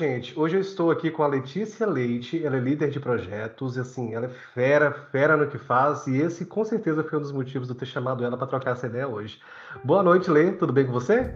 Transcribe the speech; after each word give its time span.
Gente? 0.00 0.32
Hoje 0.34 0.56
eu 0.56 0.62
estou 0.62 0.90
aqui 0.90 1.10
com 1.10 1.22
a 1.22 1.26
Letícia 1.26 1.86
Leite, 1.86 2.42
ela 2.42 2.56
é 2.56 2.58
líder 2.58 2.88
de 2.88 2.98
projetos, 2.98 3.76
e 3.76 3.80
assim, 3.80 4.14
ela 4.14 4.24
é 4.24 4.30
fera, 4.54 4.90
fera 5.12 5.36
no 5.36 5.46
que 5.46 5.58
faz, 5.58 6.06
e 6.06 6.22
esse 6.22 6.46
com 6.46 6.64
certeza 6.64 7.04
foi 7.04 7.18
um 7.18 7.20
dos 7.20 7.32
motivos 7.32 7.68
de 7.68 7.74
eu 7.74 7.78
ter 7.78 7.84
chamado 7.84 8.24
ela 8.24 8.34
para 8.34 8.46
trocar 8.46 8.70
essa 8.70 8.86
ideia 8.86 9.06
hoje. 9.06 9.38
Boa 9.84 10.02
noite, 10.02 10.30
Lê, 10.30 10.52
tudo 10.52 10.72
bem 10.72 10.86
com 10.86 10.92
você? 10.92 11.34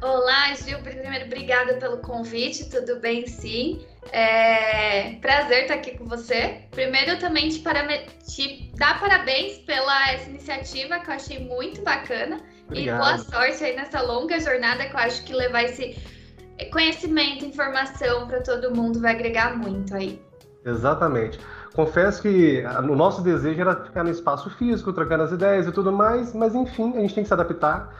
Olá, 0.00 0.54
Gil, 0.54 0.78
primeiro, 0.78 1.26
obrigada 1.26 1.74
pelo 1.74 1.98
convite, 1.98 2.70
tudo 2.70 2.98
bem 3.00 3.26
sim. 3.26 3.84
É 4.10 5.16
prazer 5.20 5.64
estar 5.64 5.74
aqui 5.74 5.98
com 5.98 6.06
você. 6.06 6.62
Primeiro, 6.70 7.18
também 7.18 7.50
te, 7.50 7.58
para... 7.58 7.86
te 7.86 8.72
dar 8.76 8.98
parabéns 8.98 9.58
pela 9.58 10.12
essa 10.12 10.30
iniciativa 10.30 11.00
que 11.00 11.10
eu 11.10 11.14
achei 11.14 11.38
muito 11.38 11.82
bacana. 11.82 12.40
Obrigado. 12.64 12.96
E 12.96 12.98
boa 12.98 13.18
sorte 13.18 13.62
aí 13.62 13.76
nessa 13.76 14.00
longa 14.00 14.40
jornada 14.40 14.86
que 14.86 14.94
eu 14.94 15.00
acho 15.00 15.22
que 15.22 15.34
levar 15.34 15.64
esse 15.64 16.15
conhecimento, 16.64 17.44
informação 17.44 18.26
para 18.26 18.40
todo 18.40 18.74
mundo 18.74 19.00
vai 19.00 19.14
agregar 19.14 19.56
muito 19.56 19.94
aí. 19.94 20.20
Exatamente. 20.64 21.38
Confesso 21.74 22.22
que 22.22 22.64
o 22.88 22.96
nosso 22.96 23.22
desejo 23.22 23.60
era 23.60 23.76
ficar 23.76 24.02
no 24.02 24.10
espaço 24.10 24.48
físico, 24.50 24.92
trocando 24.92 25.24
as 25.24 25.32
ideias 25.32 25.66
e 25.66 25.72
tudo 25.72 25.92
mais, 25.92 26.34
mas 26.34 26.54
enfim, 26.54 26.96
a 26.96 27.00
gente 27.00 27.14
tem 27.14 27.22
que 27.22 27.28
se 27.28 27.34
adaptar, 27.34 27.94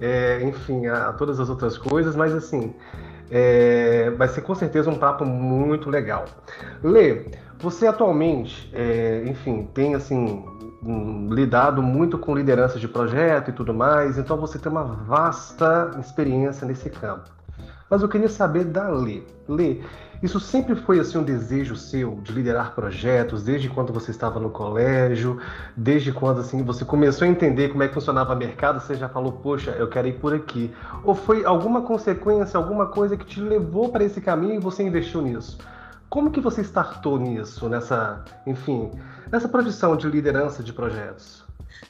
é, 0.00 0.42
enfim, 0.42 0.86
a, 0.86 1.12
todas 1.12 1.38
as 1.38 1.48
outras 1.48 1.78
coisas, 1.78 2.16
mas 2.16 2.34
assim, 2.34 2.74
é, 3.30 4.10
vai 4.10 4.26
ser 4.26 4.40
com 4.40 4.54
certeza 4.54 4.90
um 4.90 4.98
papo 4.98 5.24
muito 5.24 5.88
legal. 5.88 6.24
Lê, 6.82 7.26
você 7.58 7.86
atualmente, 7.86 8.68
é, 8.74 9.22
enfim, 9.26 9.68
tem 9.72 9.94
assim 9.94 10.44
lidado 11.30 11.82
muito 11.82 12.18
com 12.18 12.34
liderança 12.34 12.78
de 12.78 12.88
projeto 12.88 13.50
e 13.50 13.52
tudo 13.52 13.72
mais, 13.72 14.18
então 14.18 14.36
você 14.38 14.58
tem 14.58 14.72
uma 14.72 14.84
vasta 14.84 15.90
experiência 16.00 16.66
nesse 16.66 16.90
campo. 16.90 17.30
Mas 17.90 18.02
eu 18.02 18.08
queria 18.08 18.28
saber 18.28 18.64
da 18.64 18.88
Lê. 18.88 19.20
Lê, 19.48 19.80
isso 20.22 20.38
sempre 20.38 20.76
foi 20.76 21.00
assim 21.00 21.18
um 21.18 21.24
desejo 21.24 21.74
seu 21.74 22.20
de 22.22 22.30
liderar 22.30 22.72
projetos, 22.72 23.42
desde 23.42 23.68
quando 23.68 23.92
você 23.92 24.12
estava 24.12 24.38
no 24.38 24.48
colégio, 24.48 25.40
desde 25.76 26.12
quando 26.12 26.40
assim 26.40 26.62
você 26.62 26.84
começou 26.84 27.26
a 27.26 27.30
entender 27.30 27.70
como 27.70 27.82
é 27.82 27.88
que 27.88 27.94
funcionava 27.94 28.32
o 28.32 28.36
mercado, 28.36 28.80
você 28.80 28.94
já 28.94 29.08
falou, 29.08 29.32
poxa, 29.32 29.72
eu 29.72 29.88
quero 29.88 30.06
ir 30.06 30.20
por 30.20 30.32
aqui. 30.32 30.72
Ou 31.02 31.16
foi 31.16 31.44
alguma 31.44 31.82
consequência, 31.82 32.56
alguma 32.56 32.86
coisa 32.86 33.16
que 33.16 33.26
te 33.26 33.40
levou 33.40 33.90
para 33.90 34.04
esse 34.04 34.20
caminho 34.20 34.54
e 34.54 34.60
você 34.60 34.84
investiu 34.84 35.20
nisso? 35.20 35.58
Como 36.08 36.30
que 36.30 36.40
você 36.40 36.60
startou 36.60 37.18
nisso, 37.18 37.68
nessa, 37.68 38.24
enfim, 38.46 38.92
nessa 39.32 39.48
profissão 39.48 39.96
de 39.96 40.08
liderança 40.08 40.62
de 40.62 40.72
projetos? 40.72 41.39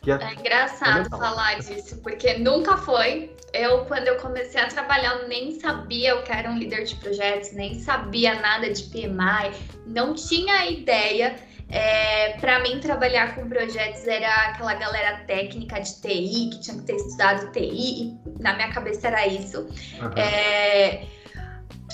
É, 0.07 0.11
é, 0.11 0.35
engraçado 0.35 1.11
falar 1.11 1.59
disso, 1.59 2.01
porque 2.03 2.35
nunca 2.35 2.77
foi. 2.77 3.35
Eu, 3.53 3.85
quando 3.87 4.07
eu 4.09 4.17
comecei 4.17 4.61
a 4.61 4.69
trabalhar, 4.69 5.27
nem 5.27 5.59
sabia 5.59 6.17
o 6.17 6.23
que 6.23 6.33
era 6.33 6.51
um 6.51 6.59
líder 6.59 6.85
de 6.85 6.95
projetos, 6.97 7.53
nem 7.53 7.81
sabia 7.81 8.35
nada 8.41 8.71
de 8.71 8.85
PMI, 8.85 9.53
não 9.87 10.15
tinha 10.15 10.67
ideia. 10.67 11.37
É, 11.73 12.37
para 12.41 12.59
mim, 12.61 12.81
trabalhar 12.81 13.37
com 13.37 13.49
projetos 13.49 14.05
era 14.07 14.29
aquela 14.47 14.75
galera 14.75 15.19
técnica 15.19 15.81
de 15.81 16.01
TI, 16.01 16.51
que 16.51 16.61
tinha 16.61 16.77
que 16.77 16.83
ter 16.83 16.97
estudado 16.97 17.53
TI, 17.53 17.61
e 17.61 18.19
na 18.41 18.55
minha 18.55 18.73
cabeça 18.73 19.07
era 19.07 19.25
isso. 19.27 19.61
Uhum. 19.61 20.13
É, 20.17 21.07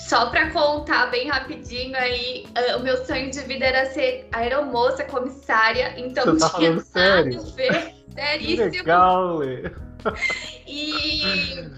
só 0.07 0.27
para 0.27 0.49
contar 0.51 1.07
bem 1.07 1.27
rapidinho 1.27 1.93
aí, 1.97 2.45
uh, 2.57 2.77
o 2.77 2.79
meu 2.79 3.03
sonho 3.05 3.29
de 3.29 3.41
vida 3.41 3.65
era 3.65 3.85
ser 3.87 4.25
aeromoça, 4.31 5.03
comissária, 5.03 5.93
então 5.97 6.23
Você 6.23 6.39
tá 6.39 6.57
tinha 6.57 6.79
sério? 6.79 7.41
ver, 7.51 7.93
seríssimo. 8.15 8.71
Que 8.71 8.77
legal, 8.77 9.37
Lê. 9.37 9.63
E 10.65 11.69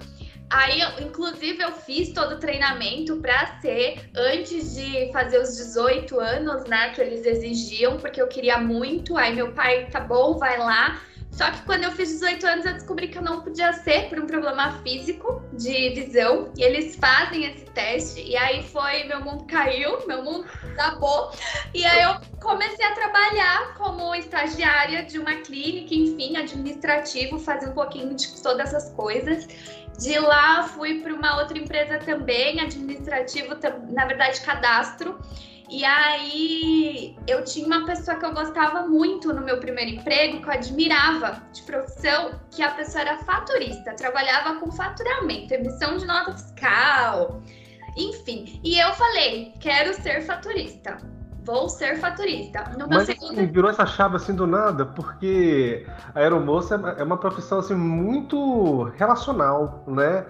aí, 0.51 0.81
inclusive, 1.01 1.63
eu 1.63 1.71
fiz 1.71 2.13
todo 2.13 2.35
o 2.35 2.39
treinamento 2.39 3.17
para 3.17 3.59
ser 3.61 4.11
antes 4.15 4.75
de 4.75 5.11
fazer 5.11 5.39
os 5.39 5.55
18 5.55 6.19
anos, 6.19 6.65
né, 6.65 6.89
que 6.89 7.01
eles 7.01 7.25
exigiam, 7.25 7.97
porque 7.97 8.21
eu 8.21 8.27
queria 8.27 8.59
muito. 8.59 9.17
Aí 9.17 9.33
meu 9.33 9.53
pai, 9.53 9.87
tá 9.87 10.01
bom, 10.01 10.37
vai 10.37 10.59
lá. 10.59 11.01
Só 11.31 11.49
que 11.49 11.61
quando 11.63 11.83
eu 11.83 11.91
fiz 11.91 12.09
18 12.09 12.45
anos, 12.45 12.65
eu 12.65 12.73
descobri 12.73 13.07
que 13.07 13.17
eu 13.17 13.23
não 13.23 13.41
podia 13.41 13.73
ser 13.73 14.09
por 14.09 14.19
um 14.19 14.27
problema 14.27 14.73
físico 14.83 15.38
de 15.59 15.89
visão. 15.89 16.51
E 16.57 16.63
eles 16.63 16.95
fazem 16.95 17.45
esse 17.45 17.65
teste. 17.65 18.21
E 18.21 18.35
aí 18.35 18.63
foi, 18.63 19.03
meu 19.03 19.21
mundo 19.21 19.45
caiu, 19.45 20.07
meu 20.07 20.23
mundo 20.23 20.45
acabou. 20.71 21.31
E 21.73 21.85
aí 21.85 22.01
eu 22.03 22.15
comecei 22.39 22.85
a 22.85 22.93
trabalhar 22.93 23.75
como 23.75 24.15
estagiária 24.15 25.03
de 25.03 25.19
uma 25.19 25.35
clínica, 25.35 25.93
enfim, 25.93 26.37
administrativo, 26.37 27.37
fazer 27.37 27.69
um 27.69 27.73
pouquinho 27.73 28.15
de 28.15 28.41
todas 28.41 28.73
essas 28.73 28.91
coisas. 28.93 29.47
De 29.99 30.17
lá 30.17 30.63
fui 30.63 31.01
para 31.01 31.13
uma 31.13 31.41
outra 31.41 31.57
empresa 31.57 31.99
também, 31.99 32.61
administrativo, 32.61 33.55
na 33.91 34.05
verdade, 34.05 34.39
cadastro. 34.41 35.19
E 35.69 35.85
aí 35.85 37.15
eu 37.27 37.43
tinha 37.43 37.67
uma 37.67 37.85
pessoa 37.85 38.17
que 38.17 38.25
eu 38.25 38.33
gostava 38.33 38.87
muito 38.87 39.31
no 39.31 39.41
meu 39.41 39.59
primeiro 39.59 39.91
emprego, 39.91 40.41
que 40.41 40.47
eu 40.47 40.53
admirava 40.53 41.41
de 41.53 41.61
profissão, 41.61 42.31
que 42.49 42.63
a 42.63 42.71
pessoa 42.71 43.01
era 43.01 43.17
faturista, 43.19 43.93
trabalhava 43.93 44.59
com 44.59 44.71
faturamento, 44.71 45.53
emissão 45.53 45.97
de 45.97 46.07
nota 46.07 46.33
fiscal, 46.33 47.41
enfim. 47.95 48.59
E 48.63 48.79
eu 48.79 48.91
falei, 48.93 49.53
quero 49.59 49.93
ser 49.93 50.21
faturista. 50.23 50.97
Vou 51.45 51.69
ser 51.69 51.97
faturista. 51.97 52.63
No 52.77 52.87
Mas 52.87 53.05
segundo... 53.05 53.33
assim, 53.33 53.47
virou 53.47 53.69
essa 53.69 53.85
chave 53.85 54.15
assim 54.17 54.35
do 54.35 54.45
nada, 54.45 54.85
porque 54.85 55.85
a 56.13 56.19
aeromoça 56.19 56.75
é 56.97 57.03
uma 57.03 57.17
profissão 57.17 57.59
assim 57.59 57.75
muito 57.75 58.83
relacional, 58.97 59.83
né? 59.87 60.25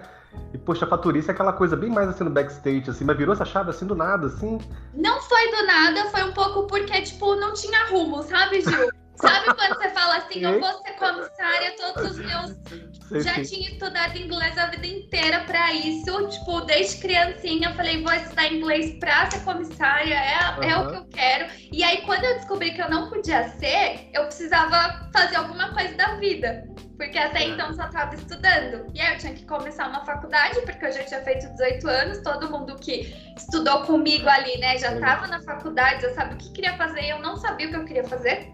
E, 0.52 0.58
poxa, 0.58 0.84
a 0.84 0.88
Faturice 0.88 1.28
é 1.28 1.32
aquela 1.32 1.52
coisa 1.52 1.76
bem 1.76 1.90
mais 1.90 2.08
assim 2.08 2.24
no 2.24 2.30
backstage, 2.30 2.90
assim, 2.90 3.04
mas 3.04 3.16
virou 3.16 3.32
essa 3.32 3.44
chave 3.44 3.70
assim 3.70 3.86
do 3.86 3.94
nada, 3.94 4.26
assim? 4.26 4.58
Não 4.94 5.20
foi 5.22 5.50
do 5.50 5.66
nada, 5.66 6.06
foi 6.10 6.22
um 6.24 6.32
pouco 6.32 6.66
porque, 6.66 7.00
tipo, 7.02 7.36
não 7.36 7.52
tinha 7.52 7.86
rumo, 7.86 8.22
sabe, 8.22 8.60
Gil? 8.60 8.90
Sabe 9.20 9.54
quando 9.54 9.76
você 9.76 9.90
fala 9.90 10.16
assim, 10.16 10.40
eu 10.40 10.60
vou 10.60 10.72
ser 10.82 10.92
comissária, 10.92 11.76
todos 11.76 12.10
os 12.10 12.18
meus. 12.18 13.24
Já 13.24 13.34
sim. 13.34 13.42
tinha 13.42 13.70
estudado 13.70 14.16
inglês 14.16 14.56
a 14.56 14.66
vida 14.66 14.86
inteira 14.86 15.40
para 15.40 15.72
isso. 15.72 16.28
Tipo, 16.28 16.60
desde 16.62 17.00
criancinha 17.00 17.70
eu 17.70 17.74
falei, 17.74 18.02
vou 18.02 18.12
estudar 18.12 18.52
inglês 18.52 18.98
pra 18.98 19.30
ser 19.30 19.40
comissária, 19.40 20.14
é, 20.14 20.58
uhum. 20.58 20.62
é 20.62 20.78
o 20.78 20.90
que 20.90 20.96
eu 20.96 21.04
quero. 21.08 21.46
E 21.72 21.82
aí, 21.82 22.02
quando 22.02 22.24
eu 22.24 22.34
descobri 22.36 22.72
que 22.72 22.80
eu 22.80 22.90
não 22.90 23.08
podia 23.08 23.48
ser, 23.58 24.08
eu 24.12 24.24
precisava 24.24 25.10
fazer 25.12 25.36
alguma 25.36 25.72
coisa 25.74 25.94
da 25.96 26.14
vida 26.14 26.64
porque 27.00 27.16
até 27.16 27.44
então 27.44 27.72
só 27.72 27.86
estava 27.86 28.14
estudando. 28.14 28.86
E 28.94 29.00
aí 29.00 29.14
eu 29.14 29.18
tinha 29.18 29.32
que 29.32 29.46
começar 29.46 29.88
uma 29.88 30.04
faculdade, 30.04 30.60
porque 30.60 30.84
eu 30.84 30.92
já 30.92 31.02
tinha 31.02 31.22
feito 31.22 31.48
18 31.48 31.88
anos, 31.88 32.18
todo 32.18 32.50
mundo 32.50 32.76
que 32.76 33.10
estudou 33.34 33.84
comigo 33.84 34.28
ali, 34.28 34.58
né, 34.58 34.76
já 34.76 34.92
estava 34.92 35.26
na 35.26 35.40
faculdade, 35.40 36.02
já 36.02 36.12
sabia 36.12 36.34
o 36.34 36.36
que 36.36 36.52
queria 36.52 36.76
fazer, 36.76 37.00
e 37.04 37.08
eu 37.08 37.18
não 37.20 37.38
sabia 37.38 37.68
o 37.68 37.70
que 37.70 37.76
eu 37.76 37.84
queria 37.86 38.04
fazer. 38.04 38.52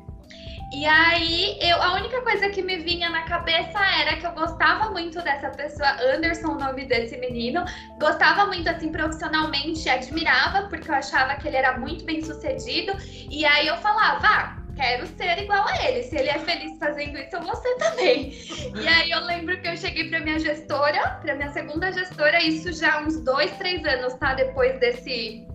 E 0.77 0.85
aí, 0.85 1.59
eu, 1.59 1.81
a 1.81 1.95
única 1.95 2.21
coisa 2.21 2.51
que 2.51 2.61
me 2.61 2.77
vinha 2.77 3.09
na 3.09 3.23
cabeça 3.23 3.79
era 3.99 4.15
que 4.19 4.27
eu 4.27 4.33
gostava 4.33 4.91
muito 4.91 5.23
dessa 5.23 5.49
pessoa, 5.49 5.89
Anderson, 6.03 6.49
o 6.49 6.59
nome 6.59 6.85
desse 6.85 7.17
menino. 7.17 7.65
Gostava 7.99 8.45
muito, 8.45 8.69
assim, 8.69 8.93
profissionalmente, 8.93 9.89
admirava, 9.89 10.69
porque 10.69 10.91
eu 10.91 10.95
achava 10.95 11.35
que 11.37 11.49
ele 11.49 11.57
era 11.57 11.79
muito 11.79 12.05
bem 12.05 12.23
sucedido. 12.23 12.93
E 13.31 13.47
aí 13.47 13.67
eu 13.67 13.79
falava, 13.79 14.29
ah, 14.29 14.57
quero 14.77 15.07
ser 15.17 15.39
igual 15.39 15.67
a 15.67 15.83
ele. 15.83 16.03
Se 16.03 16.15
ele 16.15 16.29
é 16.29 16.39
feliz 16.41 16.79
fazendo 16.79 17.17
isso, 17.21 17.37
eu 17.37 17.41
vou 17.41 17.57
ser 17.57 17.75
também. 17.77 18.33
E 18.79 18.87
aí 18.87 19.11
eu 19.11 19.25
lembro 19.25 19.59
que 19.63 19.69
eu 19.69 19.79
cheguei 19.79 20.11
para 20.11 20.21
minha 20.21 20.39
gestora, 20.39 21.19
para 21.23 21.37
minha 21.37 21.53
segunda 21.55 21.91
gestora, 21.91 22.43
isso 22.43 22.71
já 22.75 23.01
uns 23.01 23.19
dois, 23.25 23.51
três 23.53 23.83
anos, 23.83 24.13
tá? 24.17 24.35
Depois 24.35 24.79
desse 24.79 25.47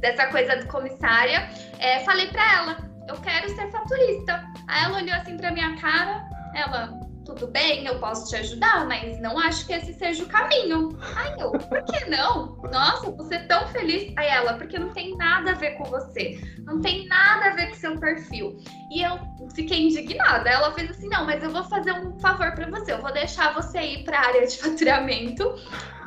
dessa 0.00 0.28
coisa 0.28 0.56
de 0.56 0.66
comissária, 0.66 1.48
é, 1.78 2.00
falei 2.00 2.26
para 2.28 2.54
ela, 2.54 2.91
eu 3.08 3.16
quero 3.16 3.48
ser 3.48 3.70
faturista. 3.70 4.44
Aí 4.66 4.84
ela 4.84 4.98
olhou 4.98 5.14
assim 5.14 5.36
para 5.36 5.50
minha 5.50 5.76
cara, 5.76 6.28
ela, 6.54 7.00
tudo 7.24 7.46
bem, 7.48 7.86
eu 7.86 7.98
posso 7.98 8.28
te 8.28 8.36
ajudar, 8.36 8.86
mas 8.86 9.20
não 9.20 9.38
acho 9.38 9.66
que 9.66 9.72
esse 9.72 9.94
seja 9.94 10.24
o 10.24 10.28
caminho. 10.28 10.90
Aí 11.16 11.34
eu, 11.38 11.50
por 11.50 11.82
que 11.84 12.04
não? 12.06 12.56
Nossa, 12.70 13.10
você 13.10 13.36
é 13.36 13.44
tão 13.44 13.66
feliz. 13.68 14.12
Aí 14.16 14.28
ela, 14.28 14.54
porque 14.54 14.78
não 14.78 14.90
tem 14.90 15.16
nada 15.16 15.52
a 15.52 15.54
ver 15.54 15.72
com 15.72 15.84
você, 15.84 16.40
não 16.58 16.80
tem 16.80 17.06
nada 17.06 17.46
a 17.46 17.54
ver 17.54 17.68
com 17.68 17.74
seu 17.74 17.98
perfil. 17.98 18.56
E 18.90 19.02
eu 19.02 19.18
fiquei 19.54 19.86
indignada. 19.86 20.48
Ela 20.48 20.72
fez 20.72 20.90
assim: 20.90 21.08
não, 21.08 21.24
mas 21.24 21.42
eu 21.42 21.50
vou 21.50 21.64
fazer 21.64 21.92
um 21.92 22.18
favor 22.18 22.52
para 22.52 22.68
você, 22.70 22.92
eu 22.92 23.00
vou 23.00 23.12
deixar 23.12 23.54
você 23.54 23.80
ir 23.80 24.04
para 24.04 24.18
a 24.18 24.26
área 24.26 24.46
de 24.46 24.58
faturamento, 24.58 25.54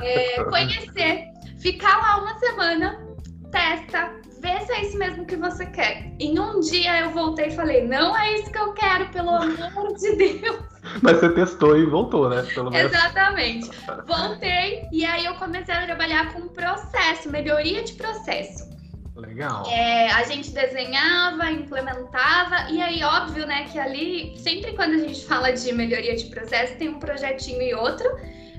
é, 0.01 0.43
conhecer, 0.43 1.25
ficar 1.59 1.97
lá 1.97 2.21
uma 2.21 2.37
semana, 2.39 3.05
testa, 3.51 4.13
vê 4.45 4.63
se 4.63 4.71
é 4.71 4.81
isso 4.83 4.97
mesmo 4.97 5.25
que 5.25 5.35
você 5.35 5.65
quer. 5.65 6.11
Em 6.19 6.39
um 6.39 6.59
dia 6.59 6.99
eu 7.01 7.09
voltei 7.09 7.47
e 7.47 7.55
falei, 7.55 7.87
não 7.87 8.15
é 8.15 8.35
isso 8.35 8.51
que 8.51 8.57
eu 8.57 8.73
quero, 8.73 9.09
pelo 9.09 9.31
amor 9.31 9.93
de 9.95 10.15
Deus. 10.15 10.59
Mas 11.01 11.17
você 11.17 11.29
testou 11.29 11.75
e 11.75 11.85
voltou, 11.85 12.29
né? 12.29 12.45
Exatamente. 12.79 13.71
Voltei 14.05 14.87
e 14.91 15.03
aí 15.03 15.25
eu 15.25 15.33
comecei 15.35 15.73
a 15.73 15.85
trabalhar 15.85 16.31
com 16.31 16.47
processo, 16.49 17.29
melhoria 17.29 17.83
de 17.83 17.93
processo. 17.93 18.75
Legal. 19.15 19.65
É, 19.67 20.11
a 20.11 20.23
gente 20.23 20.51
desenhava, 20.51 21.49
implementava, 21.49 22.69
e 22.69 22.81
aí, 22.81 23.01
óbvio, 23.01 23.47
né, 23.47 23.65
que 23.71 23.79
ali, 23.79 24.37
sempre 24.37 24.73
quando 24.73 24.91
a 24.91 24.97
gente 24.97 25.25
fala 25.25 25.51
de 25.53 25.71
melhoria 25.71 26.15
de 26.15 26.25
processo, 26.25 26.77
tem 26.77 26.89
um 26.89 26.99
projetinho 26.99 27.61
e 27.61 27.73
outro. 27.73 28.07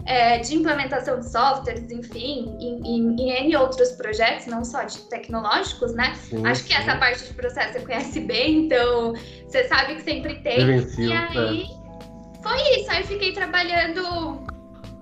É, 0.06 0.38
de 0.38 0.54
implementação 0.54 1.18
de 1.20 1.28
softwares, 1.28 1.90
enfim, 1.90 2.56
em, 2.60 3.30
N 3.30 3.56
outros 3.56 3.92
projetos, 3.92 4.46
não 4.46 4.64
só 4.64 4.84
de 4.84 4.98
tecnológicos, 5.08 5.94
né? 5.94 6.14
Sim, 6.14 6.46
Acho 6.46 6.64
que 6.64 6.74
sim. 6.74 6.80
essa 6.80 6.96
parte 6.96 7.24
de 7.24 7.34
processo 7.34 7.72
você 7.72 7.80
conhece 7.80 8.20
bem, 8.20 8.66
então 8.66 9.14
você 9.46 9.64
sabe 9.64 9.96
que 9.96 10.02
sempre 10.02 10.36
tem. 10.42 10.60
e 10.60 11.12
aí 11.12 11.62
é. 11.62 12.42
foi 12.42 12.80
isso, 12.80 12.90
aí 12.90 13.00
eu 13.02 13.06
fiquei 13.06 13.32
trabalhando 13.32 14.46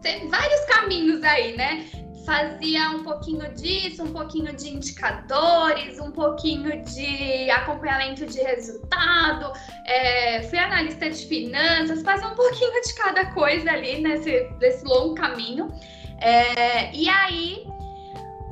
tem 0.04 0.28
vários 0.28 0.60
caminhos 0.66 1.22
aí, 1.24 1.56
né? 1.56 1.86
Fazia 2.24 2.90
um 2.90 3.02
pouquinho 3.02 3.52
disso, 3.54 4.02
um 4.02 4.12
pouquinho 4.12 4.54
de 4.54 4.74
indicadores, 4.74 6.00
um 6.00 6.10
pouquinho 6.10 6.82
de 6.82 7.50
acompanhamento 7.50 8.26
de 8.26 8.40
resultado, 8.40 9.52
é, 9.86 10.42
fui 10.42 10.58
analista 10.58 11.08
de 11.10 11.26
finanças, 11.26 12.02
fazia 12.02 12.28
um 12.28 12.34
pouquinho 12.34 12.80
de 12.82 12.94
cada 12.94 13.26
coisa 13.32 13.70
ali 13.70 14.00
nesse, 14.00 14.48
nesse 14.60 14.84
longo 14.84 15.14
caminho. 15.14 15.72
É, 16.20 16.94
e 16.94 17.08
aí, 17.08 17.66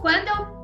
quando 0.01 0.29
eu 0.29 0.63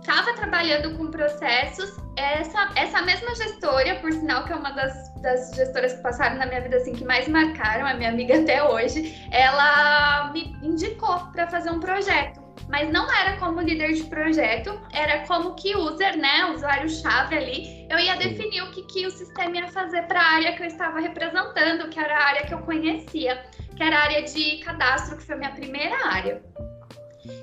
estava 0.00 0.34
trabalhando 0.34 0.96
com 0.96 1.10
processos, 1.10 1.96
essa, 2.16 2.70
essa 2.76 3.02
mesma 3.02 3.34
gestora, 3.34 3.96
por 3.96 4.12
sinal 4.12 4.44
que 4.44 4.52
é 4.52 4.56
uma 4.56 4.70
das, 4.70 5.12
das 5.20 5.50
gestoras 5.54 5.94
que 5.94 6.02
passaram 6.02 6.36
na 6.36 6.46
minha 6.46 6.60
vida 6.60 6.76
assim 6.76 6.92
que 6.92 7.04
mais 7.04 7.26
marcaram, 7.26 7.86
a 7.86 7.94
minha 7.94 8.10
amiga 8.10 8.38
até 8.38 8.62
hoje, 8.62 9.26
ela 9.32 10.30
me 10.32 10.56
indicou 10.62 11.18
para 11.32 11.48
fazer 11.48 11.70
um 11.70 11.80
projeto 11.80 12.43
mas 12.68 12.90
não 12.90 13.10
era 13.12 13.36
como 13.36 13.60
líder 13.60 13.92
de 13.92 14.04
projeto, 14.04 14.80
era 14.92 15.26
como 15.26 15.54
que 15.54 15.76
user, 15.76 16.16
né, 16.16 16.46
usuário-chave 16.54 17.36
ali. 17.36 17.86
Eu 17.90 17.98
ia 17.98 18.16
definir 18.16 18.62
o 18.62 18.70
que, 18.70 18.82
que 18.84 19.06
o 19.06 19.10
sistema 19.10 19.56
ia 19.56 19.68
fazer 19.68 20.02
para 20.02 20.20
a 20.20 20.34
área 20.34 20.52
que 20.54 20.62
eu 20.62 20.66
estava 20.66 21.00
representando, 21.00 21.88
que 21.88 21.98
era 21.98 22.16
a 22.16 22.26
área 22.26 22.46
que 22.46 22.54
eu 22.54 22.58
conhecia, 22.58 23.44
que 23.76 23.82
era 23.82 23.96
a 23.96 24.02
área 24.02 24.22
de 24.22 24.58
cadastro, 24.58 25.16
que 25.16 25.24
foi 25.24 25.34
a 25.34 25.38
minha 25.38 25.52
primeira 25.52 25.96
área. 26.06 26.42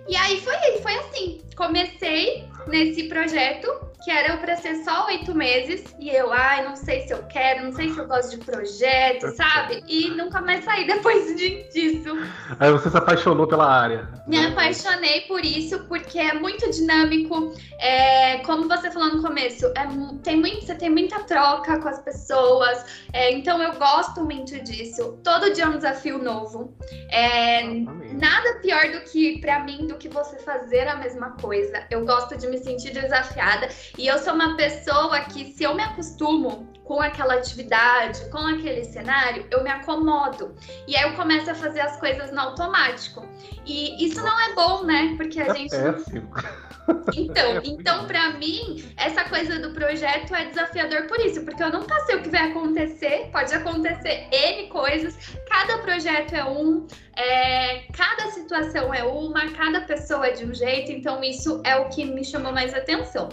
E 0.08 0.16
aí 0.16 0.40
foi, 0.42 0.56
foi 0.81 0.96
assim, 0.96 1.42
comecei 1.56 2.48
nesse 2.68 3.07
projeto 3.07 3.91
que 4.03 4.09
era 4.09 4.38
para 4.38 4.56
ser 4.56 4.83
só 4.83 5.06
oito 5.07 5.33
meses, 5.36 5.83
e 6.00 6.09
eu, 6.09 6.31
ai, 6.33 6.63
não 6.68 6.75
sei 6.75 7.01
se 7.01 7.13
eu 7.13 7.24
quero, 7.24 7.65
não 7.65 7.71
sei 7.71 7.89
se 7.89 8.00
eu 8.00 8.07
gosto 8.07 8.38
de 8.38 8.45
projeto, 8.45 9.27
sabe? 9.36 9.83
E 9.88 10.09
nunca 10.09 10.42
mais 10.42 10.65
saí 10.65 10.88
depois 10.88 11.36
disso. 11.36 12.18
Aí 12.59 12.71
você 12.71 12.89
se 12.89 12.98
apaixonou 12.98 13.48
pela 13.48 13.69
área. 13.69 14.09
Me 14.25 14.44
apaixonei 14.45 15.21
por 15.21 15.44
isso, 15.45 15.86
porque 15.88 16.18
é 16.19 16.33
muito 16.33 16.69
dinâmico. 16.71 17.53
É, 17.80 18.38
como 18.39 18.68
você 18.68 18.89
falou 18.89 19.15
no 19.15 19.21
começo, 19.21 19.68
é, 19.68 19.88
tem 20.24 20.38
muito, 20.38 20.65
você 20.65 20.75
tem 20.75 20.89
muita 20.89 21.19
troca 21.24 21.80
com 21.80 21.88
as 21.88 22.00
pessoas, 22.00 22.86
é, 23.13 23.31
então 23.31 23.62
eu 23.62 23.74
gosto 23.74 24.24
muito 24.24 24.59
disso. 24.63 25.19
Todo 25.24 25.54
dia 25.54 25.65
é 25.65 25.68
um 25.68 25.77
desafio 25.77 26.18
novo. 26.18 26.75
É, 27.09 27.63
nada 27.63 28.59
pior 28.62 28.92
do 28.92 29.01
que, 29.01 29.39
para 29.39 29.59
mim, 29.59 29.88
do 29.88 29.95
que 29.95 30.09
você 30.09 30.38
fazer 30.38 30.88
a 30.88 30.95
mesma 30.95 31.31
coisa. 31.31 31.86
Eu 31.89 32.06
gosto 32.06 32.38
de 32.38 32.47
me 32.47 32.57
sentir 32.57 32.92
desafiada. 32.92 33.69
E 33.98 34.08
eu 34.08 34.18
sou 34.18 34.34
uma 34.34 34.56
pessoa 34.56 35.20
que, 35.22 35.54
se 35.54 35.64
eu 35.64 35.76
me 35.76 35.84
acostumo 35.84 36.72
com 36.84 37.02
aquela 37.02 37.36
atividade, 37.36 38.30
com 38.30 38.40
aquele 38.40 38.84
cenário, 38.84 39.48
eu 39.50 39.64
me 39.64 39.70
acomodo. 39.70 40.54
E 40.88 40.96
aí 40.96 41.04
eu 41.04 41.16
começo 41.16 41.50
a 41.50 41.56
fazer 41.56 41.80
as 41.80 41.98
coisas 41.98 42.32
no 42.32 42.40
automático. 42.42 43.26
E 43.66 44.04
isso 44.06 44.22
não 44.22 44.40
é 44.40 44.54
bom, 44.54 44.84
né? 44.84 45.14
Porque 45.16 45.40
a 45.40 45.48
é 45.48 45.56
gente. 45.56 45.70
Péssimo. 45.70 46.30
Então, 47.16 47.58
é 47.58 47.62
então 47.64 48.06
para 48.06 48.32
mim, 48.34 48.84
essa 48.98 49.24
coisa 49.26 49.60
do 49.60 49.72
projeto 49.72 50.36
é 50.36 50.46
desafiador 50.46 51.08
por 51.08 51.20
isso, 51.20 51.44
porque 51.46 51.64
eu 51.64 51.72
nunca 51.72 51.98
sei 52.02 52.16
o 52.16 52.22
que 52.22 52.30
vai 52.30 52.50
acontecer, 52.50 53.30
pode 53.32 53.54
acontecer 53.54 54.28
N 54.32 54.68
coisas, 54.68 55.16
cada 55.48 55.78
projeto 55.78 56.34
é 56.34 56.44
um, 56.44 56.88
é, 57.16 57.84
cada 57.94 58.32
situação 58.32 58.94
é 58.94 59.04
uma, 59.04 59.50
cada 59.52 59.82
pessoa 59.82 60.28
é 60.28 60.32
de 60.32 60.44
um 60.44 60.54
jeito, 60.54 60.92
então 60.92 61.24
isso 61.24 61.62
é 61.64 61.76
o 61.76 61.88
que 61.88 62.04
me 62.04 62.26
chamou 62.26 62.52
mais 62.52 62.74
atenção. 62.74 63.30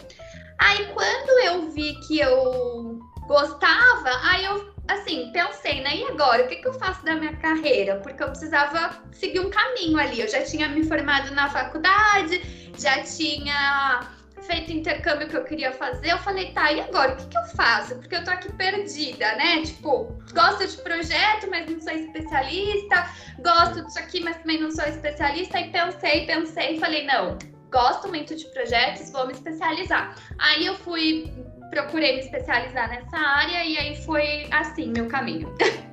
Aí 0.59 0.87
quando 0.93 1.45
eu 1.45 1.71
vi 1.71 1.95
que 2.07 2.19
eu 2.19 2.99
gostava, 3.27 4.11
aí 4.25 4.45
eu 4.45 4.69
assim, 4.89 5.31
pensei, 5.33 5.83
né? 5.83 5.97
E 5.97 6.05
agora? 6.05 6.45
O 6.45 6.49
que, 6.49 6.57
que 6.57 6.67
eu 6.67 6.73
faço 6.73 7.05
da 7.05 7.15
minha 7.15 7.37
carreira? 7.37 7.97
Porque 7.97 8.23
eu 8.23 8.29
precisava 8.29 9.03
seguir 9.13 9.41
um 9.41 9.51
caminho 9.51 9.99
ali. 9.99 10.21
Eu 10.21 10.29
já 10.29 10.43
tinha 10.43 10.69
me 10.69 10.85
formado 10.85 11.33
na 11.35 11.49
faculdade, 11.51 12.73
já 12.77 13.03
tinha 13.03 14.01
feito 14.43 14.73
intercâmbio 14.73 15.29
que 15.29 15.37
eu 15.37 15.45
queria 15.45 15.73
fazer. 15.73 16.13
Eu 16.13 16.19
falei, 16.19 16.53
tá, 16.53 16.73
e 16.73 16.81
agora? 16.81 17.13
O 17.13 17.17
que, 17.17 17.27
que 17.27 17.39
eu 17.39 17.45
faço? 17.55 17.97
Porque 17.97 18.17
eu 18.17 18.25
tô 18.25 18.31
aqui 18.31 18.51
perdida, 18.55 19.37
né? 19.37 19.63
Tipo, 19.63 20.19
gosto 20.33 20.67
de 20.67 20.77
projeto, 20.79 21.49
mas 21.51 21.71
não 21.71 21.81
sou 21.81 21.93
especialista. 21.93 23.11
Gosto 23.41 23.85
disso 23.85 23.99
aqui, 23.99 24.21
mas 24.25 24.39
também 24.39 24.61
não 24.61 24.71
sou 24.71 24.85
especialista. 24.87 25.61
E 25.61 25.71
pensei, 25.71 26.27
pensei 26.27 26.79
falei, 26.79 27.07
não 27.07 27.37
gosto 27.71 28.09
muito 28.09 28.35
de 28.35 28.47
projetos, 28.47 29.11
vou 29.11 29.27
me 29.27 29.33
especializar. 29.33 30.15
Aí 30.39 30.67
eu 30.67 30.75
fui, 30.77 31.33
procurei 31.71 32.15
me 32.15 32.21
especializar 32.21 32.89
nessa 32.89 33.17
área 33.17 33.65
e 33.65 33.77
aí 33.77 34.03
foi 34.03 34.49
assim 34.51 34.93
meu 34.93 35.07
caminho. 35.07 35.53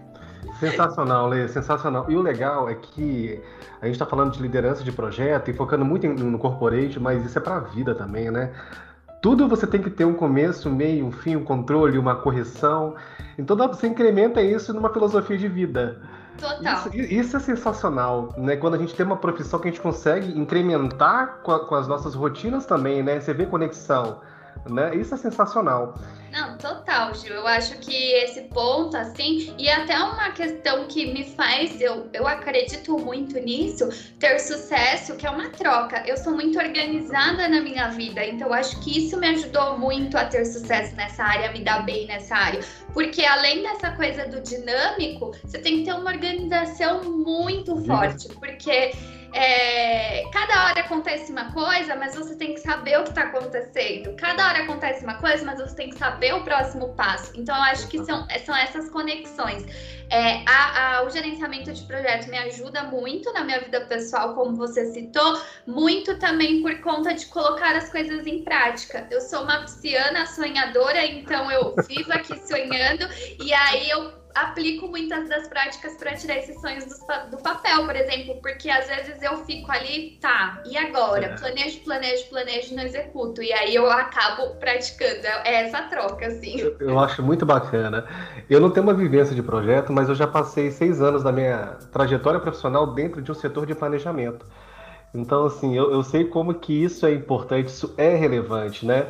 Sensacional, 0.60 1.28
Lê, 1.28 1.48
sensacional. 1.50 2.10
E 2.10 2.16
o 2.16 2.22
legal 2.22 2.70
é 2.70 2.76
que 2.76 3.42
a 3.82 3.86
gente 3.86 3.96
está 3.96 4.06
falando 4.06 4.32
de 4.32 4.42
liderança 4.42 4.84
de 4.84 4.92
projeto 4.92 5.50
e 5.50 5.54
focando 5.54 5.84
muito 5.84 6.08
no 6.08 6.40
corporate, 6.40 6.98
mas 6.98 7.26
isso 7.26 7.38
é 7.38 7.42
para 7.42 7.58
a 7.58 7.60
vida 7.60 7.94
também, 7.94 8.32
né? 8.32 8.54
Tudo 9.22 9.50
você 9.50 9.68
tem 9.68 9.82
que 9.82 9.90
ter 9.90 10.06
um 10.06 10.14
começo, 10.14 10.70
meio, 10.70 11.06
um 11.06 11.12
fim, 11.12 11.36
um 11.36 11.44
controle, 11.44 11.98
uma 11.98 12.16
correção. 12.16 12.96
Então 13.38 13.58
você 13.58 13.88
incrementa 13.88 14.42
isso 14.42 14.74
numa 14.74 14.90
filosofia 14.94 15.38
de 15.38 15.48
vida. 15.50 16.02
Total. 16.38 16.88
Isso, 16.94 16.96
isso, 16.96 17.38
é 17.38 17.40
sensacional, 17.40 18.34
né? 18.38 18.56
Quando 18.56 18.76
a 18.76 18.78
gente 18.78 18.94
tem 18.94 19.06
uma 19.06 19.18
profissão 19.18 19.60
que 19.60 19.68
a 19.68 19.72
gente 19.72 19.82
consegue 19.82 20.38
incrementar 20.38 21.40
com, 21.44 21.52
a, 21.52 21.66
com 21.66 21.76
as 21.76 21.88
nossas 21.88 22.14
rotinas 22.14 22.66
também, 22.66 23.02
né? 23.02 23.20
Você 23.20 23.34
vê 23.34 23.46
conexão, 23.46 24.20
né? 24.70 24.96
Isso 24.96 25.14
é 25.14 25.18
sensacional. 25.18 25.96
Não, 26.36 26.58
total, 26.58 27.14
Gil. 27.14 27.34
Eu 27.34 27.48
acho 27.48 27.78
que 27.78 27.96
esse 27.96 28.42
ponto, 28.42 28.98
assim, 28.98 29.56
e 29.58 29.70
até 29.70 29.98
uma 29.98 30.32
questão 30.32 30.86
que 30.86 31.14
me 31.14 31.24
faz, 31.24 31.80
eu, 31.80 32.10
eu 32.12 32.28
acredito 32.28 32.98
muito 32.98 33.40
nisso, 33.40 33.88
ter 34.20 34.38
sucesso, 34.40 35.16
que 35.16 35.26
é 35.26 35.30
uma 35.30 35.50
troca. 35.50 36.04
Eu 36.06 36.18
sou 36.18 36.34
muito 36.34 36.60
organizada 36.60 37.48
na 37.48 37.62
minha 37.62 37.88
vida, 37.88 38.26
então 38.26 38.52
acho 38.52 38.78
que 38.82 39.06
isso 39.06 39.18
me 39.18 39.30
ajudou 39.30 39.78
muito 39.78 40.18
a 40.18 40.26
ter 40.26 40.44
sucesso 40.44 40.94
nessa 40.96 41.24
área, 41.24 41.50
a 41.50 41.54
me 41.54 41.64
dar 41.64 41.86
bem 41.86 42.06
nessa 42.06 42.36
área. 42.36 42.60
Porque 42.94 43.24
além 43.24 43.64
dessa 43.64 43.92
coisa 43.92 44.28
do 44.28 44.42
dinâmico, 44.42 45.32
você 45.42 45.60
tem 45.60 45.78
que 45.78 45.86
ter 45.86 45.94
uma 45.94 46.12
organização 46.12 47.02
muito 47.04 47.78
forte, 47.86 48.28
porque 48.40 48.92
é, 49.36 50.24
cada 50.32 50.66
hora 50.66 50.80
acontece 50.80 51.30
uma 51.30 51.52
coisa, 51.52 51.94
mas 51.96 52.16
você 52.16 52.36
tem 52.38 52.54
que 52.54 52.62
saber 52.62 52.98
o 53.00 53.04
que 53.04 53.10
está 53.10 53.24
acontecendo. 53.24 54.16
Cada 54.16 54.48
hora 54.48 54.60
acontece 54.60 55.04
uma 55.04 55.16
coisa, 55.16 55.44
mas 55.44 55.60
você 55.60 55.76
tem 55.76 55.90
que 55.90 55.98
saber 55.98 56.34
o 56.34 56.44
próximo 56.44 56.94
passo. 56.96 57.34
Então, 57.36 57.54
eu 57.54 57.64
acho 57.64 57.86
que 57.90 58.02
são, 58.06 58.26
são 58.46 58.56
essas 58.56 58.90
conexões. 58.90 59.66
É, 60.10 60.42
a, 60.48 61.00
a, 61.00 61.04
o 61.04 61.10
gerenciamento 61.10 61.74
de 61.74 61.82
projetos 61.84 62.28
me 62.28 62.38
ajuda 62.38 62.84
muito 62.84 63.34
na 63.34 63.44
minha 63.44 63.60
vida 63.60 63.82
pessoal, 63.82 64.34
como 64.36 64.56
você 64.56 64.86
citou, 64.94 65.42
muito 65.68 66.18
também 66.18 66.62
por 66.62 66.80
conta 66.80 67.14
de 67.14 67.26
colocar 67.26 67.76
as 67.76 67.90
coisas 67.90 68.26
em 68.26 68.42
prática. 68.42 69.06
Eu 69.12 69.20
sou 69.20 69.44
uma 69.44 69.64
pisciana 69.64 70.26
sonhadora, 70.28 71.06
então 71.06 71.52
eu 71.52 71.76
vivo 71.90 72.14
aqui 72.14 72.40
sonhando, 72.48 73.06
e 73.44 73.54
aí 73.54 73.90
eu 73.90 74.25
aplico 74.36 74.88
muitas 74.88 75.30
das 75.30 75.48
práticas 75.48 75.96
para 75.96 76.14
tirar 76.14 76.38
esses 76.38 76.60
sonhos 76.60 76.86
do, 76.86 77.32
do, 77.32 77.38
papel, 77.42 77.86
por 77.86 77.96
exemplo, 77.96 78.36
porque 78.42 78.70
às 78.70 78.86
vezes 78.88 79.22
eu 79.22 79.38
fico 79.46 79.72
ali, 79.72 80.18
tá, 80.22 80.62
e 80.66 80.78
agora? 80.78 81.28
É. 81.28 81.38
Planejo, 81.38 81.80
planejo, 81.80 82.26
planejo, 82.30 82.76
não 82.76 82.84
executo. 82.84 83.42
E 83.42 83.54
aí 83.54 83.74
eu 83.74 83.90
acabo 83.90 84.56
praticando. 84.56 85.26
É 85.46 85.66
essa 85.66 85.84
troca, 85.84 86.28
assim. 86.28 86.60
Eu, 86.60 86.76
eu 86.80 87.00
acho 87.00 87.24
muito 87.24 87.46
bacana. 87.46 88.06
Eu 88.50 88.60
não 88.60 88.70
tenho 88.70 88.86
uma 88.86 88.94
vivência 88.94 89.34
de 89.34 89.42
projeto, 89.42 89.94
mas 89.94 90.10
eu 90.10 90.16
já 90.16 90.28
passei 90.28 90.70
seis 90.70 91.02
anos 91.02 91.24
da 91.24 91.32
minha 91.32 91.78
trajetória 91.92 92.40
profissional 92.40 92.94
dentro 92.94 93.22
de 93.22 93.32
um 93.32 93.36
setor 93.36 93.66
de 93.66 93.74
planejamento. 93.74 94.46
Então, 95.14 95.46
assim, 95.46 95.76
eu, 95.76 95.92
eu 95.92 96.04
sei 96.04 96.26
como 96.26 96.54
que 96.54 96.74
isso 96.74 97.06
é 97.06 97.14
importante, 97.14 97.68
isso 97.68 97.94
é 97.98 98.16
relevante, 98.16 98.86
né? 98.86 99.08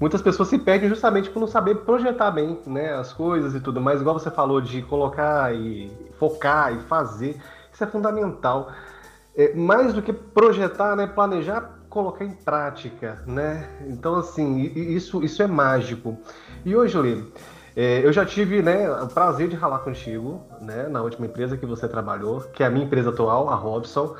Muitas 0.00 0.22
pessoas 0.22 0.48
se 0.48 0.58
perdem 0.58 0.88
justamente 0.88 1.30
por 1.30 1.40
não 1.40 1.46
saber 1.46 1.76
projetar 1.76 2.30
bem 2.30 2.58
né, 2.66 2.94
as 2.94 3.12
coisas 3.12 3.54
e 3.54 3.60
tudo 3.60 3.80
mais. 3.80 4.00
Igual 4.00 4.18
você 4.18 4.30
falou 4.30 4.60
de 4.60 4.82
colocar 4.82 5.54
e 5.54 5.90
focar 6.18 6.74
e 6.74 6.80
fazer, 6.80 7.40
isso 7.72 7.82
é 7.82 7.86
fundamental. 7.86 8.70
É, 9.36 9.52
mais 9.54 9.92
do 9.92 10.00
que 10.00 10.12
projetar, 10.12 10.94
né, 10.94 11.06
planejar, 11.06 11.80
colocar 11.88 12.24
em 12.24 12.32
prática, 12.32 13.22
né? 13.26 13.68
Então, 13.88 14.16
assim, 14.16 14.62
isso, 14.74 15.22
isso 15.24 15.42
é 15.42 15.46
mágico. 15.46 16.18
E 16.64 16.74
hoje, 16.74 16.98
Lê, 16.98 17.22
é, 17.76 18.04
eu 18.04 18.12
já 18.12 18.24
tive 18.24 18.62
né, 18.62 18.90
o 18.90 19.08
prazer 19.08 19.48
de 19.48 19.56
ralar 19.56 19.80
contigo 19.80 20.40
né, 20.60 20.88
na 20.88 21.02
última 21.02 21.26
empresa 21.26 21.56
que 21.56 21.66
você 21.66 21.88
trabalhou, 21.88 22.40
que 22.52 22.62
é 22.62 22.66
a 22.66 22.70
minha 22.70 22.84
empresa 22.84 23.10
atual, 23.10 23.48
a 23.48 23.54
Robson. 23.54 24.14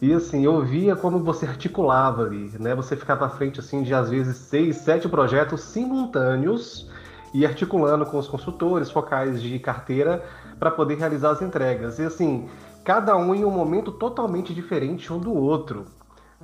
E 0.00 0.14
assim, 0.14 0.44
eu 0.44 0.62
via 0.64 0.96
como 0.96 1.18
você 1.18 1.44
articulava 1.44 2.22
ali, 2.22 2.50
né? 2.58 2.74
Você 2.74 2.96
ficava 2.96 3.26
à 3.26 3.28
frente 3.28 3.60
assim 3.60 3.82
de 3.82 3.92
às 3.92 4.08
vezes 4.08 4.36
seis, 4.36 4.76
sete 4.76 5.06
projetos 5.08 5.60
simultâneos 5.60 6.90
e 7.34 7.44
articulando 7.44 8.06
com 8.06 8.18
os 8.18 8.26
consultores 8.26 8.90
focais 8.90 9.42
de 9.42 9.58
carteira 9.58 10.24
para 10.58 10.70
poder 10.70 10.96
realizar 10.96 11.30
as 11.30 11.42
entregas. 11.42 11.98
E 11.98 12.04
assim, 12.04 12.48
cada 12.82 13.14
um 13.16 13.34
em 13.34 13.44
um 13.44 13.50
momento 13.50 13.92
totalmente 13.92 14.54
diferente 14.54 15.12
um 15.12 15.18
do 15.18 15.34
outro, 15.34 15.84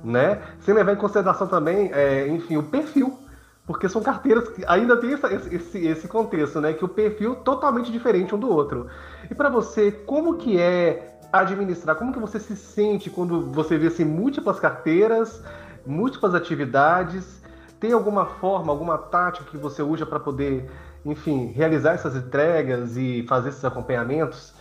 né? 0.03 0.39
Sem 0.59 0.75
levar 0.75 0.93
em 0.93 0.97
consideração 0.97 1.47
também, 1.47 1.91
é, 1.91 2.27
enfim, 2.27 2.57
o 2.57 2.63
perfil, 2.63 3.17
porque 3.65 3.89
são 3.89 4.03
carteiras 4.03 4.47
que 4.49 4.63
ainda 4.67 4.95
tem 4.97 5.13
essa, 5.13 5.33
esse, 5.33 5.85
esse 5.85 6.07
contexto, 6.07 6.61
né? 6.61 6.73
Que 6.73 6.85
o 6.85 6.87
perfil 6.87 7.37
totalmente 7.37 7.91
diferente 7.91 8.35
um 8.35 8.39
do 8.39 8.49
outro. 8.49 8.87
E 9.31 9.33
para 9.33 9.49
você, 9.49 9.91
como 9.91 10.35
que 10.35 10.59
é 10.59 11.16
administrar? 11.31 11.95
Como 11.95 12.13
que 12.13 12.19
você 12.19 12.39
se 12.39 12.55
sente 12.55 13.09
quando 13.09 13.51
você 13.51 13.77
vê 13.77 13.87
assim, 13.87 14.05
múltiplas 14.05 14.59
carteiras, 14.59 15.41
múltiplas 15.85 16.33
atividades? 16.33 17.41
Tem 17.79 17.91
alguma 17.91 18.25
forma, 18.25 18.71
alguma 18.71 18.97
tática 18.97 19.49
que 19.49 19.57
você 19.57 19.81
usa 19.81 20.05
para 20.05 20.19
poder, 20.19 20.69
enfim, 21.05 21.47
realizar 21.47 21.93
essas 21.93 22.15
entregas 22.15 22.97
e 22.97 23.23
fazer 23.27 23.49
esses 23.49 23.63
acompanhamentos? 23.63 24.53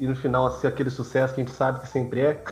E 0.00 0.06
no 0.06 0.16
final 0.16 0.50
ser 0.50 0.66
aquele 0.66 0.90
sucesso 0.90 1.34
que 1.34 1.40
a 1.40 1.44
gente 1.44 1.54
sabe 1.54 1.80
que 1.80 1.88
sempre 1.88 2.20
é? 2.20 2.44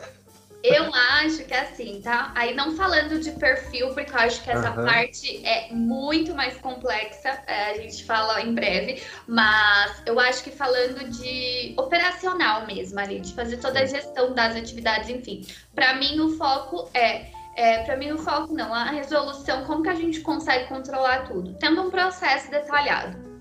Eu 0.62 0.94
acho 0.94 1.44
que 1.44 1.52
é 1.52 1.60
assim, 1.60 2.00
tá? 2.00 2.30
Aí 2.34 2.54
não 2.54 2.76
falando 2.76 3.18
de 3.18 3.32
perfil, 3.32 3.92
porque 3.94 4.12
eu 4.12 4.18
acho 4.18 4.42
que 4.44 4.50
essa 4.50 4.70
uhum. 4.70 4.84
parte 4.84 5.44
é 5.44 5.72
muito 5.72 6.34
mais 6.34 6.56
complexa, 6.58 7.42
é, 7.46 7.72
a 7.72 7.74
gente 7.74 8.04
fala 8.04 8.40
em 8.40 8.54
breve, 8.54 9.02
mas 9.26 10.02
eu 10.06 10.20
acho 10.20 10.44
que 10.44 10.50
falando 10.50 11.08
de 11.10 11.74
operacional 11.76 12.64
mesmo 12.66 12.98
ali, 13.00 13.20
de 13.20 13.34
fazer 13.34 13.56
toda 13.56 13.80
a 13.80 13.86
gestão 13.86 14.34
das 14.34 14.54
atividades, 14.54 15.08
enfim. 15.08 15.44
Para 15.74 15.94
mim 15.94 16.20
o 16.20 16.36
foco 16.36 16.88
é 16.94 17.26
é, 17.54 17.82
para 17.84 17.96
mim 17.96 18.12
o 18.12 18.18
foco 18.18 18.54
não, 18.54 18.72
a 18.72 18.84
resolução, 18.84 19.64
como 19.64 19.82
que 19.82 19.88
a 19.90 19.94
gente 19.94 20.20
consegue 20.20 20.68
controlar 20.68 21.26
tudo? 21.26 21.54
Tendo 21.54 21.82
um 21.82 21.90
processo 21.90 22.50
detalhado. 22.50 23.31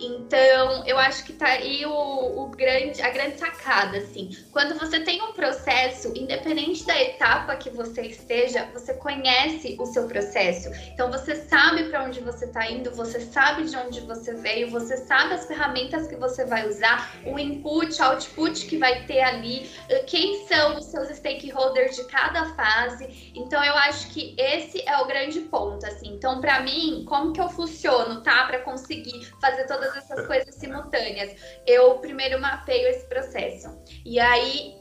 Então, 0.00 0.86
eu 0.86 0.98
acho 0.98 1.24
que 1.24 1.32
tá 1.32 1.46
aí 1.46 1.84
o, 1.86 1.90
o, 1.92 2.48
grande, 2.48 3.00
a 3.00 3.10
grande 3.10 3.38
sacada, 3.38 3.98
assim. 3.98 4.36
Quando 4.52 4.78
você 4.78 5.00
tem 5.00 5.22
um 5.22 5.32
processo, 5.32 6.12
independente 6.16 6.84
da 6.86 7.00
etapa 7.00 7.56
que 7.56 7.70
você 7.70 8.02
esteja, 8.02 8.68
você 8.72 8.94
conhece 8.94 9.76
o 9.78 9.86
seu 9.86 10.06
processo. 10.06 10.68
Então, 10.92 11.10
você 11.10 11.36
sabe 11.36 11.84
para 11.84 12.04
onde 12.04 12.20
você 12.20 12.44
está 12.44 12.70
indo, 12.70 12.90
você 12.90 13.20
sabe 13.20 13.64
de 13.64 13.76
onde 13.76 14.00
você 14.00 14.34
veio, 14.34 14.70
você 14.70 14.96
sabe 14.96 15.34
as 15.34 15.46
ferramentas 15.46 16.06
que 16.06 16.16
você 16.16 16.44
vai 16.44 16.68
usar, 16.68 17.14
o 17.24 17.38
input, 17.38 18.00
output 18.02 18.66
que 18.66 18.76
vai 18.76 19.04
ter 19.06 19.20
ali, 19.20 19.70
eh, 19.88 20.00
quem 20.00 20.46
são 20.46 20.76
os 20.76 20.86
seus 20.86 21.08
stakeholders 21.16 21.96
de 21.96 22.04
cada 22.04 22.54
fase. 22.54 23.32
Então, 23.34 23.64
eu 23.64 23.74
acho 23.74 24.08
que 24.10 24.34
esse 24.38 24.82
é 24.86 24.96
o 24.98 25.06
grande 25.06 25.40
ponto, 25.40 25.84
assim. 25.86 26.08
Então, 26.08 26.40
para 26.40 26.60
mim, 26.60 27.04
como 27.08 27.32
que 27.32 27.40
eu 27.40 27.48
funciono, 27.48 28.20
tá? 28.22 28.44
Para 28.46 28.60
conseguir 28.60 29.24
fazer 29.40 29.66
todas 29.66 29.85
todas 29.86 30.10
essas 30.10 30.26
coisas 30.26 30.54
simultâneas. 30.54 31.34
Eu 31.66 31.98
primeiro 31.98 32.40
mapeio 32.40 32.88
esse 32.88 33.06
processo. 33.06 33.68
E 34.04 34.18
aí, 34.18 34.76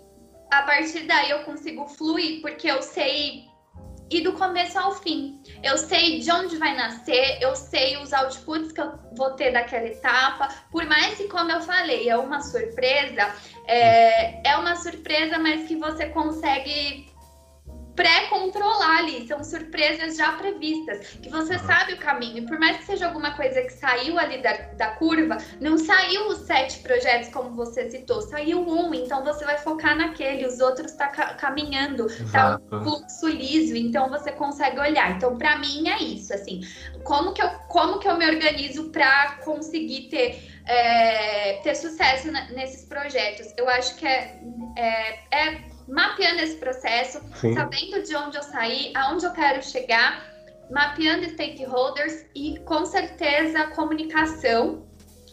a 0.52 0.64
partir 0.64 1.06
daí, 1.08 1.30
eu 1.30 1.44
consigo 1.44 1.88
fluir, 1.88 2.42
porque 2.42 2.70
eu 2.70 2.82
sei 2.82 3.46
e 4.10 4.22
do 4.22 4.34
começo 4.34 4.78
ao 4.78 4.94
fim. 4.94 5.42
Eu 5.64 5.78
sei 5.78 6.20
de 6.20 6.32
onde 6.32 6.58
vai 6.58 6.76
nascer, 6.76 7.40
eu 7.42 7.56
sei 7.56 7.98
os 7.98 8.14
outputs 8.14 8.72
que 8.72 8.82
eu 8.82 8.94
vou 9.18 9.32
ter 9.32 9.52
daquela 9.52 9.88
etapa. 9.88 10.48
Por 10.72 10.86
mais 10.86 11.18
que, 11.18 11.28
como 11.28 11.52
eu 11.52 11.62
falei, 11.62 12.08
é 12.08 12.18
uma 12.18 12.42
surpresa, 12.42 13.34
é, 13.68 14.48
é 14.48 14.56
uma 14.58 14.76
surpresa, 14.76 15.40
mas 15.40 15.68
que 15.68 15.76
você 15.76 16.08
consegue 16.10 17.15
pré-controlar 17.96 19.00
ali, 19.00 19.28
são 19.28 19.44
surpresas 19.44 20.18
já 20.18 20.34
previstas, 20.34 21.08
que 21.22 21.30
você 21.30 21.58
sabe 21.60 21.94
o 21.94 21.98
caminho. 21.98 22.40
E 22.40 22.46
por 22.46 22.60
mais 22.60 22.78
que 22.78 22.86
seja 22.86 23.08
alguma 23.08 23.32
coisa 23.32 23.62
que 23.62 23.72
saiu 23.72 24.20
ali 24.20 24.42
da, 24.42 24.54
da 24.78 24.88
curva, 24.96 25.38
não 25.60 25.78
saiu 25.78 26.28
os 26.28 26.40
sete 26.40 26.80
projetos 26.80 27.30
como 27.30 27.52
você 27.52 27.90
citou, 27.90 28.22
saiu 28.22 28.60
um, 28.60 28.94
então 28.94 29.24
você 29.24 29.46
vai 29.46 29.58
focar 29.58 29.96
naquele, 29.96 30.46
os 30.46 30.60
outros 30.60 30.92
tá 30.94 31.08
ca 31.08 31.34
caminhando, 31.36 32.06
Exato. 32.06 32.64
tá 32.70 32.78
um 32.78 32.84
fluxo 32.84 33.28
liso, 33.28 33.76
então 33.76 34.10
você 34.10 34.32
consegue 34.32 34.80
olhar. 34.80 35.12
Então, 35.12 35.38
para 35.38 35.58
mim 35.58 35.88
é 35.90 36.02
isso, 36.04 36.34
assim, 36.34 36.62
como 37.04 37.34
que 37.34 37.42
eu, 37.42 37.50
como 37.70 38.00
que 38.00 38.08
eu 38.08 38.18
me 38.18 38.28
organizo 38.28 38.90
para 38.90 39.38
conseguir 39.44 40.10
ter 40.10 40.56
é, 40.66 41.60
ter 41.64 41.76
sucesso 41.76 42.32
nesses 42.32 42.86
projetos? 42.86 43.54
Eu 43.56 43.70
acho 43.70 43.96
que 43.96 44.06
é, 44.06 44.40
é, 44.76 45.20
é 45.32 45.75
mapeando 45.88 46.42
esse 46.42 46.56
processo, 46.56 47.22
Sim. 47.40 47.54
sabendo 47.54 48.02
de 48.04 48.16
onde 48.16 48.38
eu 48.38 48.44
saí, 48.44 48.92
aonde 48.96 49.26
eu 49.26 49.32
quero 49.32 49.64
chegar, 49.64 50.26
mapeando 50.70 51.30
stakeholders 51.30 52.26
e 52.36 52.60
com 52.60 52.86
certeza 52.86 53.68
comunicação. 53.68 54.84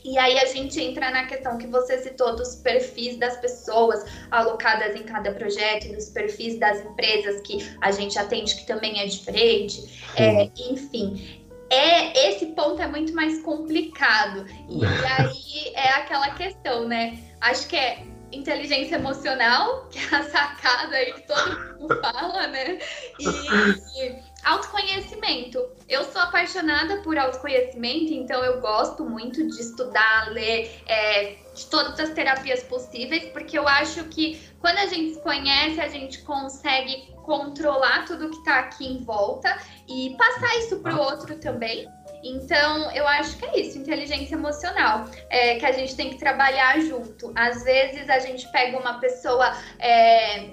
E 0.05 0.19
aí 0.19 0.37
a 0.39 0.47
gente 0.47 0.81
entra 0.81 1.11
na 1.11 1.27
questão 1.27 1.57
que 1.57 1.67
você 1.69 1.99
citou 1.99 2.35
dos 2.35 2.57
perfis 2.57 3.17
das 3.19 3.37
pessoas 3.37 4.05
alocadas 4.33 4.97
em 4.97 5.05
cada 5.05 5.33
projeto, 5.33 5.93
dos 5.95 6.09
perfis 6.09 6.59
das 6.59 6.85
empresas 6.85 7.41
que 7.43 7.59
a 7.81 7.93
gente 7.93 8.19
atende 8.19 8.57
que 8.57 8.67
também 8.67 9.01
é 9.01 9.07
diferente. 9.07 10.03
É, 10.17 10.51
enfim, 10.57 11.43
é 11.71 12.31
esse 12.31 12.47
ponto 12.47 12.83
é 12.83 12.89
muito 12.89 13.15
mais 13.15 13.41
complicado. 13.43 14.45
E 14.69 14.85
aí 15.19 15.73
é 15.75 15.89
aquela 15.91 16.31
questão, 16.31 16.87
né? 16.89 17.19
Acho 17.41 17.69
que 17.69 17.77
é 17.77 18.05
inteligência 18.33 18.97
emocional, 18.97 19.87
que 19.91 19.99
é 19.99 20.17
a 20.17 20.23
sacada 20.25 20.97
aí 20.97 21.13
que 21.13 21.23
todo 21.23 21.79
mundo 21.79 22.01
fala, 22.01 22.47
né? 22.49 22.79
E, 23.19 23.27
e 23.27 24.23
autoconhecimento. 24.45 25.59
Eu 25.89 26.05
sou 26.05 26.21
apaixonada 26.21 26.99
por 27.03 27.17
autoconhecimento, 27.19 28.13
então 28.13 28.45
eu 28.45 28.61
gosto 28.61 29.05
muito 29.05 29.47
de 29.47 29.61
estudar, 29.61 30.31
ler 30.31 30.83
é, 30.87 31.37
de 31.55 31.67
todas 31.67 31.99
as 32.01 32.11
terapias 32.11 32.63
possíveis, 32.65 33.25
porque 33.33 33.59
eu 33.59 33.69
acho 33.69 34.05
que 34.05 34.41
quando 34.61 34.79
a 34.79 34.87
gente 34.87 35.15
se 35.15 35.21
conhece, 35.21 35.81
a 35.81 35.89
gente 35.89 36.23
consegue 36.23 37.13
controlar 37.23 38.05
tudo 38.05 38.31
que 38.31 38.39
está 38.39 38.59
aqui 38.61 38.87
em 38.87 39.05
volta 39.05 39.57
e 39.89 40.17
passar 40.17 40.59
isso 40.59 40.81
para 40.81 40.95
o 40.95 40.99
outro 40.99 41.37
também. 41.39 41.89
Então, 42.23 42.91
eu 42.93 43.07
acho 43.07 43.37
que 43.37 43.45
é 43.45 43.61
isso, 43.61 43.79
inteligência 43.79 44.35
emocional, 44.35 45.07
é, 45.29 45.57
que 45.57 45.67
a 45.67 45.73
gente 45.73 45.97
tem 45.97 46.11
que 46.11 46.19
trabalhar 46.19 46.81
junto. 46.81 47.33
Às 47.35 47.65
vezes 47.65 48.09
a 48.09 48.19
gente 48.19 48.51
pega 48.53 48.79
uma 48.79 49.01
pessoa 49.01 49.53
é, 49.79 50.51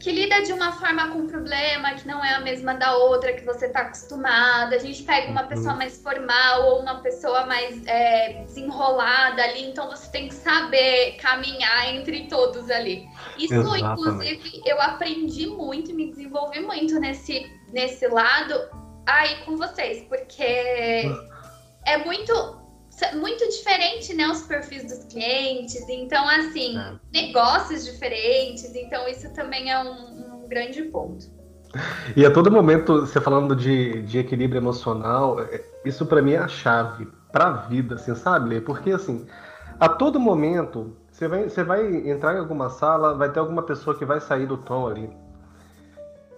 que 0.00 0.10
lida 0.10 0.40
de 0.42 0.52
uma 0.52 0.72
forma 0.72 1.08
com 1.08 1.18
um 1.18 1.26
problema 1.26 1.92
que 1.92 2.08
não 2.08 2.24
é 2.24 2.34
a 2.34 2.40
mesma 2.40 2.72
da 2.72 2.96
outra 2.96 3.34
que 3.34 3.44
você 3.44 3.66
está 3.66 3.80
acostumada. 3.80 4.74
A 4.74 4.78
gente 4.78 5.02
pega 5.02 5.30
uma 5.30 5.42
pessoa 5.42 5.74
mais 5.74 6.02
formal 6.02 6.68
ou 6.68 6.80
uma 6.80 7.02
pessoa 7.02 7.44
mais 7.44 7.86
é, 7.86 8.42
desenrolada 8.44 9.42
ali, 9.42 9.66
então 9.66 9.88
você 9.90 10.10
tem 10.10 10.28
que 10.28 10.34
saber 10.34 11.16
caminhar 11.20 11.94
entre 11.94 12.26
todos 12.28 12.70
ali. 12.70 13.06
Isso, 13.36 13.52
Exatamente. 13.52 13.84
inclusive, 13.84 14.62
eu 14.64 14.80
aprendi 14.80 15.46
muito 15.46 15.90
e 15.90 15.94
me 15.94 16.08
desenvolvi 16.08 16.60
muito 16.60 16.98
nesse, 16.98 17.46
nesse 17.70 18.08
lado 18.08 18.79
aí 19.14 19.44
com 19.44 19.56
vocês, 19.56 20.04
porque 20.08 21.12
é 21.86 21.98
muito 22.04 22.60
muito 23.14 23.48
diferente, 23.48 24.12
né, 24.12 24.28
os 24.28 24.42
perfis 24.42 24.84
dos 24.84 25.04
clientes, 25.04 25.88
então 25.88 26.28
assim, 26.28 26.78
é. 26.78 26.92
negócios 27.12 27.84
diferentes, 27.86 28.74
então 28.74 29.08
isso 29.08 29.32
também 29.32 29.70
é 29.70 29.78
um, 29.78 30.42
um, 30.44 30.48
grande 30.48 30.82
ponto. 30.82 31.24
E 32.14 32.26
a 32.26 32.30
todo 32.30 32.50
momento, 32.50 33.00
você 33.00 33.18
falando 33.18 33.56
de, 33.56 34.02
de 34.02 34.18
equilíbrio 34.18 34.58
emocional, 34.58 35.40
é, 35.40 35.62
isso 35.84 36.04
para 36.04 36.20
mim 36.20 36.32
é 36.32 36.38
a 36.38 36.48
chave 36.48 37.08
para 37.32 37.46
a 37.46 37.52
vida, 37.52 37.94
assim, 37.94 38.14
sabe? 38.14 38.60
Porque 38.60 38.90
assim, 38.90 39.26
a 39.78 39.88
todo 39.88 40.20
momento, 40.20 40.94
você 41.10 41.26
vai, 41.28 41.48
você 41.48 41.64
vai 41.64 42.08
entrar 42.08 42.34
em 42.34 42.38
alguma 42.38 42.68
sala, 42.68 43.14
vai 43.14 43.30
ter 43.32 43.38
alguma 43.38 43.62
pessoa 43.62 43.96
que 43.96 44.04
vai 44.04 44.20
sair 44.20 44.46
do 44.46 44.58
tom 44.58 44.88
ali. 44.88 45.10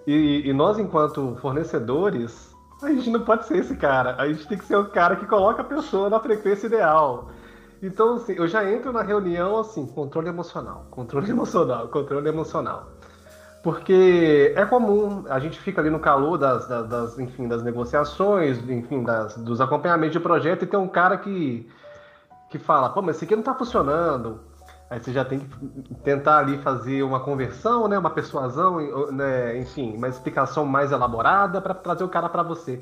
E, 0.07 0.49
e 0.49 0.53
nós, 0.53 0.79
enquanto 0.79 1.37
fornecedores, 1.41 2.52
a 2.85 2.91
gente 2.91 3.11
não 3.11 3.21
pode 3.21 3.47
ser 3.47 3.59
esse 3.59 3.77
cara. 3.77 4.17
A 4.19 4.27
gente 4.29 4.47
tem 4.47 4.59
que 4.59 4.65
ser 4.65 4.77
o 4.77 4.87
cara 4.87 5.17
que 5.17 5.27
coloca 5.27 5.63
a 5.63 5.65
pessoa 5.65 6.11
na 6.11 6.21
frequência 6.21 6.67
ideal. 6.67 7.31
Então, 7.83 8.15
assim, 8.15 8.35
eu 8.35 8.47
já 8.47 8.71
entro 8.71 8.93
na 8.93 9.03
reunião 9.03 9.59
assim, 9.59 9.87
controle 9.87 10.29
emocional, 10.29 10.87
controle 10.91 11.29
emocional, 11.31 11.89
controle 11.89 12.29
emocional. 12.29 12.93
Porque 13.63 14.53
é 14.57 14.65
comum, 14.65 15.25
a 15.29 15.39
gente 15.39 15.59
fica 15.59 15.81
ali 15.81 15.91
no 15.91 16.01
calor 16.01 16.37
das, 16.37 16.67
das, 16.67 16.89
das 16.89 17.19
enfim, 17.19 17.47
das 17.47 17.63
negociações, 17.63 18.59
enfim, 18.69 19.05
das, 19.05 19.37
dos 19.37 19.61
acompanhamentos 19.61 20.13
de 20.13 20.21
projeto 20.21 20.65
e 20.65 20.67
tem 20.67 20.79
um 20.79 20.89
cara 20.89 21.17
que, 21.17 21.69
que 22.51 22.59
fala, 22.59 22.91
pô, 22.91 23.01
mas 23.03 23.17
isso 23.17 23.25
aqui 23.25 23.37
não 23.37 23.43
tá 23.43 23.55
funcionando. 23.55 24.41
Aí 24.93 25.03
você 25.03 25.11
já 25.11 25.25
tem 25.25 25.39
que 25.39 25.95
tentar 26.05 26.37
ali 26.37 26.59
fazer 26.59 27.03
uma 27.03 27.19
conversão, 27.19 27.89
né, 27.89 27.99
uma 27.99 28.11
persuasão, 28.11 28.77
né, 29.11 29.57
enfim, 29.57 29.97
uma 29.97 30.07
explicação 30.07 30.67
mais 30.67 30.93
elaborada 30.93 31.63
para 31.63 31.73
trazer 31.73 32.05
o 32.05 32.11
cara 32.11 32.29
para 32.29 32.43
você. 32.43 32.79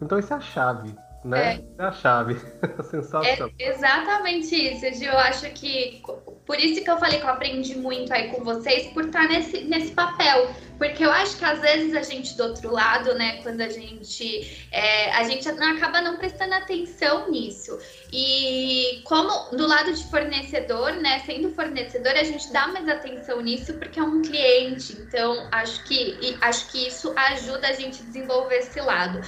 Então 0.00 0.18
isso 0.18 0.32
é 0.34 0.36
a 0.36 0.40
chave. 0.40 0.92
Né? 1.24 1.60
É, 1.78 1.82
é 1.82 1.86
a 1.86 1.92
chave. 1.92 2.40
Sensacional. 2.90 3.50
É 3.58 3.68
exatamente 3.68 4.54
isso, 4.54 4.98
Gil. 4.98 5.12
Eu 5.12 5.18
acho 5.18 5.48
que 5.50 6.02
por 6.44 6.58
isso 6.58 6.82
que 6.82 6.90
eu 6.90 6.98
falei 6.98 7.18
que 7.18 7.24
eu 7.24 7.30
aprendi 7.30 7.76
muito 7.76 8.12
aí 8.12 8.28
com 8.28 8.42
vocês, 8.42 8.88
por 8.92 9.04
estar 9.04 9.28
nesse, 9.28 9.64
nesse 9.64 9.92
papel. 9.92 10.50
Porque 10.76 11.04
eu 11.04 11.12
acho 11.12 11.36
que 11.36 11.44
às 11.44 11.60
vezes 11.60 11.94
a 11.94 12.02
gente 12.02 12.36
do 12.36 12.42
outro 12.42 12.72
lado, 12.72 13.14
né, 13.14 13.40
quando 13.42 13.60
a 13.60 13.68
gente. 13.68 14.66
É, 14.72 15.12
a 15.12 15.22
gente 15.22 15.48
acaba 15.48 16.00
não 16.00 16.16
prestando 16.16 16.54
atenção 16.54 17.30
nisso. 17.30 17.78
E 18.12 19.00
como 19.04 19.56
do 19.56 19.66
lado 19.66 19.92
de 19.92 20.04
fornecedor, 20.10 20.94
né, 20.94 21.20
sendo 21.20 21.50
fornecedor, 21.50 22.12
a 22.12 22.24
gente 22.24 22.52
dá 22.52 22.66
mais 22.66 22.88
atenção 22.88 23.40
nisso 23.40 23.74
porque 23.74 24.00
é 24.00 24.02
um 24.02 24.22
cliente. 24.22 24.94
Então, 25.00 25.48
acho 25.52 25.84
que, 25.84 26.36
acho 26.40 26.68
que 26.72 26.88
isso 26.88 27.12
ajuda 27.16 27.68
a 27.68 27.72
gente 27.72 28.02
a 28.02 28.04
desenvolver 28.04 28.56
esse 28.56 28.80
lado. 28.80 29.20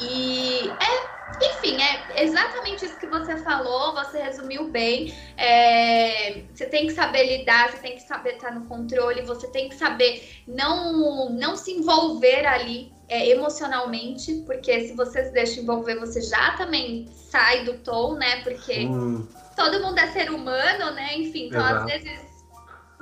E 0.00 0.68
é, 0.80 1.11
enfim, 1.40 1.80
é 1.80 2.22
exatamente 2.22 2.84
isso 2.84 2.98
que 2.98 3.06
você 3.06 3.36
falou, 3.38 3.94
você 3.94 4.22
resumiu 4.22 4.68
bem. 4.68 5.14
É, 5.36 6.42
você 6.52 6.66
tem 6.66 6.86
que 6.86 6.92
saber 6.92 7.38
lidar, 7.38 7.70
você 7.70 7.78
tem 7.78 7.96
que 7.96 8.02
saber 8.02 8.34
estar 8.34 8.52
no 8.52 8.66
controle, 8.66 9.22
você 9.22 9.46
tem 9.48 9.68
que 9.68 9.74
saber 9.74 10.42
não, 10.46 11.30
não 11.30 11.56
se 11.56 11.72
envolver 11.72 12.46
ali 12.46 12.92
é, 13.08 13.28
emocionalmente, 13.28 14.42
porque 14.46 14.88
se 14.88 14.94
você 14.94 15.24
se 15.24 15.32
deixa 15.32 15.60
envolver, 15.60 15.96
você 15.96 16.20
já 16.20 16.56
também 16.56 17.06
sai 17.30 17.64
do 17.64 17.74
tom, 17.78 18.14
né? 18.14 18.42
Porque 18.42 18.86
hum. 18.86 19.26
todo 19.56 19.82
mundo 19.82 19.98
é 19.98 20.08
ser 20.08 20.30
humano, 20.30 20.92
né? 20.94 21.16
Enfim, 21.16 21.46
então 21.46 21.60
Exato. 21.60 21.84
às 21.84 22.02
vezes 22.02 22.32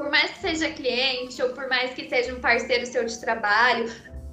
por 0.01 0.11
mais 0.11 0.31
que 0.31 0.39
seja 0.39 0.71
cliente 0.71 1.43
ou 1.43 1.51
por 1.51 1.69
mais 1.69 1.93
que 1.93 2.09
seja 2.09 2.35
um 2.35 2.41
parceiro 2.41 2.87
seu 2.87 3.05
de 3.05 3.21
trabalho, 3.21 3.85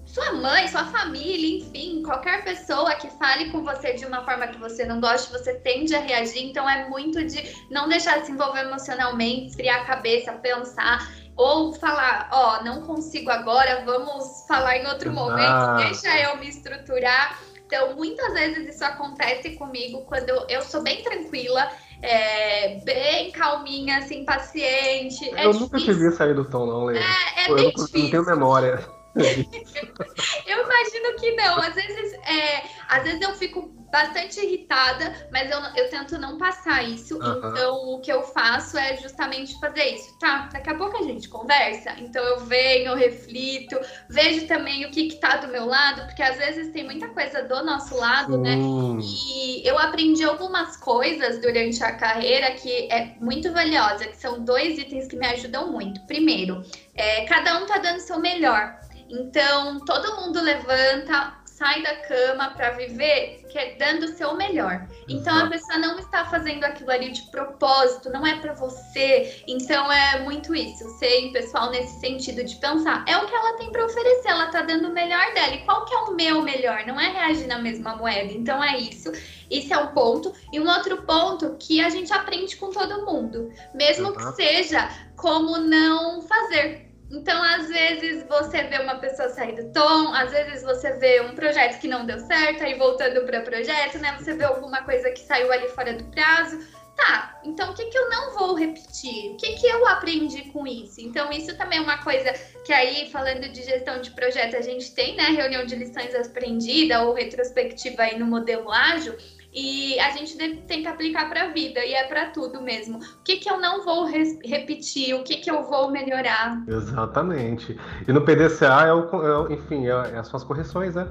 sua 0.07 0.31
mãe, 0.33 0.67
sua 0.69 0.85
família, 0.85 1.57
enfim, 1.57 2.01
qualquer 2.01 2.43
pessoa 2.43 2.95
que 2.95 3.09
fale 3.17 3.51
com 3.51 3.61
você 3.61 3.93
de 3.93 4.05
uma 4.05 4.23
forma 4.23 4.47
que 4.47 4.57
você 4.57 4.85
não 4.85 5.01
goste, 5.01 5.31
você 5.31 5.53
tende 5.55 5.93
a 5.93 5.99
reagir. 5.99 6.43
Então 6.45 6.67
é 6.67 6.87
muito 6.89 7.23
de 7.25 7.43
não 7.69 7.89
deixar 7.89 8.23
se 8.23 8.31
envolver 8.31 8.61
emocionalmente, 8.61 9.47
esfriar 9.47 9.81
a 9.81 9.85
cabeça, 9.85 10.31
pensar 10.33 11.11
ou 11.35 11.73
falar, 11.73 12.29
ó, 12.31 12.57
oh, 12.57 12.63
não 12.63 12.81
consigo 12.81 13.29
agora, 13.29 13.83
vamos 13.85 14.45
falar 14.47 14.77
em 14.77 14.87
outro 14.87 15.13
momento, 15.13 15.41
ah. 15.41 15.75
deixa 15.77 16.17
eu 16.19 16.37
me 16.37 16.47
estruturar. 16.47 17.39
Então, 17.67 17.95
muitas 17.95 18.33
vezes 18.33 18.75
isso 18.75 18.83
acontece 18.83 19.51
comigo 19.51 20.01
quando 20.07 20.29
eu, 20.49 20.61
sou 20.61 20.81
bem 20.81 21.03
tranquila, 21.03 21.69
é, 22.01 22.79
bem 22.79 23.29
calminha, 23.31 23.97
assim, 23.97 24.23
paciente. 24.23 25.29
Eu 25.31 25.37
é 25.37 25.53
nunca 25.53 25.77
difícil. 25.77 25.93
te 25.93 26.09
vi 26.09 26.15
sair 26.15 26.33
do 26.33 26.45
tom, 26.45 26.65
não, 26.65 26.85
Lê. 26.85 26.97
É, 26.97 27.43
é 27.43 27.53
bem 27.53 27.65
não, 27.65 27.71
difícil. 27.71 27.99
não 27.99 28.09
tenho 28.09 28.25
memória. 28.25 28.96
eu 30.45 30.63
imagino 30.63 31.15
que 31.19 31.35
não. 31.35 31.57
Às 31.59 31.75
vezes, 31.75 32.13
é, 32.13 32.63
às 32.87 33.03
vezes 33.03 33.21
eu 33.21 33.35
fico 33.35 33.77
bastante 33.91 34.39
irritada, 34.39 35.13
mas 35.31 35.49
eu, 35.49 35.59
eu 35.75 35.89
tento 35.89 36.17
não 36.17 36.37
passar 36.37 36.83
isso. 36.83 37.17
Então, 37.17 37.75
o 37.89 37.99
que 38.01 38.11
eu 38.11 38.21
faço 38.21 38.77
é 38.77 38.97
justamente 38.97 39.59
fazer 39.59 39.85
isso. 39.95 40.17
Tá, 40.19 40.49
daqui 40.51 40.69
a 40.69 40.75
pouco 40.75 40.97
a 40.97 41.03
gente 41.03 41.29
conversa. 41.29 41.91
Então, 41.97 42.23
eu 42.23 42.39
venho, 42.39 42.91
eu 42.91 42.95
reflito, 42.95 43.79
vejo 44.09 44.47
também 44.47 44.85
o 44.85 44.91
que, 44.91 45.07
que 45.07 45.15
tá 45.19 45.37
do 45.37 45.47
meu 45.47 45.65
lado, 45.65 46.05
porque 46.05 46.21
às 46.21 46.37
vezes 46.37 46.71
tem 46.71 46.83
muita 46.83 47.07
coisa 47.09 47.43
do 47.43 47.63
nosso 47.63 47.95
lado, 47.95 48.37
né? 48.37 48.55
E 49.01 49.67
eu 49.67 49.77
aprendi 49.77 50.23
algumas 50.23 50.77
coisas 50.77 51.39
durante 51.39 51.83
a 51.83 51.93
carreira 51.93 52.51
que 52.51 52.91
é 52.91 53.15
muito 53.19 53.51
valiosa, 53.51 54.05
que 54.05 54.17
são 54.17 54.43
dois 54.43 54.77
itens 54.77 55.07
que 55.07 55.15
me 55.15 55.25
ajudam 55.27 55.71
muito. 55.71 56.01
Primeiro, 56.05 56.63
é, 56.95 57.25
cada 57.25 57.59
um 57.59 57.65
tá 57.65 57.77
dando 57.77 57.97
o 57.97 58.01
seu 58.01 58.19
melhor. 58.19 58.77
Então, 59.09 59.79
todo 59.85 60.21
mundo 60.21 60.41
levanta, 60.41 61.33
sai 61.57 61.81
da 61.81 61.95
cama 61.95 62.51
para 62.51 62.71
viver 62.71 63.43
que 63.49 63.57
é 63.57 63.75
dando 63.75 64.03
o 64.03 64.15
seu 64.15 64.35
melhor. 64.35 64.87
Então 65.09 65.35
a 65.35 65.47
pessoa 65.47 65.79
não 65.79 65.97
está 65.97 66.25
fazendo 66.25 66.63
aquilo 66.63 66.91
ali 66.91 67.11
de 67.11 67.23
propósito, 67.31 68.11
não 68.11 68.25
é 68.25 68.39
para 68.39 68.53
você. 68.53 69.43
Então 69.47 69.91
é 69.91 70.19
muito 70.19 70.53
isso, 70.53 70.87
ser 70.99 71.31
pessoal 71.31 71.71
nesse 71.71 71.99
sentido 71.99 72.43
de 72.43 72.55
pensar, 72.57 73.03
é 73.07 73.17
o 73.17 73.25
que 73.25 73.33
ela 73.33 73.57
tem 73.57 73.71
para 73.71 73.85
oferecer, 73.85 74.29
ela 74.29 74.47
tá 74.47 74.61
dando 74.61 74.89
o 74.89 74.93
melhor 74.93 75.33
dela. 75.33 75.55
E 75.55 75.65
qual 75.65 75.85
que 75.85 75.95
é 75.95 75.97
o 75.97 76.13
meu 76.13 76.43
melhor? 76.43 76.85
Não 76.85 76.99
é 76.99 77.09
reagir 77.09 77.47
na 77.47 77.57
mesma 77.57 77.95
moeda. 77.95 78.31
Então 78.31 78.63
é 78.63 78.77
isso. 78.77 79.11
Esse 79.49 79.73
é 79.73 79.77
um 79.77 79.87
ponto. 79.87 80.31
E 80.53 80.59
um 80.59 80.69
outro 80.69 81.01
ponto 81.03 81.55
que 81.59 81.81
a 81.81 81.89
gente 81.89 82.13
aprende 82.13 82.55
com 82.57 82.69
todo 82.69 83.05
mundo, 83.05 83.51
mesmo 83.73 84.09
uhum. 84.09 84.15
que 84.15 84.35
seja 84.35 84.89
como 85.15 85.57
não 85.57 86.21
fazer 86.21 86.86
então, 87.09 87.41
às 87.41 87.67
vezes, 87.67 88.25
você 88.27 88.63
vê 88.63 88.79
uma 88.79 88.95
pessoa 88.95 89.29
sair 89.29 89.55
do 89.55 89.71
tom, 89.71 90.13
às 90.13 90.31
vezes 90.31 90.61
você 90.61 90.91
vê 90.93 91.21
um 91.21 91.33
projeto 91.35 91.79
que 91.79 91.87
não 91.87 92.05
deu 92.05 92.19
certo, 92.19 92.63
aí 92.63 92.77
voltando 92.77 93.25
para 93.25 93.39
o 93.39 93.43
projeto, 93.43 93.97
né? 93.99 94.15
Você 94.19 94.33
vê 94.33 94.43
alguma 94.43 94.83
coisa 94.83 95.09
que 95.11 95.21
saiu 95.21 95.51
ali 95.51 95.69
fora 95.69 95.93
do 95.93 96.03
prazo. 96.05 96.59
Tá, 96.97 97.39
então 97.43 97.71
o 97.71 97.75
que, 97.75 97.85
que 97.85 97.97
eu 97.97 98.09
não 98.09 98.33
vou 98.33 98.55
repetir? 98.55 99.31
O 99.31 99.37
que, 99.37 99.53
que 99.53 99.67
eu 99.67 99.87
aprendi 99.87 100.49
com 100.51 100.65
isso? 100.65 100.99
Então, 100.99 101.31
isso 101.31 101.55
também 101.55 101.77
é 101.77 101.81
uma 101.81 101.99
coisa 101.99 102.33
que 102.65 102.73
aí, 102.73 103.07
falando 103.11 103.47
de 103.49 103.61
gestão 103.61 104.01
de 104.01 104.09
projeto, 104.11 104.55
a 104.55 104.61
gente 104.61 104.91
tem, 104.95 105.15
né? 105.15 105.25
Reunião 105.25 105.63
de 105.63 105.75
lições 105.75 106.13
aprendidas 106.15 106.99
ou 107.01 107.13
retrospectiva 107.13 108.01
aí 108.01 108.17
no 108.17 108.25
modelo 108.25 108.71
ágil 108.71 109.15
e 109.57 109.99
a 109.99 110.11
gente 110.11 110.37
tem 110.37 110.83
que 110.83 110.87
aplicar 110.87 111.27
para 111.27 111.45
a 111.45 111.47
vida 111.47 111.83
e 111.83 111.91
é 111.91 112.07
para 112.07 112.29
tudo 112.29 112.61
mesmo. 112.61 112.99
O 112.99 113.23
que, 113.23 113.37
que 113.37 113.49
eu 113.49 113.59
não 113.59 113.83
vou 113.83 114.05
repetir, 114.05 115.15
o 115.15 115.23
que, 115.23 115.37
que 115.37 115.49
eu 115.49 115.63
vou 115.63 115.89
melhorar. 115.89 116.63
Exatamente. 116.67 117.75
E 118.07 118.13
no 118.13 118.21
PDCA 118.21 118.85
é 118.85 118.93
o, 118.93 119.47
é, 119.49 119.53
enfim, 119.55 119.87
é, 119.87 119.89
é 119.89 120.17
as 120.19 120.27
suas 120.27 120.43
correções, 120.43 120.93
né? 120.93 121.09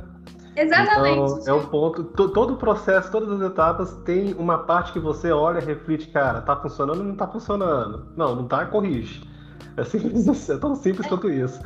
Exatamente. 0.54 1.40
Então, 1.42 1.56
é 1.56 1.61
o 1.61 1.66
ponto. 1.66 2.04
Todo 2.04 2.54
o 2.54 2.56
processo, 2.56 3.11
todas 3.11 3.32
as 3.32 3.50
etapas, 3.50 3.92
tem 4.04 4.32
uma 4.35 4.59
parte 4.59 4.92
que 4.92 5.00
você 5.00 5.32
olha, 5.32 5.61
reflete, 5.61 6.06
cara, 6.06 6.40
tá 6.40 6.54
funcionando 6.54 6.98
ou 6.98 7.04
não 7.04 7.16
tá 7.16 7.26
funcionando? 7.26 8.06
Não, 8.16 8.37
não 8.37 8.46
tá, 8.46 8.64
corrige. 8.64 9.28
É 9.76 9.82
simples, 9.82 10.26
é 10.48 10.56
tão 10.56 10.76
simples 10.76 11.09
quanto 11.09 11.28
isso. 11.28 11.61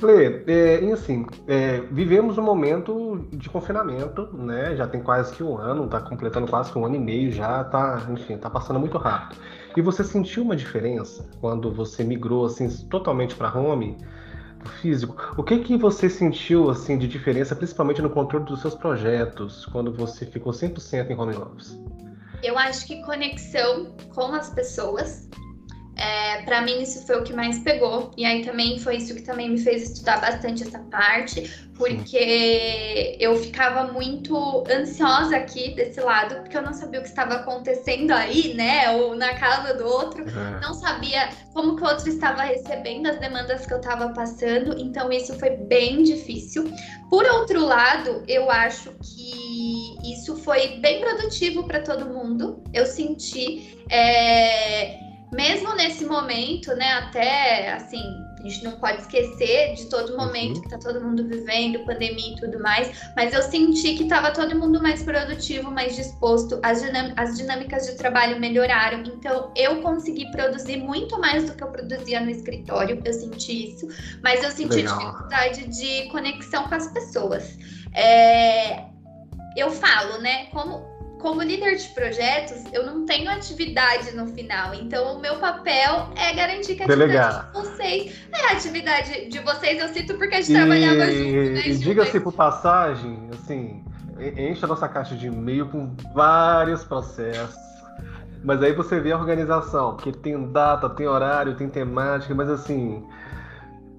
Lê, 0.00 0.44
é, 0.46 0.82
e 0.82 0.92
assim, 0.92 1.26
é, 1.46 1.80
vivemos 1.90 2.38
um 2.38 2.42
momento 2.42 3.26
de 3.32 3.48
confinamento, 3.48 4.28
né? 4.32 4.76
Já 4.76 4.86
tem 4.86 5.02
quase 5.02 5.34
que 5.34 5.42
um 5.42 5.58
ano, 5.58 5.88
tá 5.88 6.00
completando 6.00 6.46
quase 6.46 6.70
que 6.70 6.78
um 6.78 6.86
ano 6.86 6.94
e 6.94 7.00
meio 7.00 7.32
já, 7.32 7.64
tá, 7.64 8.06
enfim, 8.10 8.36
tá 8.36 8.48
passando 8.48 8.78
muito 8.78 8.96
rápido. 8.96 9.40
E 9.76 9.82
você 9.82 10.04
sentiu 10.04 10.44
uma 10.44 10.54
diferença 10.54 11.28
quando 11.40 11.72
você 11.72 12.04
migrou 12.04 12.46
assim 12.46 12.68
totalmente 12.86 13.34
para 13.34 13.56
home, 13.56 13.96
físico? 14.80 15.16
O 15.36 15.42
que 15.42 15.58
que 15.58 15.76
você 15.76 16.08
sentiu 16.08 16.70
assim 16.70 16.98
de 16.98 17.08
diferença, 17.08 17.54
principalmente 17.56 18.02
no 18.02 18.10
controle 18.10 18.44
dos 18.44 18.60
seus 18.60 18.74
projetos, 18.74 19.66
quando 19.66 19.92
você 19.92 20.26
ficou 20.26 20.52
100% 20.52 21.10
em 21.10 21.14
home 21.14 21.36
office? 21.36 21.78
Eu 22.42 22.56
acho 22.56 22.86
que 22.86 23.02
conexão 23.02 23.96
com 24.14 24.32
as 24.32 24.50
pessoas 24.50 25.28
é, 25.98 26.42
para 26.42 26.62
mim 26.62 26.80
isso 26.80 27.04
foi 27.04 27.16
o 27.16 27.24
que 27.24 27.32
mais 27.32 27.58
pegou. 27.58 28.12
E 28.16 28.24
aí 28.24 28.44
também 28.44 28.78
foi 28.78 28.96
isso 28.96 29.14
que 29.14 29.22
também 29.22 29.50
me 29.50 29.58
fez 29.58 29.90
estudar 29.90 30.20
bastante 30.20 30.62
essa 30.62 30.78
parte 30.78 31.68
porque 31.74 33.16
eu 33.20 33.36
ficava 33.36 33.92
muito 33.92 34.64
ansiosa 34.68 35.36
aqui 35.36 35.74
desse 35.74 36.00
lado 36.00 36.36
porque 36.36 36.56
eu 36.56 36.62
não 36.62 36.72
sabia 36.72 36.98
o 36.98 37.02
que 37.02 37.08
estava 37.08 37.34
acontecendo 37.34 38.10
aí 38.12 38.54
né? 38.54 38.90
Ou 38.92 39.16
na 39.16 39.34
casa 39.34 39.74
do 39.74 39.86
outro. 39.86 40.22
É. 40.22 40.60
não 40.60 40.72
sabia 40.74 41.30
como 41.52 41.74
que 41.74 41.82
o 41.82 41.86
outro 41.86 42.08
estava 42.08 42.42
recebendo 42.42 43.08
as 43.08 43.18
demandas 43.18 43.66
que 43.66 43.72
eu 43.72 43.78
estava 43.78 44.10
passando. 44.10 44.78
Então 44.78 45.10
isso 45.10 45.36
foi 45.36 45.50
bem 45.50 46.04
difícil. 46.04 46.72
Por 47.10 47.24
outro 47.24 47.64
lado 47.64 48.22
eu 48.28 48.48
acho 48.48 48.92
que 49.02 49.96
isso 50.04 50.36
foi 50.36 50.78
bem 50.78 51.00
produtivo 51.00 51.64
para 51.64 51.80
todo 51.80 52.06
mundo. 52.06 52.62
Eu 52.72 52.86
senti 52.86 53.84
é, 53.90 55.07
mesmo 55.32 55.74
nesse 55.74 56.04
momento, 56.04 56.74
né, 56.74 56.92
até 56.94 57.72
assim, 57.72 58.02
a 58.38 58.42
gente 58.42 58.64
não 58.64 58.72
pode 58.72 59.02
esquecer 59.02 59.74
de 59.74 59.86
todo 59.86 60.16
momento 60.16 60.56
uhum. 60.56 60.62
que 60.62 60.68
tá 60.68 60.78
todo 60.78 61.00
mundo 61.00 61.26
vivendo, 61.26 61.84
pandemia 61.84 62.34
e 62.34 62.36
tudo 62.36 62.60
mais, 62.60 62.90
mas 63.16 63.34
eu 63.34 63.42
senti 63.42 63.94
que 63.94 64.06
tava 64.06 64.30
todo 64.30 64.56
mundo 64.58 64.80
mais 64.80 65.02
produtivo, 65.02 65.70
mais 65.70 65.96
disposto, 65.96 66.58
as, 66.62 66.82
as 67.16 67.36
dinâmicas 67.36 67.86
de 67.86 67.96
trabalho 67.96 68.40
melhoraram, 68.40 69.02
então 69.02 69.52
eu 69.56 69.82
consegui 69.82 70.30
produzir 70.30 70.78
muito 70.78 71.18
mais 71.20 71.44
do 71.44 71.54
que 71.54 71.62
eu 71.62 71.68
produzia 71.68 72.20
no 72.20 72.30
escritório, 72.30 73.00
eu 73.04 73.12
senti 73.12 73.70
isso, 73.70 73.88
mas 74.22 74.42
eu 74.42 74.50
senti 74.50 74.76
Legal. 74.76 74.98
dificuldade 74.98 75.66
de 75.66 76.08
conexão 76.08 76.68
com 76.68 76.74
as 76.74 76.90
pessoas. 76.92 77.58
É, 77.94 78.84
eu 79.56 79.70
falo, 79.70 80.20
né, 80.20 80.46
como 80.46 80.97
como 81.18 81.42
líder 81.42 81.76
de 81.76 81.88
projetos, 81.88 82.64
eu 82.72 82.86
não 82.86 83.04
tenho 83.04 83.30
atividade 83.30 84.14
no 84.14 84.26
final. 84.28 84.74
Então, 84.74 85.16
o 85.16 85.20
meu 85.20 85.36
papel 85.38 86.08
é 86.16 86.32
garantir 86.34 86.76
que 86.76 86.82
a 86.82 86.86
atividade 86.86 87.46
de 87.46 87.52
vocês. 87.52 88.28
É 88.32 88.46
a 88.46 88.52
atividade 88.52 89.28
de 89.28 89.38
vocês, 89.40 89.80
eu 89.80 89.88
cito 89.88 90.14
porque 90.16 90.34
a 90.36 90.40
gente 90.40 90.52
e... 90.52 90.56
trabalhava 90.56 91.10
junto, 91.10 91.50
né? 91.52 91.68
E 91.68 91.74
diga-se 91.76 92.20
por 92.20 92.32
passagem, 92.32 93.28
assim, 93.32 93.84
enche 94.36 94.64
a 94.64 94.68
nossa 94.68 94.88
caixa 94.88 95.14
de 95.14 95.26
e-mail 95.26 95.68
com 95.68 95.94
vários 96.14 96.84
processos. 96.84 97.56
Mas 98.42 98.62
aí 98.62 98.72
você 98.72 99.00
vê 99.00 99.12
a 99.12 99.18
organização, 99.18 99.96
porque 99.96 100.12
tem 100.12 100.52
data, 100.52 100.88
tem 100.88 101.06
horário, 101.06 101.56
tem 101.56 101.68
temática, 101.68 102.34
mas 102.34 102.48
assim, 102.48 103.04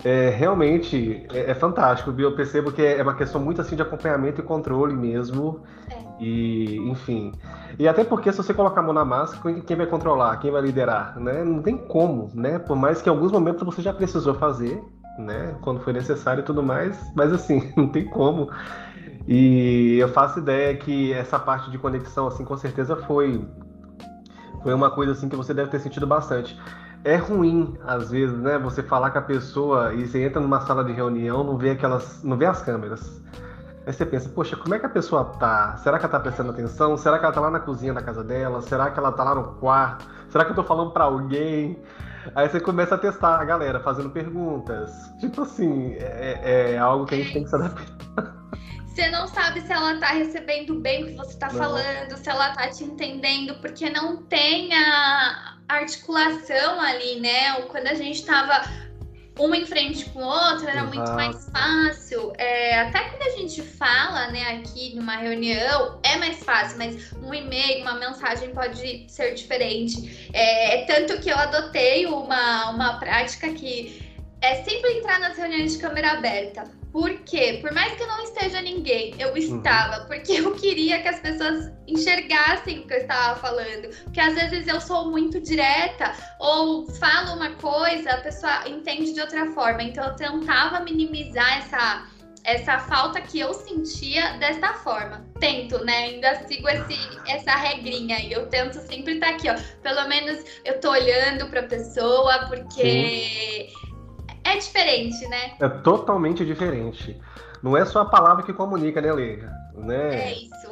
É, 0.01 0.29
realmente 0.29 1.27
é, 1.34 1.51
é, 1.51 1.53
fantástico, 1.53 2.13
viu? 2.13 2.29
Eu 2.29 2.36
percebo 2.36 2.71
que 2.71 2.82
é 2.82 3.03
uma 3.03 3.15
questão 3.15 3.41
muito 3.41 3.60
assim 3.60 3.75
de 3.75 3.82
acompanhamento 3.82 4.39
e 4.39 4.43
controle 4.45 4.93
mesmo. 4.93 5.62
É. 5.91 6.09
E, 6.19 6.77
enfim. 6.89 7.32
E 7.77 7.88
até 7.88 8.03
porque 8.03 8.32
se 8.32 8.38
você 8.38 8.53
colocar 8.53 8.82
a 8.82 8.84
mão 8.84 8.93
na 8.93 9.05
massa, 9.05 9.38
quem 9.65 9.77
vai 9.77 9.88
controlar? 9.88 10.38
Quem 10.38 10.51
vai 10.51 10.62
liderar? 10.62 11.19
Né? 11.19 11.43
Não 11.43 11.62
tem 11.62 11.77
como, 11.77 12.29
né? 12.34 12.60
Por 12.60 12.75
mais 12.75 13.01
que 13.01 13.10
em 13.10 13.12
alguns 13.12 13.32
momentos 13.32 13.63
você 13.63 13.82
já 13.82 13.93
precisou 13.93 14.34
fazer, 14.36 14.84
né? 15.17 15.55
Quando 15.62 15.79
foi 15.79 15.93
necessário 15.93 16.41
e 16.41 16.43
tudo 16.43 16.62
mais, 16.62 16.99
mas 17.15 17.32
assim, 17.32 17.71
não 17.77 17.88
tem 17.88 18.05
como. 18.05 18.49
E 19.27 19.97
eu 19.99 20.10
faço 20.10 20.39
ideia 20.39 20.75
que 20.75 21.13
essa 21.13 21.39
parte 21.39 21.71
de 21.71 21.77
conexão, 21.77 22.27
assim, 22.27 22.43
com 22.43 22.58
certeza 22.58 22.95
foi 22.95 23.45
foi 24.63 24.73
uma 24.73 24.91
coisa 24.91 25.13
assim 25.13 25.29
que 25.29 25.36
você 25.36 25.53
deve 25.53 25.69
ter 25.69 25.79
sentido 25.79 26.05
bastante. 26.05 26.60
É 27.03 27.15
ruim, 27.15 27.77
às 27.86 28.12
vezes, 28.12 28.38
né, 28.39 28.60
você 28.60 28.84
falar 28.84 29.12
com 29.12 29.19
a 29.19 29.21
pessoa 29.21 29.93
e 29.93 30.05
você 30.05 30.25
entra 30.25 30.41
numa 30.41 30.60
sala 30.62 30.84
de 30.84 30.91
reunião, 30.91 31.43
não 31.45 31.58
vê 31.58 31.71
aquelas, 31.71 32.21
não 32.23 32.36
vê 32.36 32.45
as 32.45 32.62
câmeras. 32.62 33.21
Aí 33.89 33.93
você 33.93 34.06
pensa, 34.06 34.30
poxa, 34.30 34.56
como 34.56 34.75
é 34.75 34.78
que 34.78 34.86
a 34.86 34.89
pessoa 34.89 35.25
tá? 35.39 35.75
Será 35.78 35.97
que 35.97 36.06
ela 36.06 36.12
tá 36.12 36.19
prestando 36.19 36.52
atenção? 36.52 36.95
Será 36.95 37.17
que 37.17 37.25
ela 37.25 37.34
tá 37.34 37.41
lá 37.41 37.49
na 37.49 37.60
cozinha 37.60 37.91
da 37.91 38.04
casa 38.04 38.23
dela? 38.23 38.62
Será 38.62 38.91
que 38.91 38.99
ela 38.99 39.12
tá 39.12 39.23
lá 39.23 39.34
no 39.34 39.56
quarto? 39.56 40.08
Será 40.30 40.45
que 40.45 40.52
eu 40.52 40.56
tô 40.56 40.63
falando 40.63 40.91
para 40.91 41.06
alguém? 41.06 41.75
Aí 42.36 42.47
você 42.47 42.60
começa 42.60 42.93
a 42.93 42.99
testar 42.99 43.39
a 43.39 43.43
galera, 43.43 43.80
fazendo 43.80 44.12
perguntas. 44.12 44.91
Tipo 45.19 45.41
assim, 45.41 45.95
é, 45.95 46.73
é 46.73 46.78
algo 46.78 47.08
que 47.08 47.15
a 47.15 47.17
gente 47.17 47.34
tem 47.34 47.43
que 47.43 47.49
se 47.49 47.56
adaptar. 47.56 48.36
Você 48.86 49.10
não 49.10 49.25
sabe 49.25 49.62
se 49.62 49.73
ela 49.73 49.97
tá 49.97 50.10
recebendo 50.10 50.80
bem 50.80 51.06
o 51.06 51.08
que 51.08 51.15
você 51.15 51.36
tá 51.39 51.47
não. 51.47 51.56
falando, 51.56 52.15
se 52.15 52.30
ela 52.30 52.54
tá 52.54 52.69
te 52.69 52.84
entendendo, 52.84 53.56
porque 53.60 53.89
não 53.89 54.17
tem 54.17 54.71
a 54.71 55.56
articulação 55.67 56.80
ali, 56.80 57.19
né? 57.19 57.60
Quando 57.71 57.88
a 57.88 57.95
gente 57.95 58.23
tava 58.23 58.62
uma 59.39 59.58
em 59.58 59.65
frente 59.65 60.06
com 60.10 60.21
outra, 60.21 60.69
era 60.69 60.82
Exato. 60.82 60.95
muito 60.95 61.12
mais 61.13 61.49
fácil. 61.49 62.34
É, 62.38 62.82
até 62.82 63.10
quando 63.10 63.21
a 63.21 63.38
gente 63.38 63.62
fala, 63.62 64.28
né, 64.28 64.60
aqui 64.60 64.95
numa 64.95 65.15
reunião, 65.15 65.99
é 66.04 66.17
mais 66.17 66.43
fácil, 66.43 66.78
mas 66.78 67.13
um 67.13 67.34
e-mail, 67.34 67.82
uma 67.82 67.95
mensagem 67.95 68.54
pode 68.54 69.06
ser 69.08 69.34
diferente. 69.34 70.30
É, 70.34 70.84
tanto 70.86 71.19
que 71.21 71.30
eu 71.30 71.38
adotei 71.38 72.06
uma, 72.06 72.69
uma 72.71 72.99
prática 72.99 73.49
que 73.54 74.04
é 74.41 74.56
sempre 74.63 74.97
entrar 74.97 75.19
nas 75.19 75.38
reuniões 75.38 75.73
de 75.73 75.80
câmera 75.80 76.12
aberta. 76.12 76.78
Por 76.91 77.19
quê? 77.19 77.60
Por 77.62 77.71
mais 77.71 77.93
que 77.93 78.06
não 78.06 78.23
esteja 78.23 78.62
ninguém, 78.62 79.13
eu 79.19 79.30
uhum. 79.30 79.38
estava, 79.38 80.02
uhum. 80.02 80.08
porque 80.08 80.34
eu 80.34 80.56
queria 80.56 81.02
que 81.02 81.08
as 81.08 81.19
pessoas 81.19 81.71
enxergassem 81.88 82.80
o 82.80 82.88
que 82.88 82.93
eu 82.93 82.97
estava 82.97 83.39
falando. 83.39 83.89
Porque 84.04 84.19
às 84.19 84.34
vezes 84.34 84.67
eu 84.67 84.82
sou 84.82 85.10
muito 85.10 85.39
direta 85.39 86.13
ou 86.39 86.88
falo 86.95 87.36
uma 87.36 87.52
coisa, 87.56 88.12
a 88.12 88.21
pessoa 88.21 88.67
entende 88.67 89.13
de 89.13 89.21
outra 89.21 89.45
forma. 89.52 89.84
Então 89.84 90.04
eu 90.04 90.15
tentava 90.15 90.80
minimizar 90.80 91.60
essa 91.60 92.08
essa 92.45 92.80
falta 92.80 93.19
que 93.21 93.39
eu 93.39 93.54
sentia 93.54 94.38
desta 94.38 94.73
forma. 94.75 95.25
Tento, 95.39 95.84
né? 95.84 96.06
Ainda 96.06 96.36
sigo 96.47 96.67
esse, 96.69 96.97
essa 97.28 97.52
regrinha 97.52 98.15
aí. 98.15 98.32
Eu 98.32 98.47
tento 98.47 98.75
sempre 98.88 99.15
estar 99.15 99.30
aqui, 99.32 99.49
ó. 99.49 99.56
Pelo 99.84 100.08
menos 100.08 100.43
eu 100.63 100.80
tô 100.80 100.89
olhando 100.89 101.47
para 101.49 101.60
a 101.60 101.67
pessoa, 101.67 102.47
porque 102.47 103.67
Sim 103.69 103.88
é 104.51 104.57
diferente, 104.57 105.27
né? 105.27 105.51
É 105.59 105.69
totalmente 105.69 106.45
diferente. 106.45 107.19
Não 107.62 107.75
é 107.75 107.85
só 107.85 108.01
a 108.01 108.05
palavra 108.05 108.43
que 108.43 108.53
comunica, 108.53 109.01
né, 109.01 109.12
Leia? 109.12 109.51
Né? 109.75 110.15
É 110.15 110.33
isso. 110.33 110.69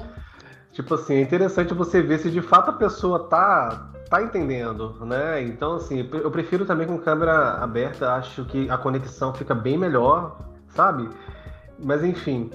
Tipo 0.72 0.94
assim, 0.96 1.16
é 1.16 1.22
interessante 1.22 1.74
você 1.74 2.02
ver 2.02 2.20
se 2.20 2.30
de 2.30 2.42
fato 2.42 2.70
a 2.70 2.74
pessoa 2.74 3.28
tá, 3.28 3.90
tá 4.10 4.22
entendendo, 4.22 4.96
né? 5.06 5.42
Então, 5.42 5.76
assim, 5.76 6.08
eu 6.14 6.30
prefiro 6.30 6.66
também 6.66 6.86
com 6.88 6.98
câmera 6.98 7.56
aberta, 7.56 8.14
acho 8.14 8.46
que 8.46 8.70
a 8.70 8.78
conexão 8.78 9.34
fica 9.34 9.56
bem 9.56 9.78
melhor, 9.78 10.40
sabe? 10.70 11.10
Mas 11.80 12.04
enfim 12.04 12.52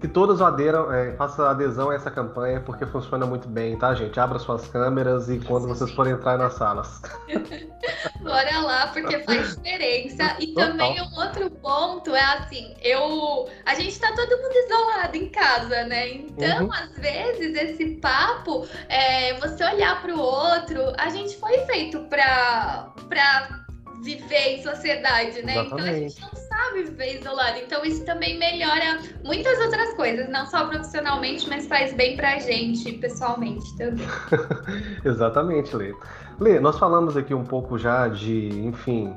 que 0.00 0.06
todos 0.06 0.40
aderam, 0.40 0.92
é, 0.92 1.12
façam 1.16 1.44
adesão 1.46 1.90
a 1.90 1.94
essa 1.94 2.10
campanha, 2.10 2.60
porque 2.60 2.86
funciona 2.86 3.26
muito 3.26 3.48
bem, 3.48 3.76
tá, 3.76 3.94
gente? 3.94 4.18
Abra 4.18 4.38
suas 4.38 4.68
câmeras 4.68 5.28
e 5.28 5.40
quando 5.40 5.66
vocês 5.66 5.90
forem 5.90 6.12
entrar 6.12 6.38
nas 6.38 6.54
salas. 6.54 7.02
Bora 8.22 8.60
lá, 8.60 8.86
porque 8.88 9.18
faz 9.20 9.56
diferença. 9.56 10.36
E 10.38 10.48
Total. 10.48 10.70
também 10.70 11.02
um 11.02 11.18
outro 11.18 11.50
ponto 11.50 12.14
é 12.14 12.24
assim, 12.36 12.76
eu. 12.80 13.48
A 13.66 13.74
gente 13.74 13.98
tá 13.98 14.12
todo 14.14 14.36
mundo 14.36 14.54
isolado 14.66 15.16
em 15.16 15.28
casa, 15.30 15.84
né? 15.84 16.08
Então, 16.10 16.66
uhum. 16.66 16.72
às 16.72 16.90
vezes, 16.98 17.56
esse 17.56 17.96
papo, 17.96 18.66
é, 18.88 19.34
você 19.34 19.64
olhar 19.64 20.00
para 20.00 20.14
o 20.14 20.20
outro, 20.20 20.92
a 20.96 21.08
gente 21.08 21.36
foi 21.38 21.58
feito 21.66 22.00
para 22.04 22.92
pra 23.08 23.57
viver 24.02 24.58
em 24.58 24.62
sociedade, 24.62 25.42
né? 25.42 25.58
Exatamente. 25.58 25.66
Então 25.66 25.78
a 25.78 25.92
gente 25.92 26.20
não 26.20 26.34
sabe 26.34 26.82
viver 26.84 27.20
isolado. 27.20 27.58
Então 27.58 27.84
isso 27.84 28.04
também 28.04 28.38
melhora 28.38 29.00
muitas 29.24 29.58
outras 29.60 29.94
coisas, 29.94 30.28
não 30.28 30.46
só 30.46 30.66
profissionalmente, 30.66 31.48
mas 31.48 31.66
faz 31.66 31.92
bem 31.94 32.16
pra 32.16 32.38
gente 32.38 32.92
pessoalmente 32.94 33.76
também. 33.76 34.06
Exatamente, 35.04 35.74
Lê. 35.76 35.94
Lê, 36.38 36.60
nós 36.60 36.78
falamos 36.78 37.16
aqui 37.16 37.34
um 37.34 37.44
pouco 37.44 37.78
já 37.78 38.08
de, 38.08 38.48
enfim, 38.60 39.14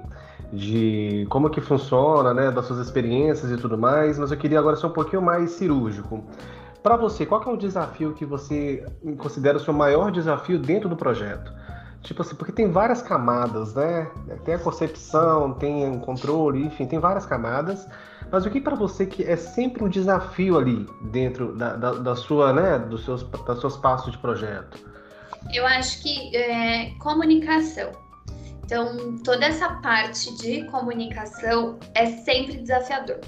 de 0.52 1.26
como 1.30 1.50
que 1.50 1.62
funciona, 1.62 2.34
né, 2.34 2.52
das 2.52 2.66
suas 2.66 2.80
experiências 2.80 3.52
e 3.52 3.58
tudo 3.58 3.78
mais, 3.78 4.18
mas 4.18 4.32
eu 4.32 4.38
queria 4.38 4.60
agora 4.60 4.76
ser 4.76 4.88
um 4.88 4.92
pouquinho 4.92 5.22
mais 5.22 5.52
cirúrgico. 5.52 6.24
Para 6.82 6.98
você, 6.98 7.28
qual 7.28 7.44
é 7.44 7.50
o 7.50 7.58
desafio 7.58 8.14
que 8.14 8.26
você 8.26 8.84
considera 9.18 9.58
o 9.58 9.60
seu 9.60 9.74
maior 9.74 10.12
desafio 10.12 10.58
dentro 10.58 10.90
do 10.90 10.96
projeto? 10.96 11.54
Tipo 12.04 12.24
assim, 12.24 12.36
porque 12.36 12.52
tem 12.52 12.70
várias 12.70 13.02
camadas, 13.02 13.76
né? 13.76 14.10
Tem 14.44 14.56
a 14.56 14.60
concepção, 14.60 15.54
tem 15.54 15.88
o 15.96 16.00
controle, 16.00 16.66
enfim, 16.66 16.86
tem 16.86 17.00
várias 17.00 17.26
camadas. 17.26 17.88
Mas 18.32 18.46
o 18.46 18.50
que 18.50 18.60
para 18.60 18.76
você 18.76 19.06
que 19.06 19.24
é 19.24 19.36
sempre 19.36 19.84
um 19.84 19.90
desafio 19.90 20.58
ali 20.58 20.88
dentro 21.02 21.56
da, 21.56 21.76
da, 21.76 21.92
da, 21.94 22.16
sua, 22.16 22.54
né, 22.54 22.80
dos 22.80 23.06
seus, 23.06 23.24
das 23.24 23.60
seus 23.60 23.78
passos 23.78 24.14
de 24.14 24.18
projeto? 24.18 24.80
Eu 25.54 25.66
acho 25.66 26.02
que 26.02 26.36
é, 26.36 26.92
comunicação. 27.00 27.92
Então, 28.64 29.18
toda 29.24 29.46
essa 29.46 29.70
parte 29.82 30.36
de 30.38 30.64
comunicação 30.66 31.78
é 31.94 32.06
sempre 32.06 32.58
desafiador 32.58 33.20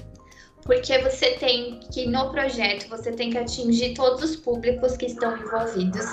porque 0.64 0.98
você 0.98 1.32
tem 1.32 1.78
que 1.92 2.06
no 2.06 2.30
projeto 2.30 2.88
você 2.88 3.12
tem 3.12 3.30
que 3.30 3.38
atingir 3.38 3.94
todos 3.94 4.22
os 4.22 4.36
públicos 4.36 4.96
que 4.96 5.06
estão 5.06 5.36
envolvidos. 5.36 6.06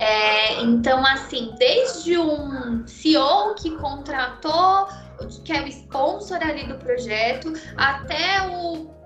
É, 0.00 0.62
então, 0.62 1.04
assim, 1.04 1.52
desde 1.58 2.16
um 2.16 2.86
CEO 2.86 3.54
que 3.56 3.76
contratou, 3.76 4.86
que 5.44 5.52
é 5.52 5.62
o 5.62 5.68
sponsor 5.68 6.38
ali 6.42 6.66
do 6.66 6.76
projeto, 6.76 7.52
até 7.76 8.48
o 8.48 8.98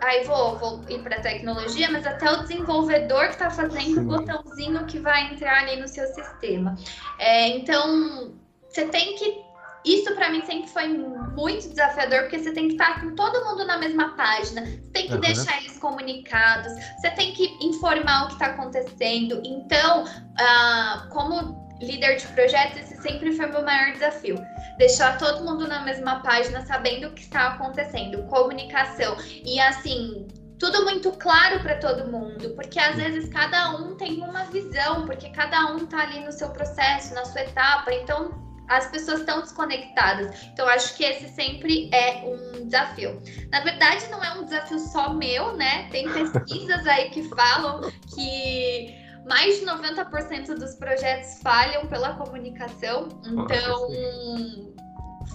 aí 0.00 0.24
vou, 0.24 0.58
vou 0.58 0.80
ir 0.88 1.00
para 1.00 1.20
tecnologia, 1.20 1.88
mas 1.90 2.04
até 2.04 2.30
o 2.30 2.42
desenvolvedor 2.42 3.26
que 3.26 3.34
está 3.34 3.50
fazendo 3.50 4.00
o 4.00 4.04
botãozinho 4.04 4.84
que 4.86 4.98
vai 4.98 5.32
entrar 5.32 5.62
ali 5.62 5.80
no 5.80 5.86
seu 5.86 6.06
sistema. 6.08 6.76
É, 7.20 7.48
então, 7.50 8.34
você 8.68 8.88
tem 8.88 9.14
que 9.14 9.51
isso 9.84 10.14
para 10.14 10.30
mim 10.30 10.42
sempre 10.44 10.68
foi 10.68 10.88
muito 10.88 11.68
desafiador, 11.68 12.22
porque 12.22 12.38
você 12.38 12.52
tem 12.52 12.68
que 12.68 12.74
estar 12.74 13.00
com 13.00 13.14
todo 13.14 13.44
mundo 13.44 13.64
na 13.66 13.78
mesma 13.78 14.16
página, 14.16 14.64
você 14.64 14.78
tem 14.92 15.06
que 15.06 15.14
uhum. 15.14 15.20
deixar 15.20 15.58
eles 15.58 15.78
comunicados, 15.78 16.72
você 17.00 17.10
tem 17.10 17.32
que 17.32 17.56
informar 17.60 18.24
o 18.24 18.26
que 18.28 18.32
está 18.34 18.46
acontecendo. 18.46 19.42
Então, 19.44 20.04
uh, 20.04 21.08
como 21.10 21.62
líder 21.80 22.16
de 22.16 22.26
projetos, 22.28 22.78
esse 22.78 23.02
sempre 23.02 23.32
foi 23.32 23.46
o 23.46 23.52
meu 23.52 23.62
maior 23.62 23.92
desafio. 23.92 24.36
Deixar 24.78 25.18
todo 25.18 25.44
mundo 25.44 25.66
na 25.66 25.82
mesma 25.82 26.20
página, 26.22 26.64
sabendo 26.64 27.08
o 27.08 27.12
que 27.12 27.22
está 27.22 27.48
acontecendo, 27.48 28.22
comunicação. 28.28 29.16
E 29.44 29.60
assim, 29.60 30.28
tudo 30.58 30.84
muito 30.84 31.10
claro 31.12 31.60
para 31.60 31.76
todo 31.78 32.10
mundo, 32.10 32.50
porque 32.50 32.78
às 32.78 32.94
vezes 32.94 33.28
cada 33.30 33.70
um 33.76 33.96
tem 33.96 34.22
uma 34.22 34.44
visão, 34.44 35.04
porque 35.06 35.28
cada 35.30 35.72
um 35.72 35.78
está 35.78 36.02
ali 36.02 36.20
no 36.20 36.30
seu 36.30 36.50
processo, 36.50 37.14
na 37.14 37.24
sua 37.24 37.42
etapa. 37.42 37.92
Então, 37.92 38.51
as 38.76 38.86
pessoas 38.86 39.20
estão 39.20 39.40
desconectadas. 39.40 40.44
Então, 40.46 40.66
acho 40.68 40.96
que 40.96 41.04
esse 41.04 41.28
sempre 41.28 41.90
é 41.92 42.22
um 42.24 42.64
desafio. 42.64 43.22
Na 43.50 43.60
verdade, 43.60 44.08
não 44.10 44.22
é 44.22 44.32
um 44.34 44.44
desafio 44.44 44.78
só 44.78 45.12
meu, 45.12 45.56
né? 45.56 45.88
Tem 45.90 46.10
pesquisas 46.10 46.86
aí 46.86 47.10
que 47.10 47.22
falam 47.28 47.90
que 48.14 48.94
mais 49.26 49.60
de 49.60 49.66
90% 49.66 50.54
dos 50.58 50.74
projetos 50.74 51.40
falham 51.42 51.86
pela 51.86 52.14
comunicação. 52.14 53.08
Então, 53.24 53.88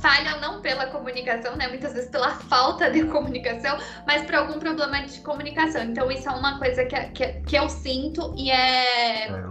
falham 0.02 0.40
não 0.40 0.62
pela 0.62 0.88
comunicação, 0.88 1.56
né? 1.56 1.68
Muitas 1.68 1.94
vezes 1.94 2.10
pela 2.10 2.32
falta 2.32 2.90
de 2.90 3.06
comunicação, 3.06 3.78
mas 4.06 4.24
por 4.24 4.36
algum 4.36 4.60
problema 4.60 5.02
de 5.02 5.20
comunicação. 5.22 5.84
Então, 5.84 6.12
isso 6.12 6.28
é 6.28 6.32
uma 6.32 6.58
coisa 6.58 6.86
que, 6.86 6.96
que, 7.12 7.28
que 7.42 7.56
eu 7.56 7.70
sinto 7.70 8.34
e 8.36 8.52
é, 8.52 9.28
é. 9.28 9.42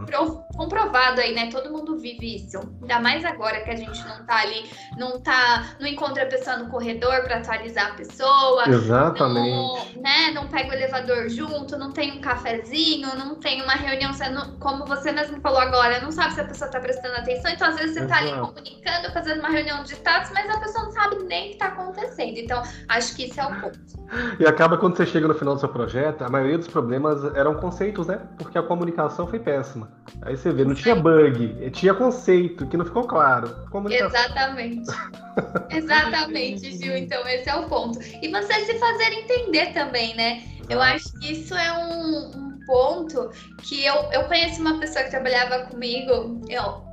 Comprovado 0.56 1.20
aí, 1.20 1.34
né? 1.34 1.48
Todo 1.50 1.70
mundo 1.70 1.96
vive 1.96 2.36
isso. 2.36 2.58
Ainda 2.82 3.00
mais 3.00 3.24
agora 3.24 3.60
que 3.60 3.70
a 3.70 3.76
gente 3.76 4.02
não 4.06 4.24
tá 4.24 4.36
ali, 4.40 4.64
não 4.96 5.20
tá, 5.20 5.76
não 5.78 5.86
encontra 5.86 6.24
a 6.24 6.26
pessoa 6.26 6.56
no 6.56 6.68
corredor 6.68 7.22
para 7.22 7.38
atualizar 7.38 7.92
a 7.92 7.94
pessoa. 7.94 8.68
Exatamente. 8.68 9.50
Não, 9.50 10.02
né? 10.02 10.30
Não 10.34 10.48
pega 10.48 10.70
o 10.70 10.74
elevador 10.74 11.28
junto, 11.28 11.76
não 11.76 11.92
tem 11.92 12.12
um 12.12 12.20
cafezinho, 12.20 13.14
não 13.16 13.34
tem 13.36 13.62
uma 13.62 13.74
reunião, 13.74 14.12
você 14.12 14.28
não, 14.28 14.58
como 14.58 14.84
você 14.86 15.12
mesmo 15.12 15.40
falou 15.40 15.60
agora, 15.60 16.00
não 16.00 16.10
sabe 16.10 16.34
se 16.34 16.40
a 16.40 16.44
pessoa 16.44 16.70
tá 16.70 16.80
prestando 16.80 17.14
atenção, 17.16 17.50
então 17.50 17.68
às 17.68 17.76
vezes 17.76 17.94
você 17.94 18.04
Exato. 18.04 18.24
tá 18.24 18.30
ali 18.30 18.40
comunicando, 18.40 19.12
fazendo 19.12 19.38
uma 19.40 19.48
reunião 19.48 19.82
de 19.82 19.92
status, 19.92 20.30
mas 20.32 20.48
a 20.48 20.60
pessoa 20.60 20.84
não 20.84 20.92
sabe 20.92 21.16
nem 21.24 21.48
o 21.48 21.52
que 21.52 21.58
tá 21.58 21.66
acontecendo. 21.66 22.38
Então, 22.38 22.62
acho 22.88 23.14
que 23.14 23.24
isso 23.26 23.40
é 23.40 23.46
o 23.46 23.60
ponto. 23.60 23.78
E 24.38 24.46
acaba 24.46 24.78
quando 24.78 24.96
você 24.96 25.06
chega 25.06 25.26
no 25.28 25.34
final 25.34 25.54
do 25.54 25.60
seu 25.60 25.68
projeto, 25.68 26.22
a 26.22 26.28
maioria 26.28 26.58
dos 26.58 26.68
problemas 26.68 27.24
eram 27.34 27.54
conceitos, 27.54 28.06
né? 28.06 28.20
Porque 28.38 28.56
a 28.56 28.62
comunicação 28.62 29.26
foi 29.26 29.38
péssima. 29.38 29.90
Aí 30.22 30.36
você 30.36 30.45
vê, 30.52 30.64
não 30.64 30.74
tinha 30.74 30.94
bug, 30.94 31.70
tinha 31.70 31.94
conceito 31.94 32.66
que 32.66 32.76
não 32.76 32.84
ficou 32.84 33.04
claro. 33.04 33.54
Exatamente. 34.06 34.90
Exatamente, 35.70 36.76
Gil. 36.76 36.96
Então, 36.96 37.26
esse 37.28 37.48
é 37.48 37.54
o 37.54 37.68
ponto. 37.68 37.98
E 38.22 38.28
você 38.28 38.54
se 38.64 38.78
fazer 38.78 39.12
entender 39.12 39.72
também, 39.72 40.14
né? 40.14 40.42
Eu 40.68 40.80
acho 40.82 41.12
que 41.18 41.32
isso 41.32 41.54
é 41.54 41.72
um, 41.72 42.30
um 42.36 42.58
ponto 42.66 43.30
que 43.62 43.84
eu, 43.84 43.94
eu 44.12 44.24
conheci 44.24 44.60
uma 44.60 44.78
pessoa 44.80 45.04
que 45.04 45.10
trabalhava 45.10 45.66
comigo, 45.66 46.40
eu, 46.48 46.84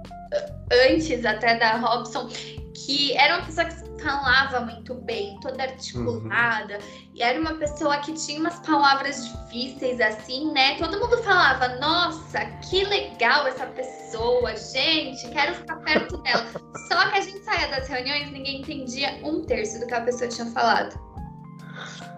antes 0.90 1.26
até 1.26 1.58
da 1.58 1.78
Robson, 1.78 2.30
que 2.74 3.16
era 3.18 3.38
uma 3.38 3.46
pessoa 3.46 3.66
que 3.66 4.02
falava 4.02 4.62
muito 4.62 4.94
bem, 4.96 5.40
toda 5.40 5.64
articulada, 5.64 6.76
uhum. 6.76 7.10
e 7.14 7.24
era 7.24 7.40
uma 7.40 7.54
pessoa 7.56 7.98
que 7.98 8.14
tinha 8.14 8.40
umas 8.40 8.60
palavras 8.60 9.32
difíceis 9.32 10.02
assim, 10.02 10.52
né? 10.52 10.76
Todo 10.78 11.00
mundo 11.00 11.18
falava: 11.24 11.70
"Nossa, 11.80 12.46
que 12.70 12.84
legal 12.86 13.48
essa 13.48 13.66
pessoa, 13.68 14.56
gente, 14.56 15.28
quero 15.30 15.56
ficar 15.56 15.78
perto 15.78 16.18
dela". 16.18 16.46
Só 16.90 17.10
que 17.10 17.18
a 17.18 17.22
gente 17.22 17.44
saía 17.44 17.68
das 17.68 17.88
reuniões, 17.88 18.32
ninguém 18.32 18.60
entendia 18.62 19.20
um 19.24 19.44
terço 19.44 19.80
do 19.80 19.88
que 19.88 19.94
a 19.94 20.02
pessoa 20.02 20.30
tinha 20.30 20.48
falado. 20.48 21.13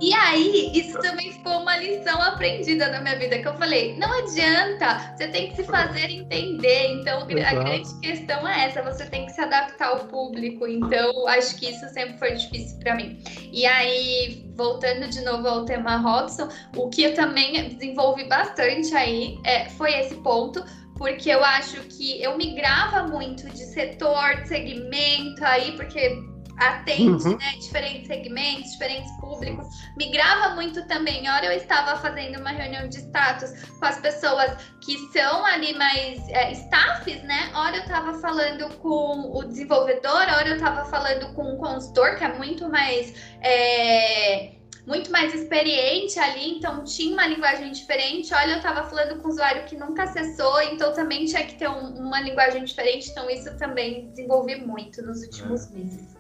E 0.01 0.13
aí, 0.13 0.71
isso 0.73 0.99
também 0.99 1.31
ficou 1.31 1.61
uma 1.61 1.77
lição 1.77 2.21
aprendida 2.21 2.89
na 2.89 3.01
minha 3.01 3.17
vida, 3.17 3.39
que 3.39 3.47
eu 3.47 3.55
falei, 3.55 3.95
não 3.97 4.11
adianta, 4.19 5.15
você 5.15 5.27
tem 5.29 5.49
que 5.49 5.55
se 5.55 5.63
fazer 5.63 6.11
entender. 6.11 6.99
Então, 6.99 7.21
a 7.21 7.25
grande 7.25 7.99
questão 8.01 8.47
é 8.47 8.65
essa, 8.65 8.81
você 8.81 9.05
tem 9.05 9.25
que 9.25 9.31
se 9.31 9.41
adaptar 9.41 9.87
ao 9.87 9.99
público. 10.07 10.67
Então, 10.67 11.27
acho 11.27 11.55
que 11.57 11.69
isso 11.69 11.87
sempre 11.89 12.17
foi 12.17 12.33
difícil 12.33 12.77
para 12.79 12.95
mim. 12.95 13.23
E 13.51 13.65
aí, 13.65 14.51
voltando 14.55 15.07
de 15.07 15.21
novo 15.21 15.47
ao 15.47 15.65
tema 15.65 15.97
Robson, 15.97 16.49
o 16.75 16.89
que 16.89 17.03
eu 17.03 17.13
também 17.13 17.69
desenvolvi 17.69 18.25
bastante 18.27 18.93
aí 18.95 19.39
é, 19.45 19.69
foi 19.69 19.93
esse 19.93 20.15
ponto, 20.15 20.63
porque 20.97 21.29
eu 21.29 21.43
acho 21.43 21.79
que 21.83 22.21
eu 22.21 22.37
migrava 22.37 23.03
muito 23.07 23.49
de 23.49 23.63
setor, 23.65 24.41
de 24.41 24.47
segmento 24.47 25.43
aí, 25.43 25.71
porque 25.73 26.35
atende 26.57 27.27
uhum. 27.27 27.37
né, 27.37 27.53
diferentes 27.59 28.07
segmentos, 28.07 28.71
diferentes 28.71 29.11
públicos. 29.19 29.67
Migrava 29.97 30.55
muito 30.55 30.87
também. 30.87 31.29
Hora 31.29 31.45
eu 31.45 31.51
estava 31.51 31.99
fazendo 31.99 32.39
uma 32.39 32.51
reunião 32.51 32.87
de 32.87 32.97
status 32.97 33.51
com 33.79 33.85
as 33.85 33.99
pessoas 33.99 34.55
que 34.81 34.97
são 35.11 35.45
ali 35.45 35.73
mais 35.73 36.27
é, 36.29 36.51
staffs, 36.51 37.21
né? 37.23 37.51
Hora 37.53 37.77
eu 37.77 37.83
estava 37.83 38.19
falando 38.19 38.69
com 38.77 39.37
o 39.37 39.43
desenvolvedor, 39.43 40.21
hora 40.21 40.47
eu 40.47 40.55
estava 40.55 40.85
falando 40.85 41.33
com 41.33 41.53
o 41.53 41.57
consultor, 41.57 42.15
que 42.15 42.23
é 42.23 42.33
muito 42.33 42.69
mais. 42.69 43.13
É, 43.41 44.55
muito 44.85 45.11
mais 45.11 45.33
experiente 45.33 46.19
ali, 46.19 46.57
então 46.57 46.83
tinha 46.83 47.11
uma 47.11 47.25
linguagem 47.25 47.71
diferente. 47.71 48.31
Olha, 48.33 48.51
eu 48.51 48.57
estava 48.57 48.87
falando 48.87 49.19
com 49.19 49.27
um 49.27 49.31
usuário 49.31 49.65
que 49.65 49.75
nunca 49.75 50.03
acessou, 50.03 50.61
então 50.61 50.93
também 50.93 51.25
tinha 51.25 51.43
que 51.43 51.55
ter 51.55 51.67
um, 51.67 52.05
uma 52.05 52.21
linguagem 52.21 52.63
diferente. 52.63 53.09
Então, 53.09 53.27
isso 53.27 53.57
também 53.57 54.09
desenvolvi 54.09 54.57
muito 54.57 55.01
nos 55.01 55.23
últimos 55.23 55.71
é. 55.71 55.77
meses. 55.77 56.14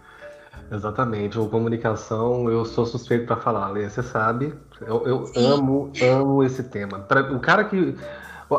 Exatamente, 0.71 1.37
o 1.37 1.47
comunicação, 1.47 2.49
eu 2.49 2.65
sou 2.65 2.85
suspeito 2.85 3.27
para 3.27 3.37
falar, 3.37 3.69
Lê, 3.69 3.87
você 3.87 4.01
sabe, 4.01 4.53
eu, 4.81 5.05
eu 5.05 5.31
amo, 5.35 5.91
amo 6.01 6.43
esse 6.43 6.63
tema. 6.63 6.99
Pra, 6.99 7.21
o 7.33 7.39
cara 7.39 7.65
que, 7.65 7.95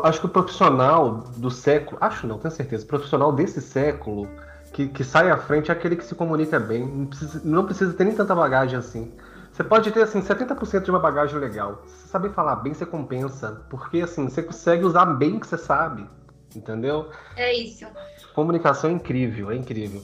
acho 0.03 0.21
que 0.21 0.25
o 0.25 0.29
profissional 0.29 1.25
do 1.35 1.51
século, 1.51 1.97
acho 1.99 2.25
não, 2.25 2.37
tenho 2.37 2.53
certeza, 2.53 2.85
o 2.85 2.87
profissional 2.87 3.33
desse 3.33 3.61
século 3.61 4.27
que, 4.71 4.87
que 4.87 5.03
sai 5.03 5.29
à 5.29 5.37
frente 5.37 5.69
é 5.69 5.73
aquele 5.73 5.95
que 5.95 6.05
se 6.05 6.15
comunica 6.15 6.59
bem, 6.59 6.85
não 6.85 7.05
precisa, 7.07 7.41
não 7.43 7.65
precisa 7.65 7.93
ter 7.93 8.05
nem 8.05 8.15
tanta 8.15 8.33
bagagem 8.33 8.77
assim. 8.77 9.11
Você 9.51 9.63
pode 9.63 9.91
ter 9.91 10.03
assim 10.03 10.21
70% 10.21 10.83
de 10.83 10.91
uma 10.91 10.99
bagagem 10.99 11.39
legal. 11.39 11.81
Se 11.87 12.07
saber 12.09 12.29
falar 12.29 12.57
bem, 12.57 12.75
você 12.75 12.85
compensa, 12.85 13.65
porque 13.69 14.01
assim, 14.01 14.29
você 14.29 14.43
consegue 14.43 14.85
usar 14.85 15.05
bem 15.07 15.37
o 15.37 15.39
que 15.39 15.47
você 15.47 15.57
sabe, 15.57 16.07
entendeu? 16.55 17.09
É 17.35 17.53
isso. 17.55 17.87
Comunicação 18.35 18.91
é 18.91 18.93
incrível, 18.93 19.49
é 19.49 19.55
incrível. 19.55 20.03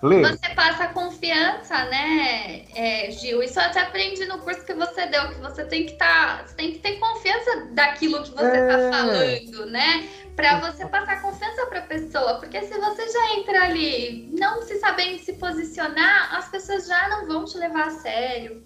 Lê. 0.00 0.20
Você 0.22 0.48
passa 0.54 0.88
confiança, 0.88 1.84
né, 1.86 2.64
é, 2.74 3.10
Gil? 3.10 3.42
Isso 3.42 3.58
até 3.58 3.80
aprende 3.80 4.24
no 4.26 4.38
curso 4.38 4.64
que 4.64 4.74
você 4.74 5.06
deu, 5.06 5.28
que 5.28 5.40
você 5.40 5.64
tem 5.64 5.86
que 5.86 5.92
estar, 5.92 6.44
tá, 6.44 6.52
tem 6.56 6.72
que 6.72 6.78
ter 6.78 6.98
confiança 6.98 7.66
daquilo 7.72 8.22
que 8.22 8.30
você 8.30 8.58
está 8.58 8.78
é. 8.78 8.90
falando, 8.92 9.66
né? 9.66 10.08
Para 10.36 10.60
você 10.60 10.86
passar 10.86 11.20
confiança 11.20 11.66
para 11.66 11.80
a 11.80 11.82
pessoa, 11.82 12.34
porque 12.34 12.60
se 12.62 12.78
você 12.78 13.08
já 13.10 13.34
entra 13.34 13.64
ali 13.64 14.32
não 14.38 14.62
se 14.62 14.78
sabendo 14.78 15.18
se 15.18 15.32
posicionar, 15.32 16.36
as 16.36 16.48
pessoas 16.48 16.86
já 16.86 17.08
não 17.08 17.26
vão 17.26 17.44
te 17.44 17.58
levar 17.58 17.88
a 17.88 17.90
sério. 17.90 18.62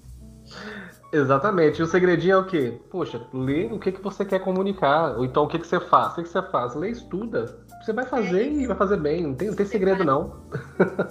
Exatamente. 1.12 1.80
E 1.80 1.82
o 1.82 1.86
segredinho 1.86 2.34
é 2.34 2.38
o 2.38 2.44
quê? 2.44 2.78
Poxa, 2.90 3.26
lê 3.32 3.66
o 3.66 3.78
que, 3.78 3.92
que 3.92 4.02
você 4.02 4.24
quer 4.24 4.40
comunicar. 4.40 5.16
Ou 5.16 5.24
então 5.24 5.44
o 5.44 5.48
que, 5.48 5.58
que 5.58 5.66
você 5.66 5.80
faz? 5.80 6.12
O 6.12 6.14
que, 6.16 6.22
que 6.22 6.28
você 6.28 6.42
faz? 6.42 6.74
Lê, 6.74 6.90
estuda. 6.90 7.61
Você 7.82 7.92
vai 7.92 8.06
fazer 8.06 8.48
e 8.52 8.66
vai 8.66 8.76
fazer 8.76 8.96
bem, 8.96 9.24
não 9.24 9.34
tem, 9.34 9.48
não 9.48 9.56
tem 9.56 9.66
segredo 9.66 10.04
não. 10.04 10.36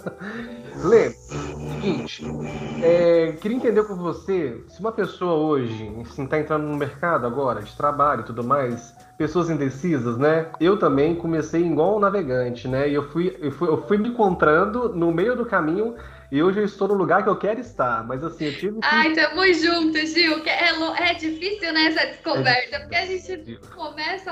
Lê, 0.86 1.10
seguinte, 1.10 2.24
é, 2.82 3.34
queria 3.34 3.58
entender 3.58 3.84
com 3.84 3.96
você, 3.96 4.64
se 4.70 4.80
uma 4.80 4.94
pessoa 4.94 5.34
hoje, 5.34 5.92
assim, 6.02 6.26
tá 6.26 6.40
entrando 6.40 6.64
no 6.64 6.78
mercado 6.78 7.28
agora, 7.28 7.62
de 7.62 7.76
trabalho 7.76 8.22
e 8.22 8.24
tudo 8.24 8.42
mais, 8.42 8.96
pessoas 9.18 9.50
indecisas, 9.50 10.18
né? 10.18 10.48
Eu 10.62 10.80
também 10.80 11.14
comecei 11.14 11.62
igual 11.62 11.98
um 11.98 12.00
navegante, 12.00 12.70
né? 12.70 12.88
E 12.88 12.94
eu 12.94 13.04
fui, 13.10 13.36
eu 13.40 13.52
fui, 13.52 13.68
eu 13.68 13.86
fui 13.86 13.98
me 13.98 14.10
encontrando 14.10 14.90
no 14.96 15.12
meio 15.12 15.36
do 15.36 15.46
caminho 15.46 15.96
e 16.32 16.42
hoje 16.42 16.60
eu 16.60 16.66
estou 16.66 16.88
no 16.88 16.94
lugar 16.94 17.22
que 17.22 17.30
eu 17.30 17.36
quero 17.36 17.60
estar. 17.60 18.08
Mas 18.08 18.24
assim, 18.24 18.46
eu 18.46 18.54
tive 18.54 18.80
que... 18.80 18.88
Ai, 18.90 19.14
tamo 19.14 19.46
junto, 19.54 19.98
Gil. 20.08 20.42
É, 20.46 21.12
é 21.12 21.14
difícil, 21.16 21.74
né, 21.74 21.88
essa 21.88 22.06
descoberta, 22.08 22.78
é 22.78 22.80
porque 22.80 22.96
a 22.96 23.06
gente 23.06 23.60
começa 23.76 24.32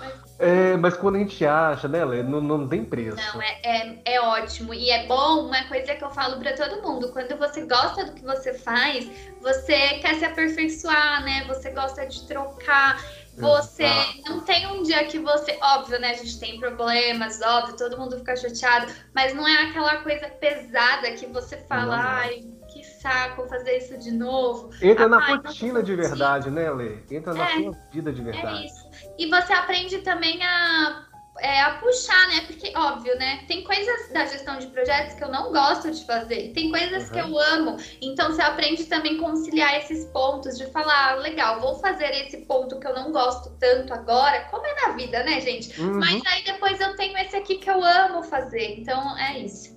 lá 0.00 0.24
é, 0.38 0.76
mas 0.76 0.96
quando 0.96 1.14
a 1.14 1.18
gente 1.20 1.46
acha, 1.46 1.86
né, 1.86 2.04
Lê, 2.04 2.22
não, 2.22 2.40
não 2.40 2.66
tem 2.66 2.84
preço. 2.84 3.16
Não, 3.16 3.40
é, 3.40 3.60
é, 3.62 3.98
é, 4.04 4.20
ótimo. 4.20 4.74
E 4.74 4.90
é 4.90 5.06
bom, 5.06 5.46
uma 5.46 5.62
coisa 5.64 5.94
que 5.94 6.02
eu 6.02 6.10
falo 6.10 6.38
para 6.38 6.54
todo 6.54 6.82
mundo: 6.82 7.12
quando 7.12 7.36
você 7.38 7.64
gosta 7.66 8.04
do 8.04 8.12
que 8.12 8.24
você 8.24 8.52
faz, 8.52 9.08
você 9.40 9.98
quer 10.00 10.16
se 10.16 10.24
aperfeiçoar, 10.24 11.24
né? 11.24 11.44
Você 11.46 11.70
gosta 11.70 12.04
de 12.06 12.26
trocar. 12.26 13.00
Você 13.36 13.88
não 14.28 14.40
tem 14.40 14.66
um 14.66 14.82
dia 14.82 15.04
que 15.04 15.18
você. 15.18 15.56
Óbvio, 15.60 16.00
né? 16.00 16.10
A 16.10 16.14
gente 16.14 16.38
tem 16.38 16.58
problemas, 16.58 17.40
óbvio, 17.40 17.76
todo 17.76 17.98
mundo 17.98 18.18
fica 18.18 18.36
chateado, 18.36 18.92
mas 19.12 19.34
não 19.34 19.46
é 19.46 19.68
aquela 19.68 19.96
coisa 19.98 20.28
pesada 20.28 21.10
que 21.12 21.26
você 21.26 21.56
fala, 21.68 21.96
ai, 21.96 22.44
que 22.72 22.84
saco 22.84 23.48
fazer 23.48 23.78
isso 23.78 23.98
de 23.98 24.12
novo. 24.12 24.70
Entra 24.80 25.06
ah, 25.06 25.08
na 25.08 25.26
rotina 25.26 25.82
de 25.82 25.94
verdade, 25.96 26.50
né, 26.50 26.70
Lê? 26.70 26.98
Entra 27.10 27.34
na 27.34 27.44
é, 27.44 27.54
sua 27.54 27.72
vida 27.90 28.12
de 28.12 28.22
verdade. 28.22 28.62
É 28.62 28.66
isso. 28.66 28.83
E 29.18 29.28
você 29.28 29.52
aprende 29.52 29.98
também 29.98 30.42
a, 30.42 31.04
é, 31.40 31.62
a 31.62 31.70
puxar, 31.72 32.28
né? 32.28 32.42
Porque, 32.46 32.72
óbvio, 32.76 33.16
né? 33.18 33.44
Tem 33.48 33.62
coisas 33.64 34.12
da 34.12 34.24
gestão 34.26 34.58
de 34.58 34.66
projetos 34.68 35.14
que 35.14 35.24
eu 35.24 35.28
não 35.28 35.52
gosto 35.52 35.90
de 35.90 36.04
fazer, 36.04 36.52
tem 36.52 36.70
coisas 36.70 37.06
uhum. 37.06 37.12
que 37.12 37.18
eu 37.18 37.38
amo. 37.38 37.76
Então, 38.00 38.32
você 38.32 38.42
aprende 38.42 38.84
também 38.84 39.16
a 39.16 39.20
conciliar 39.20 39.76
esses 39.78 40.04
pontos 40.06 40.56
de 40.56 40.66
falar, 40.66 41.12
ah, 41.12 41.14
legal, 41.16 41.60
vou 41.60 41.74
fazer 41.76 42.10
esse 42.10 42.38
ponto 42.38 42.78
que 42.78 42.86
eu 42.86 42.94
não 42.94 43.12
gosto 43.12 43.50
tanto 43.58 43.92
agora, 43.92 44.40
como 44.50 44.66
é 44.66 44.86
na 44.86 44.92
vida, 44.94 45.22
né, 45.24 45.40
gente? 45.40 45.80
Uhum. 45.80 45.98
Mas 45.98 46.22
aí 46.26 46.44
depois 46.44 46.80
eu 46.80 46.96
tenho 46.96 47.16
esse 47.18 47.36
aqui 47.36 47.56
que 47.56 47.70
eu 47.70 47.82
amo 47.82 48.22
fazer. 48.22 48.78
Então, 48.78 49.16
é 49.18 49.38
isso. 49.38 49.74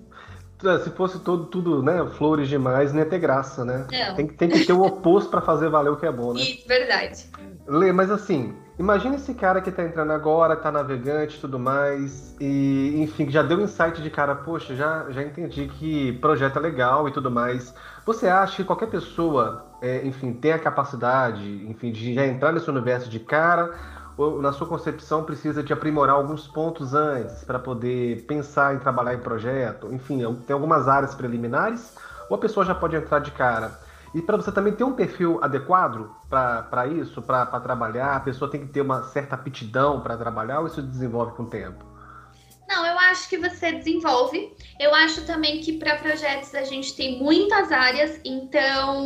Se 0.84 0.90
fosse 0.90 1.20
todo, 1.20 1.46
tudo, 1.46 1.84
né, 1.84 2.04
flores 2.18 2.50
demais, 2.50 2.92
não 2.92 3.00
ia 3.00 3.06
ter 3.06 3.20
graça, 3.20 3.64
né? 3.64 3.86
Tem, 4.16 4.28
tem 4.28 4.50
que 4.50 4.66
ter 4.66 4.74
o 4.74 4.82
oposto 4.82 5.30
para 5.30 5.40
fazer 5.40 5.70
valer 5.70 5.92
o 5.92 5.98
que 5.98 6.06
é 6.08 6.12
bom, 6.12 6.34
né? 6.34 6.42
Isso, 6.42 6.68
verdade. 6.68 7.26
Lê, 7.68 7.92
mas 7.92 8.10
assim, 8.10 8.56
Imagina 8.80 9.16
esse 9.16 9.34
cara 9.34 9.60
que 9.60 9.72
tá 9.72 9.84
entrando 9.84 10.12
agora, 10.12 10.56
tá 10.56 10.72
navegante 10.72 11.38
e 11.38 11.42
tudo 11.42 11.58
mais, 11.58 12.36
e 12.40 12.94
enfim, 13.02 13.28
já 13.28 13.42
deu 13.42 13.60
insight 13.60 14.04
de 14.04 14.10
cara, 14.12 14.36
poxa, 14.36 14.76
já, 14.76 15.10
já 15.10 15.24
entendi 15.24 15.68
que 15.68 16.14
projeto 16.20 16.58
é 16.58 16.60
legal 16.60 17.08
e 17.08 17.12
tudo 17.12 17.32
mais. 17.32 17.74
Você 18.06 18.28
acha 18.28 18.58
que 18.58 18.64
qualquer 18.64 18.88
pessoa, 18.88 19.66
é, 19.82 20.06
enfim, 20.06 20.32
tem 20.32 20.54
a 20.54 20.60
capacidade, 20.60 21.68
enfim, 21.68 21.92
de 21.92 22.14
já 22.14 22.28
entrar 22.28 22.52
nesse 22.52 22.70
universo 22.70 23.10
de 23.10 23.20
cara, 23.20 23.74
ou 24.16 24.40
na 24.44 24.52
sua 24.52 24.68
concepção 24.68 25.24
precisa 25.24 25.64
de 25.64 25.74
aprimorar 25.74 26.16
alguns 26.16 26.48
pontos 26.48 26.94
antes 26.94 27.44
para 27.44 27.58
poder 27.58 28.26
pensar 28.28 28.76
em 28.76 28.80
trabalhar 28.80 29.16
em 29.16 29.20
projeto? 29.20 29.92
Enfim, 29.92 30.20
tem 30.46 30.54
algumas 30.54 30.88
áreas 30.88 31.16
preliminares, 31.16 31.96
ou 32.30 32.38
a 32.38 32.40
pessoa 32.40 32.64
já 32.64 32.76
pode 32.76 32.96
entrar 32.96 33.20
de 33.20 33.32
cara? 33.32 33.87
E 34.14 34.22
para 34.22 34.38
você 34.38 34.52
também 34.52 34.74
ter 34.74 34.84
um 34.84 34.94
perfil 34.94 35.44
adequado 35.44 36.10
para 36.30 36.88
isso, 36.88 37.22
para 37.22 37.46
trabalhar, 37.60 38.16
a 38.16 38.20
pessoa 38.20 38.50
tem 38.50 38.62
que 38.62 38.74
ter 38.74 38.82
uma 38.82 39.04
certa 39.04 39.36
aptidão 39.36 40.02
para 40.02 40.18
trabalhar 40.18 40.60
ou 40.60 40.68
isso 40.68 40.82
desenvolve 40.82 41.34
com 41.36 41.44
o 41.44 41.50
tempo? 41.50 41.98
Não, 42.68 42.86
eu 42.86 43.00
acho 43.00 43.30
que 43.30 43.38
você 43.38 43.72
desenvolve. 43.72 44.54
Eu 44.80 44.94
acho 44.94 45.26
também 45.26 45.62
que 45.62 45.74
para 45.74 45.96
projetos 45.96 46.54
a 46.54 46.64
gente 46.64 46.96
tem 46.96 47.18
muitas 47.18 47.72
áreas, 47.72 48.20
então 48.26 49.06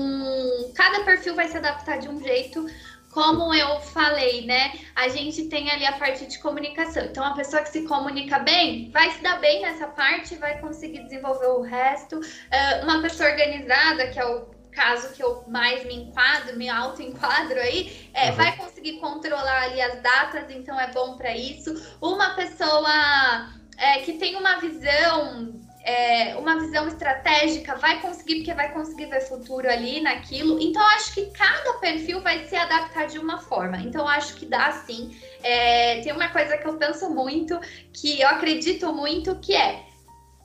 cada 0.75 1.03
perfil 1.03 1.35
vai 1.35 1.47
se 1.47 1.57
adaptar 1.57 1.99
de 1.99 2.09
um 2.09 2.21
jeito. 2.21 2.65
Como 3.11 3.53
eu 3.53 3.77
falei, 3.81 4.45
né? 4.45 4.71
A 4.95 5.09
gente 5.09 5.43
tem 5.49 5.69
ali 5.69 5.85
a 5.85 5.91
parte 5.93 6.25
de 6.25 6.39
comunicação. 6.39 7.03
Então, 7.03 7.25
a 7.25 7.33
pessoa 7.33 7.61
que 7.61 7.69
se 7.69 7.81
comunica 7.81 8.39
bem 8.39 8.89
vai 8.89 9.11
se 9.11 9.21
dar 9.21 9.37
bem 9.41 9.61
nessa 9.61 9.87
parte, 9.87 10.35
vai 10.35 10.57
conseguir 10.59 11.03
desenvolver 11.03 11.47
o 11.47 11.61
resto. 11.61 12.15
Uh, 12.17 12.83
uma 12.83 13.01
pessoa 13.01 13.29
organizada, 13.29 14.07
que 14.07 14.17
é 14.17 14.25
o 14.25 14.45
caso 14.71 15.13
que 15.13 15.23
eu 15.23 15.43
mais 15.47 15.85
me 15.85 15.95
enquadro, 15.95 16.57
me 16.57 16.69
auto-enquadro 16.69 17.59
aí, 17.59 18.09
é, 18.13 18.29
uhum. 18.29 18.35
vai 18.35 18.55
conseguir 18.55 18.93
controlar 18.99 19.63
ali 19.63 19.81
as 19.81 20.01
datas, 20.01 20.49
então 20.49 20.79
é 20.79 20.87
bom 20.91 21.15
para 21.17 21.35
isso. 21.35 21.71
Uma 22.01 22.31
pessoa 22.31 23.51
é, 23.77 23.99
que 23.99 24.13
tem 24.13 24.35
uma 24.35 24.59
visão. 24.59 25.59
É, 25.83 26.35
uma 26.35 26.59
visão 26.59 26.87
estratégica 26.87 27.75
vai 27.75 27.99
conseguir, 28.01 28.35
porque 28.35 28.53
vai 28.53 28.71
conseguir 28.71 29.07
ver 29.07 29.21
futuro 29.21 29.67
ali 29.67 29.99
naquilo. 29.99 30.61
Então, 30.61 30.79
acho 30.89 31.11
que 31.11 31.25
cada 31.31 31.73
perfil 31.79 32.21
vai 32.21 32.45
se 32.45 32.55
adaptar 32.55 33.07
de 33.07 33.17
uma 33.17 33.39
forma. 33.39 33.77
Então, 33.77 34.07
acho 34.07 34.35
que 34.35 34.45
dá 34.45 34.71
sim. 34.85 35.17
É, 35.41 36.01
tem 36.01 36.13
uma 36.13 36.29
coisa 36.29 36.55
que 36.55 36.67
eu 36.67 36.77
penso 36.77 37.09
muito, 37.09 37.59
que 37.91 38.21
eu 38.21 38.27
acredito 38.27 38.93
muito, 38.93 39.35
que 39.37 39.55
é 39.55 39.83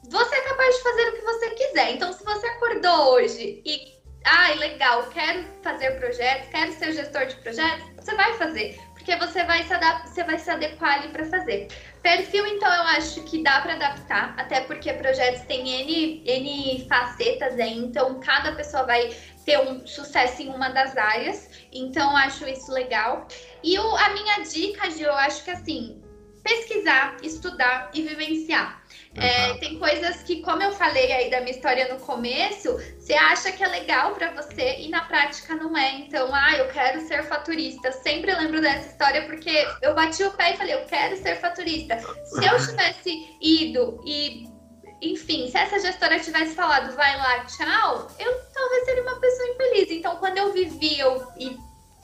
você 0.08 0.34
é 0.34 0.40
capaz 0.40 0.76
de 0.76 0.82
fazer 0.82 1.08
o 1.08 1.12
que 1.16 1.22
você 1.22 1.50
quiser. 1.50 1.92
Então, 1.92 2.12
se 2.12 2.24
você 2.24 2.46
acordou 2.46 3.14
hoje 3.14 3.60
e 3.64 3.95
ai, 4.26 4.56
legal, 4.56 5.08
quero 5.10 5.44
fazer 5.62 5.92
projetos, 5.92 6.48
quero 6.50 6.72
ser 6.72 6.92
gestor 6.92 7.26
de 7.26 7.36
projetos, 7.36 7.86
você 7.96 8.14
vai 8.16 8.34
fazer, 8.34 8.78
porque 8.92 9.14
você 9.16 9.44
vai 9.44 9.62
se, 9.62 9.72
adaptar, 9.72 10.08
você 10.08 10.24
vai 10.24 10.38
se 10.38 10.50
adequar 10.50 10.94
ali 10.94 11.08
para 11.08 11.24
fazer. 11.26 11.68
Perfil, 12.02 12.44
então, 12.46 12.72
eu 12.72 12.82
acho 12.82 13.22
que 13.22 13.42
dá 13.42 13.60
para 13.60 13.74
adaptar, 13.74 14.34
até 14.36 14.60
porque 14.62 14.92
projetos 14.94 15.42
têm 15.42 15.68
N, 15.68 16.22
N 16.26 16.86
facetas 16.88 17.58
aí, 17.58 17.78
então 17.78 18.18
cada 18.20 18.52
pessoa 18.52 18.82
vai 18.82 19.16
ter 19.44 19.60
um 19.60 19.86
sucesso 19.86 20.42
em 20.42 20.48
uma 20.48 20.70
das 20.70 20.96
áreas, 20.96 21.48
então 21.72 22.16
acho 22.16 22.48
isso 22.48 22.72
legal. 22.72 23.28
E 23.62 23.78
o, 23.78 23.96
a 23.96 24.08
minha 24.10 24.40
dica, 24.40 24.90
Gil, 24.90 25.06
eu 25.06 25.14
acho 25.14 25.44
que 25.44 25.52
assim, 25.52 26.02
pesquisar, 26.42 27.16
estudar 27.22 27.90
e 27.94 28.02
vivenciar. 28.02 28.82
É, 29.16 29.54
tem 29.54 29.78
coisas 29.78 30.22
que, 30.22 30.42
como 30.42 30.62
eu 30.62 30.72
falei 30.72 31.10
aí 31.12 31.30
da 31.30 31.40
minha 31.40 31.52
história 31.52 31.92
no 31.92 32.00
começo, 32.00 32.72
você 32.98 33.14
acha 33.14 33.52
que 33.52 33.62
é 33.62 33.68
legal 33.68 34.14
para 34.14 34.30
você 34.32 34.76
e 34.78 34.88
na 34.88 35.02
prática 35.02 35.54
não 35.54 35.76
é. 35.76 35.92
Então, 35.94 36.28
ah, 36.34 36.56
eu 36.56 36.68
quero 36.68 37.00
ser 37.06 37.22
faturista. 37.24 37.92
Sempre 37.92 38.34
lembro 38.34 38.60
dessa 38.60 38.88
história 38.88 39.24
porque 39.26 39.66
eu 39.82 39.94
bati 39.94 40.22
o 40.22 40.32
pé 40.32 40.52
e 40.52 40.56
falei, 40.56 40.74
eu 40.74 40.84
quero 40.84 41.16
ser 41.16 41.36
faturista. 41.36 41.98
Se 41.98 42.44
eu 42.44 42.58
tivesse 42.66 43.36
ido 43.40 44.00
e 44.04 44.54
enfim, 45.00 45.48
se 45.48 45.58
essa 45.58 45.78
gestora 45.78 46.18
tivesse 46.18 46.54
falado 46.54 46.94
vai 46.96 47.16
lá, 47.16 47.44
tchau, 47.44 48.10
eu 48.18 48.40
talvez 48.52 48.84
seria 48.84 49.02
uma 49.02 49.20
pessoa 49.20 49.48
infeliz. 49.50 49.90
Então, 49.90 50.16
quando 50.16 50.38
eu 50.38 50.52
vivi 50.52 50.98
eu, 50.98 51.26
e 51.38 51.56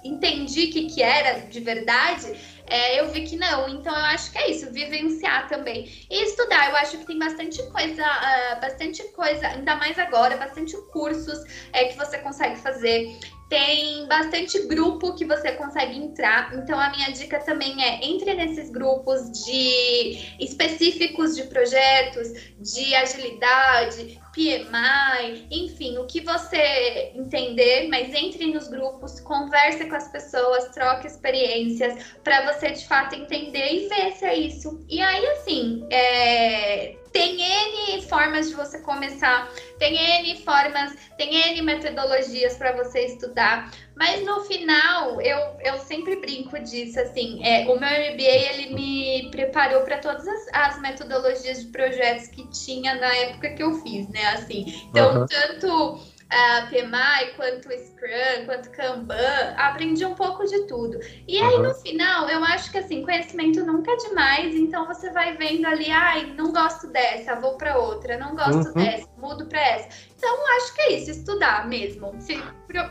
entendi 0.04 0.64
o 0.64 0.70
que, 0.70 0.86
que 0.86 1.02
era 1.02 1.40
de 1.40 1.60
verdade, 1.60 2.38
é, 2.72 2.98
eu 2.98 3.10
vi 3.10 3.24
que 3.24 3.36
não. 3.36 3.68
Então 3.68 3.94
eu 3.94 4.04
acho 4.06 4.32
que 4.32 4.38
é 4.38 4.50
isso, 4.50 4.72
vivenciar 4.72 5.46
também. 5.46 5.84
E 6.10 6.24
estudar, 6.24 6.70
eu 6.70 6.76
acho 6.76 6.96
que 6.96 7.06
tem 7.06 7.18
bastante 7.18 7.62
coisa, 7.70 8.02
uh, 8.02 8.60
bastante 8.62 9.02
coisa, 9.08 9.46
ainda 9.46 9.76
mais 9.76 9.98
agora, 9.98 10.38
bastante 10.38 10.74
cursos 10.90 11.38
é, 11.74 11.84
que 11.84 11.96
você 11.98 12.16
consegue 12.18 12.56
fazer. 12.56 13.14
Tem 13.52 14.06
bastante 14.06 14.66
grupo 14.66 15.14
que 15.14 15.26
você 15.26 15.52
consegue 15.52 15.98
entrar. 15.98 16.54
Então 16.54 16.80
a 16.80 16.88
minha 16.88 17.10
dica 17.12 17.38
também 17.40 17.84
é 17.84 18.02
entre 18.02 18.32
nesses 18.32 18.70
grupos 18.70 19.44
de 19.44 20.36
específicos 20.40 21.36
de 21.36 21.42
projetos, 21.42 22.32
de 22.58 22.94
agilidade, 22.94 24.18
PMI, 24.32 25.48
enfim, 25.50 25.98
o 25.98 26.06
que 26.06 26.22
você 26.22 27.12
entender, 27.14 27.88
mas 27.88 28.14
entre 28.14 28.46
nos 28.46 28.68
grupos, 28.68 29.20
converse 29.20 29.84
com 29.84 29.96
as 29.96 30.08
pessoas, 30.08 30.70
troque 30.70 31.06
experiências 31.06 32.16
para 32.24 32.50
você 32.50 32.70
de 32.70 32.88
fato 32.88 33.14
entender 33.14 33.70
e 33.70 33.88
ver 33.90 34.12
se 34.12 34.24
é 34.24 34.34
isso. 34.34 34.82
E 34.88 34.98
aí, 34.98 35.26
assim, 35.26 35.86
é, 35.90 36.96
tem 37.12 37.40
N 37.40 38.02
formas 38.02 38.48
de 38.48 38.54
você 38.54 38.78
começar, 38.78 39.50
tem 39.78 39.96
N 39.96 40.42
formas, 40.42 40.96
tem 41.16 41.34
N 41.34 41.62
metodologias 41.62 42.56
para 42.56 42.72
você 42.72 43.06
estudar, 43.06 43.70
mas 43.94 44.24
no 44.24 44.40
final 44.44 45.20
eu, 45.20 45.38
eu 45.60 45.78
sempre 45.78 46.16
brinco 46.16 46.58
disso, 46.60 46.98
assim, 46.98 47.44
é, 47.44 47.66
o 47.66 47.78
meu 47.78 48.14
MBA 48.14 48.22
ele 48.22 48.74
me 48.74 49.30
preparou 49.30 49.82
para 49.82 49.98
todas 49.98 50.26
as, 50.26 50.48
as, 50.52 50.80
metodologias 50.80 51.62
de 51.62 51.70
projetos 51.70 52.28
que 52.28 52.48
tinha 52.48 52.94
na 52.94 53.14
época 53.14 53.50
que 53.50 53.62
eu 53.62 53.74
fiz, 53.82 54.08
né, 54.08 54.26
assim, 54.28 54.64
então 54.88 55.20
uhum. 55.20 55.26
tanto 55.26 56.00
uh, 56.32 56.68
PMI, 56.68 57.34
quanto 57.36 57.68
Scrum, 57.70 58.46
quanto 58.46 58.70
Kanban, 58.70 59.54
aprendi 59.56 60.04
um 60.04 60.14
pouco 60.14 60.44
de 60.44 60.66
tudo. 60.66 60.98
E 61.28 61.38
aí, 61.38 61.58
no 61.58 61.74
final, 61.74 62.28
eu 62.28 62.42
acho 62.44 62.70
que 62.72 62.78
assim, 62.78 63.02
conhecimento 63.02 63.64
nunca 63.64 63.92
é 63.92 63.96
demais, 63.96 64.54
então 64.54 64.86
você 64.86 65.10
vai 65.10 65.36
vendo 65.36 65.66
ali, 65.66 65.90
ai, 65.90 66.32
não 66.36 66.52
gosto 66.52 66.88
dessa, 66.88 67.36
vou 67.36 67.56
para 67.56 67.78
outra, 67.78 68.18
não 68.18 68.34
gosto 68.34 68.68
uhum. 68.68 68.74
dessa, 68.74 69.08
mudo 69.18 69.46
para 69.46 69.60
essa. 69.60 69.88
Então, 70.16 70.56
acho 70.56 70.74
que 70.74 70.80
é 70.82 70.92
isso, 70.94 71.10
estudar 71.10 71.68
mesmo, 71.68 72.14
se 72.18 72.42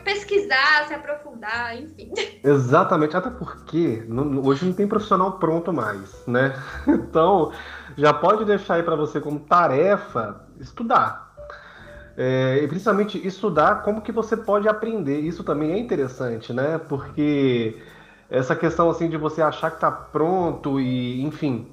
pesquisar, 0.03 0.85
se 0.87 0.93
aprofundar, 0.93 1.75
enfim. 1.81 2.11
Exatamente, 2.43 3.17
até 3.17 3.29
porque 3.29 4.03
hoje 4.43 4.65
não 4.65 4.73
tem 4.73 4.87
profissional 4.87 5.33
pronto 5.39 5.73
mais, 5.73 6.25
né? 6.27 6.53
Então, 7.11 7.51
já 7.97 8.13
pode 8.13 8.45
deixar 8.45 8.75
aí 8.75 8.83
para 8.83 8.95
você 8.95 9.19
como 9.19 9.39
tarefa 9.39 10.45
estudar 10.59 11.30
é, 12.23 12.59
e 12.61 12.67
principalmente 12.67 13.17
estudar 13.25 13.81
como 13.81 13.99
que 13.99 14.11
você 14.11 14.37
pode 14.37 14.67
aprender. 14.67 15.19
Isso 15.21 15.43
também 15.43 15.71
é 15.71 15.79
interessante, 15.79 16.53
né? 16.53 16.77
Porque 16.77 17.81
essa 18.29 18.55
questão 18.55 18.91
assim 18.91 19.09
de 19.09 19.17
você 19.17 19.41
achar 19.41 19.71
que 19.71 19.77
está 19.77 19.91
pronto 19.91 20.79
e, 20.79 21.23
enfim, 21.23 21.65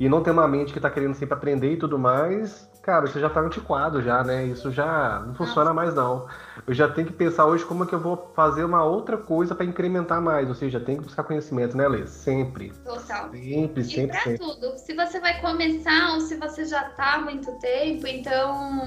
e 0.00 0.08
não 0.08 0.20
ter 0.20 0.32
uma 0.32 0.48
mente 0.48 0.72
que 0.72 0.80
está 0.80 0.90
querendo 0.90 1.14
sempre 1.14 1.34
aprender 1.34 1.74
e 1.74 1.76
tudo 1.76 1.96
mais, 1.96 2.68
cara, 2.84 3.06
isso 3.06 3.18
já 3.18 3.30
tá 3.30 3.40
antiquado 3.40 4.02
já, 4.02 4.22
né? 4.22 4.44
Isso 4.44 4.70
já 4.70 5.22
não 5.26 5.34
funciona 5.34 5.72
mais 5.72 5.94
não. 5.94 6.26
Eu 6.66 6.74
já 6.74 6.86
tenho 6.86 7.06
que 7.06 7.12
pensar 7.12 7.46
hoje 7.46 7.64
como 7.64 7.84
é 7.84 7.86
que 7.86 7.94
eu 7.94 8.00
vou 8.00 8.30
fazer 8.36 8.62
uma 8.64 8.84
outra 8.84 9.16
coisa 9.16 9.54
para 9.54 9.64
incrementar 9.64 10.20
mais, 10.20 10.48
ou 10.48 10.54
seja, 10.54 10.78
tem 10.78 10.96
que 10.96 11.04
buscar 11.04 11.24
conhecimento, 11.24 11.76
né, 11.76 11.88
Lê? 11.88 12.06
Sempre. 12.06 12.72
Total. 12.84 13.30
Sempre, 13.30 13.80
e 13.80 13.84
sempre, 13.84 14.08
pra 14.08 14.20
sempre. 14.20 14.38
tudo. 14.38 14.78
Se 14.78 14.94
você 14.94 15.18
vai 15.18 15.40
começar 15.40 16.12
ou 16.12 16.20
se 16.20 16.36
você 16.36 16.64
já 16.66 16.84
tá 16.90 17.14
há 17.14 17.18
muito 17.20 17.50
tempo, 17.58 18.06
então, 18.06 18.78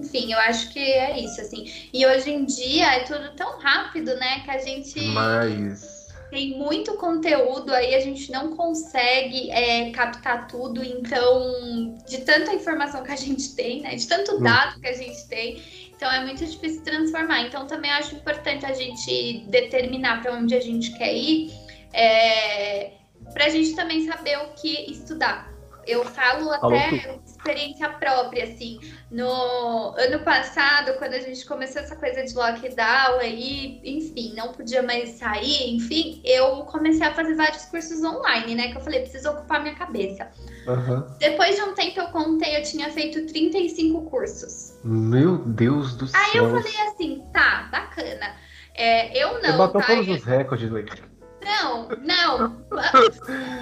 enfim, 0.00 0.32
eu 0.32 0.38
acho 0.40 0.72
que 0.72 0.80
é 0.80 1.20
isso, 1.20 1.40
assim. 1.40 1.66
E 1.92 2.06
hoje 2.06 2.30
em 2.30 2.44
dia 2.44 2.94
é 2.94 3.04
tudo 3.04 3.36
tão 3.36 3.58
rápido, 3.58 4.14
né, 4.16 4.40
que 4.40 4.50
a 4.50 4.58
gente... 4.58 5.00
Mas 5.08 6.05
tem 6.30 6.58
muito 6.58 6.94
conteúdo 6.94 7.72
aí, 7.72 7.94
a 7.94 8.00
gente 8.00 8.30
não 8.30 8.56
consegue 8.56 9.50
é, 9.50 9.90
captar 9.90 10.48
tudo, 10.48 10.82
então, 10.84 11.96
de 12.08 12.18
tanta 12.18 12.54
informação 12.54 13.02
que 13.02 13.12
a 13.12 13.16
gente 13.16 13.54
tem, 13.54 13.82
né? 13.82 13.94
De 13.94 14.06
tanto 14.06 14.36
hum. 14.36 14.42
dado 14.42 14.80
que 14.80 14.88
a 14.88 14.92
gente 14.92 15.26
tem, 15.28 15.62
então 15.94 16.10
é 16.10 16.24
muito 16.24 16.44
difícil 16.44 16.82
transformar. 16.82 17.42
Então, 17.42 17.66
também 17.66 17.90
acho 17.90 18.16
importante 18.16 18.66
a 18.66 18.72
gente 18.72 19.44
determinar 19.48 20.22
para 20.22 20.34
onde 20.34 20.54
a 20.54 20.60
gente 20.60 20.96
quer 20.98 21.14
ir, 21.14 21.52
é, 21.92 22.92
para 23.32 23.46
a 23.46 23.48
gente 23.48 23.74
também 23.74 24.06
saber 24.06 24.38
o 24.38 24.48
que 24.54 24.90
estudar. 24.90 25.55
Eu 25.86 26.04
falo 26.04 26.50
até 26.52 27.18
experiência 27.24 27.88
própria, 27.90 28.44
assim. 28.44 28.80
No 29.10 29.94
ano 29.96 30.20
passado, 30.24 30.94
quando 30.98 31.14
a 31.14 31.20
gente 31.20 31.46
começou 31.46 31.80
essa 31.82 31.94
coisa 31.94 32.24
de 32.24 32.34
lockdown 32.34 33.20
aí, 33.20 33.80
enfim, 33.84 34.34
não 34.36 34.52
podia 34.52 34.82
mais 34.82 35.10
sair, 35.10 35.74
enfim, 35.74 36.20
eu 36.24 36.64
comecei 36.64 37.06
a 37.06 37.14
fazer 37.14 37.34
vários 37.34 37.64
cursos 37.66 38.02
online, 38.02 38.54
né? 38.54 38.72
Que 38.72 38.78
eu 38.78 38.80
falei, 38.80 39.00
preciso 39.00 39.30
ocupar 39.30 39.62
minha 39.62 39.74
cabeça. 39.74 40.28
Uhum. 40.66 41.06
Depois 41.18 41.54
de 41.54 41.62
um 41.62 41.74
tempo 41.74 42.00
eu 42.00 42.08
contei, 42.08 42.56
eu 42.56 42.62
tinha 42.62 42.90
feito 42.90 43.26
35 43.26 44.02
cursos. 44.10 44.78
Meu 44.84 45.38
Deus 45.38 45.94
do 45.94 46.06
céu. 46.08 46.20
Aí 46.20 46.36
eu 46.36 46.50
falei 46.50 46.80
assim, 46.88 47.24
tá, 47.32 47.68
bacana. 47.70 48.34
É, 48.74 49.16
eu 49.16 49.34
não. 49.34 49.52
Você 49.52 49.56
bateu 49.56 49.80
tá? 49.80 49.86
todos 49.86 50.08
os 50.08 50.24
recordes, 50.24 50.70
Leite. 50.70 51.15
Não, 51.46 51.88
não. 52.00 52.66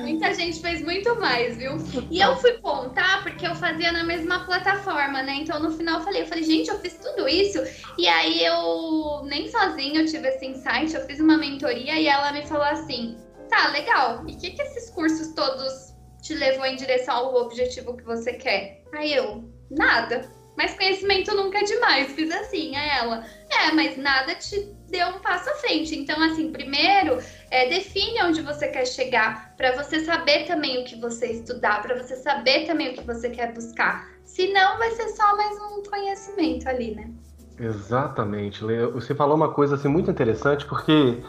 Muita 0.01 0.33
gente 0.33 0.61
fez 0.61 0.83
muito 0.83 1.21
mais, 1.21 1.59
viu? 1.59 1.73
E 2.11 2.19
eu 2.19 2.35
fui 2.37 2.55
contar 2.55 3.23
porque 3.23 3.47
eu 3.47 3.55
fazia 3.55 3.93
na 3.93 4.03
mesma 4.03 4.47
plataforma, 4.47 5.23
né? 5.23 5.35
Então 5.35 5.61
no 5.61 5.71
final 5.71 5.99
eu 5.99 6.05
falei, 6.05 6.23
eu 6.23 6.27
falei, 6.27 6.45
gente, 6.45 6.71
eu 6.71 6.79
fiz 6.79 6.95
tudo 6.95 7.29
isso. 7.29 7.59
E 7.99 8.09
aí 8.09 8.43
eu 8.43 9.23
nem 9.25 9.51
sozinha 9.51 10.01
eu 10.01 10.07
tive 10.07 10.29
esse 10.29 10.47
insight, 10.47 10.95
eu 10.95 11.07
fiz 11.07 11.21
uma 11.21 11.37
mentoria 11.37 12.01
e 12.01 12.07
ela 12.07 12.33
me 12.33 12.47
falou 12.47 12.65
assim: 12.65 13.19
tá, 13.51 13.69
legal. 13.69 14.25
E 14.27 14.33
o 14.33 14.39
que, 14.39 14.51
que 14.51 14.63
esses 14.63 14.89
cursos 14.91 15.35
todos 15.35 15.95
te 16.23 16.35
levou 16.35 16.65
em 16.65 16.77
direção 16.77 17.17
ao 17.17 17.35
objetivo 17.35 17.97
que 17.97 18.05
você 18.05 18.33
quer? 18.33 18.83
Aí 18.95 19.13
eu, 19.13 19.45
nada. 19.71 20.27
Mas 20.57 20.75
conhecimento 20.75 21.35
nunca 21.35 21.59
é 21.59 21.65
demais. 21.65 22.13
Fiz 22.13 22.31
assim, 22.31 22.77
a 22.77 22.99
ela. 22.99 23.25
é, 23.51 23.73
mas 23.73 23.97
nada 23.97 24.35
te 24.35 24.73
deu 24.89 25.09
um 25.09 25.19
passo 25.19 25.51
à 25.51 25.55
frente. 25.55 25.97
Então, 25.97 26.21
assim, 26.23 26.53
primeiro, 26.53 27.19
é, 27.51 27.69
define 27.69 28.23
onde 28.23 28.43
você 28.43 28.69
quer 28.69 28.87
chegar, 28.87 29.55
para 29.57 29.73
você 29.73 30.05
saber 30.05 30.47
também 30.47 30.81
o 30.81 30.85
que 30.85 31.01
você 31.01 31.27
estudar, 31.27 31.83
para 31.83 32.01
você 32.01 32.17
saber 32.17 32.67
também 32.67 32.93
o 32.93 32.95
que 32.95 33.05
você 33.05 33.31
quer 33.31 33.53
buscar. 33.53 34.09
Senão, 34.25 34.79
vai 34.79 34.91
ser 34.93 35.09
só 35.11 35.37
mais 35.37 35.57
um 35.61 35.83
conhecimento 35.83 36.69
ali, 36.69 36.95
né? 36.95 37.11
Exatamente. 37.59 38.63
Você 38.93 39.15
falou 39.15 39.37
uma 39.37 39.53
coisa 39.53 39.77
assim 39.77 39.89
muito 39.89 40.11
interessante, 40.11 40.65
porque 40.67 41.23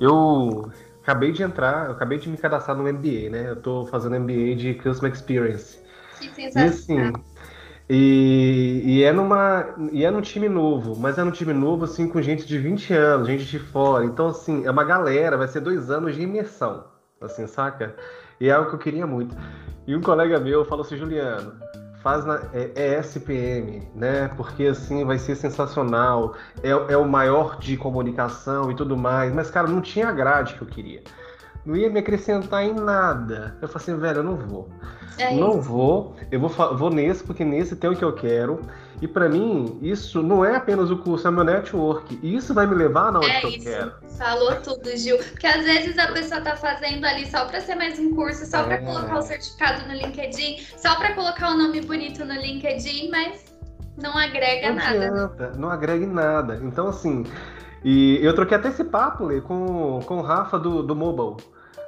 eu 0.00 0.70
acabei 1.02 1.32
de 1.32 1.42
entrar, 1.42 1.86
eu 1.86 1.92
acabei 1.92 2.18
de 2.18 2.28
me 2.28 2.36
cadastrar 2.36 2.76
no 2.76 2.84
MBA, 2.84 3.30
né? 3.30 3.50
Eu 3.50 3.56
tô 3.56 3.86
fazendo 3.86 4.18
MBA 4.18 4.56
de 4.56 4.74
Customer 4.74 5.12
Experience. 5.12 5.78
Que 6.18 6.30
sensacional. 6.34 6.66
E 6.66 6.68
assim, 6.68 7.12
e, 7.88 8.82
e, 8.84 9.04
é 9.04 9.12
numa 9.12 9.74
e 9.92 10.04
é 10.04 10.10
num 10.10 10.20
time 10.20 10.48
novo, 10.48 10.96
mas 10.98 11.18
é 11.18 11.24
num 11.24 11.30
time 11.30 11.52
novo 11.52 11.84
assim 11.84 12.08
com 12.08 12.20
gente 12.20 12.44
de 12.44 12.58
20 12.58 12.92
anos, 12.92 13.28
gente 13.28 13.44
de 13.44 13.58
fora. 13.58 14.04
Então 14.04 14.28
assim, 14.28 14.64
é 14.66 14.70
uma 14.70 14.84
galera, 14.84 15.36
vai 15.36 15.46
ser 15.46 15.60
dois 15.60 15.90
anos 15.90 16.14
de 16.14 16.22
imersão, 16.22 16.84
assim, 17.20 17.46
saca? 17.46 17.94
E 18.40 18.48
é 18.48 18.52
algo 18.52 18.70
que 18.70 18.74
eu 18.74 18.80
queria 18.80 19.06
muito. 19.06 19.36
E 19.86 19.94
um 19.94 20.00
colega 20.00 20.40
meu 20.40 20.64
falou 20.64 20.84
assim, 20.84 20.96
Juliano, 20.96 21.52
faz 22.02 22.24
na 22.24 22.40
é, 22.52 22.98
ESPM, 22.98 23.88
né? 23.94 24.28
Porque 24.36 24.66
assim 24.66 25.04
vai 25.04 25.18
ser 25.18 25.36
sensacional, 25.36 26.34
é, 26.62 26.70
é 26.70 26.96
o 26.96 27.08
maior 27.08 27.58
de 27.58 27.76
comunicação 27.76 28.70
e 28.70 28.74
tudo 28.74 28.96
mais. 28.96 29.32
Mas 29.32 29.50
cara, 29.50 29.68
não 29.68 29.80
tinha 29.80 30.08
a 30.08 30.12
grade 30.12 30.54
que 30.54 30.62
eu 30.62 30.68
queria 30.68 31.02
não 31.66 31.76
ia 31.76 31.90
me 31.90 31.98
acrescentar 31.98 32.64
em 32.64 32.72
nada. 32.72 33.56
Eu 33.60 33.68
falei 33.68 33.82
assim, 33.82 34.00
velho, 34.00 34.18
eu 34.18 34.24
não 34.24 34.36
vou. 34.36 34.68
É 35.18 35.34
não 35.34 35.60
vou, 35.60 36.14
eu 36.30 36.38
vou, 36.38 36.76
vou 36.76 36.90
nesse, 36.90 37.24
porque 37.24 37.42
nesse 37.44 37.74
tem 37.74 37.90
o 37.90 37.96
que 37.96 38.04
eu 38.04 38.12
quero. 38.12 38.60
E 39.00 39.08
para 39.08 39.28
mim, 39.28 39.78
isso 39.82 40.22
não 40.22 40.44
é 40.44 40.56
apenas 40.56 40.90
o 40.90 40.98
curso, 40.98 41.26
é 41.26 41.30
meu 41.30 41.42
network. 41.42 42.18
E 42.22 42.36
isso 42.36 42.54
vai 42.54 42.66
me 42.66 42.74
levar 42.74 43.10
na 43.10 43.18
onde 43.18 43.30
é 43.30 43.40
que 43.40 43.46
eu 43.46 43.62
quero. 43.62 43.92
Falou 44.16 44.54
tudo, 44.56 44.94
Gil. 44.96 45.16
Porque 45.16 45.46
às 45.46 45.64
vezes 45.64 45.98
a 45.98 46.12
pessoa 46.12 46.40
tá 46.40 46.54
fazendo 46.54 47.04
ali 47.04 47.26
só 47.26 47.46
para 47.46 47.60
ser 47.60 47.74
mais 47.74 47.98
um 47.98 48.14
curso, 48.14 48.46
só 48.46 48.58
é. 48.60 48.64
para 48.64 48.78
colocar 48.78 49.18
o 49.18 49.22
certificado 49.22 49.88
no 49.88 49.94
LinkedIn, 49.94 50.66
só 50.76 50.94
para 50.96 51.14
colocar 51.14 51.50
o 51.50 51.56
nome 51.56 51.80
bonito 51.80 52.24
no 52.24 52.34
LinkedIn, 52.34 53.10
mas 53.10 53.44
não 53.96 54.16
agrega 54.16 54.68
não 54.68 54.76
nada. 54.76 55.06
Adianta, 55.06 55.52
não 55.56 55.70
agrega 55.70 56.04
em 56.04 56.12
nada. 56.12 56.60
Então, 56.62 56.88
assim, 56.88 57.24
e 57.82 58.18
eu 58.22 58.34
troquei 58.34 58.56
até 58.56 58.68
esse 58.68 58.84
papo 58.84 59.24
Lê, 59.24 59.40
com, 59.40 60.00
com 60.04 60.18
o 60.18 60.22
Rafa 60.22 60.58
do, 60.58 60.82
do 60.82 60.94
Mobile 60.94 61.36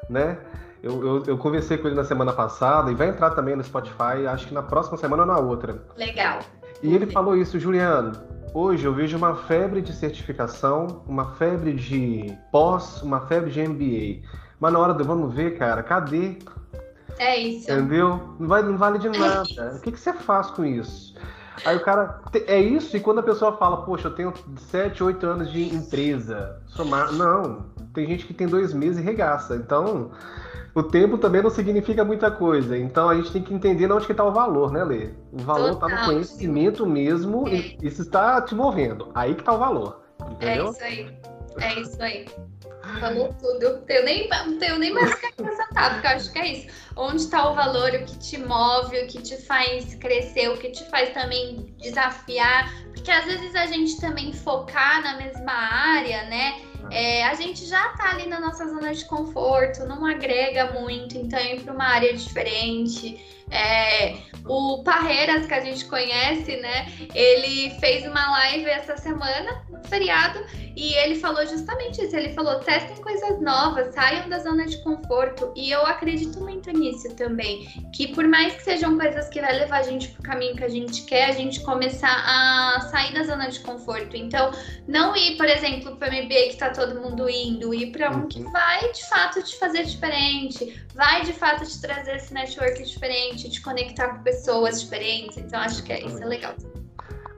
né? 0.09 0.39
Eu, 0.83 1.05
eu, 1.05 1.23
eu, 1.27 1.39
conversei 1.39 1.77
com 1.77 1.89
ele 1.89 1.97
na 1.97 2.05
semana 2.05 2.33
passada 2.33 2.91
e 2.91 2.95
vai 2.95 3.09
entrar 3.09 3.31
também 3.31 3.57
no 3.57 3.65
Spotify, 3.65 4.27
acho 4.29 4.47
que 4.47 4.55
na 4.55 4.63
próxima 4.63 4.97
semana 4.97 5.23
ou 5.23 5.29
na 5.29 5.39
outra. 5.39 5.83
Legal. 5.97 6.39
E 6.83 6.95
ele 6.95 7.07
falou 7.07 7.37
isso, 7.37 7.59
Juliano. 7.59 8.13
Hoje 8.55 8.85
eu 8.85 8.95
vejo 8.95 9.17
uma 9.17 9.35
febre 9.35 9.83
de 9.83 9.93
certificação, 9.93 11.03
uma 11.07 11.35
febre 11.35 11.75
de 11.75 12.37
pós, 12.53 13.03
uma 13.03 13.21
febre 13.27 13.51
de 13.51 13.61
MBA. 13.61 14.29
Mas 14.61 14.73
na 14.73 14.79
hora 14.79 14.95
do 14.95 15.05
vamos 15.05 15.35
ver, 15.35 15.59
cara, 15.59 15.83
cadê? 15.83 16.39
É 17.19 17.37
isso. 17.37 17.71
Entendeu? 17.71 18.37
Não, 18.39 18.49
vai, 18.49 18.63
não 18.63 18.77
vale 18.77 18.99
de 18.99 19.09
é 19.09 19.11
nada. 19.11 19.45
É 19.59 19.77
o 19.77 19.81
que, 19.81 19.93
que 19.93 20.01
você 20.01 20.13
faz 20.13 20.51
com 20.51 20.65
isso? 20.65 21.15
Aí 21.65 21.77
o 21.77 21.81
cara. 21.81 22.21
É 22.47 22.61
isso, 22.61 22.97
e 22.97 23.01
quando 23.01 23.21
a 23.21 23.23
pessoa 23.23 23.57
fala, 23.57 23.79
poxa, 23.85 24.09
eu 24.09 24.15
tenho 24.15 24.33
7, 24.57 25.03
8 25.03 25.27
anos 25.27 25.53
de 25.53 25.75
empresa, 25.75 26.61
somar. 26.67 27.13
Não, 27.13 27.67
tem 27.93 28.07
gente 28.07 28.27
que 28.27 28.35
tem 28.35 28.47
dois 28.47 28.73
meses 28.73 28.99
e 28.99 29.03
regaça. 29.03 29.57
Então, 29.57 30.11
o 30.75 30.83
tempo 30.83 31.19
também 31.19 31.43
não 31.43 31.51
significa 31.51 32.05
muita 32.05 32.31
coisa. 32.31 32.77
Então 32.79 33.09
a 33.09 33.15
gente 33.17 33.33
tem 33.33 33.43
que 33.43 33.53
entender 33.53 33.91
onde 33.91 34.07
que 34.07 34.13
está 34.13 34.25
o 34.25 34.33
valor, 34.33 34.71
né, 34.71 34.85
Lê? 34.85 35.11
O 35.33 35.39
valor 35.39 35.73
está 35.73 35.89
no 35.89 36.05
conhecimento 36.05 36.87
mesmo 36.87 37.49
é. 37.49 37.53
e 37.53 37.79
isso 37.83 38.03
está 38.03 38.41
te 38.41 38.55
movendo. 38.55 39.11
Aí 39.15 39.35
que 39.35 39.41
está 39.41 39.53
o 39.53 39.59
valor. 39.59 40.03
Entendeu? 40.31 40.67
É 40.67 40.71
isso 40.71 40.85
aí. 40.85 41.19
É 41.61 41.81
isso 41.81 42.03
aí. 42.03 42.27
Falou 43.01 43.35
tudo. 43.35 43.85
Eu 43.89 44.05
nem, 44.05 44.29
tenho 44.59 44.79
nem 44.79 44.93
mais 44.93 45.13
o 45.13 45.17
que 45.19 45.27
acrescentar, 45.27 45.93
porque 45.93 46.07
eu 46.07 46.11
acho 46.11 46.33
que 46.33 46.39
é 46.39 46.49
isso. 46.49 46.67
Onde 46.97 47.23
está 47.23 47.51
o 47.51 47.55
valor, 47.55 47.91
o 47.91 48.05
que 48.05 48.19
te 48.19 48.39
move, 48.39 48.99
o 48.99 49.07
que 49.07 49.23
te 49.23 49.37
faz 49.37 49.95
crescer, 49.97 50.49
o 50.51 50.57
que 50.57 50.71
te 50.71 50.85
faz 50.91 51.11
também 51.11 51.75
desafiar. 51.79 52.73
Porque 52.93 53.11
às 53.11 53.25
vezes 53.25 53.55
a 53.55 53.67
gente 53.67 54.01
também 54.01 54.33
focar 54.33 55.03
na 55.03 55.17
mesma 55.17 55.53
área, 55.53 56.25
né? 56.25 56.63
É, 56.91 57.25
a 57.27 57.35
gente 57.35 57.67
já 57.67 57.91
tá 57.91 58.11
ali 58.11 58.27
na 58.27 58.41
nossa 58.41 58.67
zona 58.67 58.95
de 58.95 59.05
conforto, 59.05 59.85
não 59.85 60.07
agrega 60.07 60.73
muito, 60.73 61.19
então 61.19 61.39
ir 61.39 61.61
para 61.61 61.75
uma 61.75 61.85
área 61.85 62.15
diferente. 62.15 63.38
É, 63.51 64.17
o 64.49 64.83
Parreiras, 64.83 65.47
que 65.47 65.55
a 65.55 65.61
gente 65.61 65.85
conhece, 65.85 66.57
né? 66.57 66.91
Ele 67.15 67.71
fez 67.79 68.07
uma 68.07 68.31
live 68.31 68.67
essa 68.67 68.97
semana, 68.97 69.63
no 69.71 69.83
feriado, 69.89 70.41
e 70.75 70.95
ele 70.95 71.17
falou 71.17 71.47
justamente 71.47 72.03
isso. 72.03 72.17
Ele 72.17 72.33
falou: 72.33 72.61
testem 72.61 72.97
coisas 72.97 73.41
novas, 73.41 73.95
saiam 73.95 74.29
da 74.29 74.39
zona 74.39 74.67
de 74.67 74.83
conforto. 74.83 75.53
E 75.55 75.71
eu 75.71 75.85
acredito 75.85 76.41
muito 76.41 76.71
nisso 76.71 77.15
também. 77.15 77.69
Que 77.95 78.09
por 78.09 78.27
mais 78.27 78.55
que 78.55 78.63
sejam 78.63 78.97
coisas 78.97 79.29
que 79.29 79.41
vai 79.41 79.59
levar 79.59 79.81
a 79.81 79.83
gente 79.83 80.09
pro 80.09 80.23
caminho 80.23 80.57
que 80.57 80.65
a 80.65 80.69
gente 80.69 81.03
quer, 81.03 81.27
a 81.27 81.33
gente 81.33 81.61
começar 81.61 82.09
a 82.09 82.81
sair 82.91 83.13
da 83.13 83.25
zona 83.25 83.49
de 83.49 83.61
conforto. 83.61 84.17
Então, 84.17 84.51
não 84.87 85.15
ir, 85.15 85.37
por 85.37 85.47
exemplo, 85.47 85.97
para 85.97 86.11
MBA 86.11 86.51
que 86.51 86.57
tá 86.57 86.71
todo 86.71 87.01
mundo 87.01 87.29
indo, 87.29 87.75
ir 87.75 87.93
para 87.93 88.11
um 88.11 88.27
que 88.27 88.41
uhum. 88.41 88.51
vai 88.51 88.91
de 88.93 89.07
fato 89.09 89.43
te 89.43 89.59
fazer 89.59 89.85
diferente, 89.85 90.81
vai 90.95 91.23
de 91.23 91.33
fato 91.33 91.65
te 91.67 91.81
trazer 91.81 92.17
esse 92.17 92.33
network 92.33 92.83
diferente, 92.83 93.38
te 93.47 93.61
conectar 93.61 94.09
com 94.09 94.23
pessoas 94.23 94.81
diferentes. 94.81 95.37
Então, 95.37 95.61
acho 95.61 95.83
que 95.83 95.93
é, 95.93 96.07
isso 96.07 96.23
é 96.23 96.27
legal. 96.27 96.55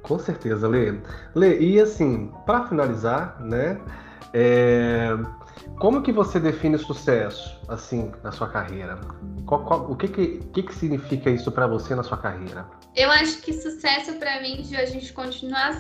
Com 0.03 0.19
certeza, 0.19 0.69
Lê. 0.69 0.95
Lê, 1.35 1.59
e 1.59 1.81
assim, 1.81 2.33
para 2.47 2.67
finalizar, 2.69 3.41
né? 3.41 3.81
É... 4.33 5.11
Como 5.79 6.03
que 6.03 6.13
você 6.13 6.39
define 6.39 6.79
sucesso, 6.79 7.59
assim, 7.69 8.13
na 8.23 8.31
sua 8.31 8.49
carreira? 8.49 9.01
Qual, 9.47 9.65
qual, 9.65 9.91
o 9.91 9.97
que 9.97 10.09
que, 10.09 10.39
que 10.53 10.63
que 10.63 10.75
significa 10.75 11.31
isso 11.31 11.51
para 11.51 11.67
você 11.67 11.95
na 11.95 12.03
sua 12.03 12.19
carreira? 12.19 12.67
Eu 12.95 13.11
acho 13.11 13.41
que 13.41 13.53
sucesso 13.53 14.13
para 14.15 14.41
mim 14.43 14.63
de 14.63 14.77
a 14.77 14.85
gente 14.85 15.13
continuar 15.13 15.75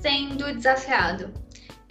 sendo 0.00 0.54
desafiado. 0.54 1.32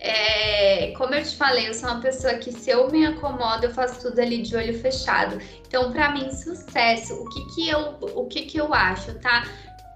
É, 0.01 0.93
como 0.97 1.13
eu 1.13 1.23
te 1.23 1.35
falei, 1.35 1.67
eu 1.67 1.73
sou 1.73 1.89
uma 1.89 1.99
pessoa 1.99 2.35
que 2.35 2.53
se 2.53 2.69
eu 2.69 2.89
me 2.89 3.05
acomodo, 3.05 3.65
eu 3.65 3.73
faço 3.73 3.99
tudo 4.01 4.19
ali 4.19 4.41
de 4.41 4.55
olho 4.55 4.79
fechado. 4.79 5.37
Então, 5.67 5.91
para 5.91 6.13
mim, 6.13 6.31
sucesso, 6.31 7.15
o 7.15 7.29
que 7.29 7.45
que 7.53 7.69
eu, 7.69 7.97
o 8.15 8.25
que 8.25 8.43
que 8.43 8.57
eu 8.57 8.73
acho, 8.73 9.13
tá? 9.19 9.45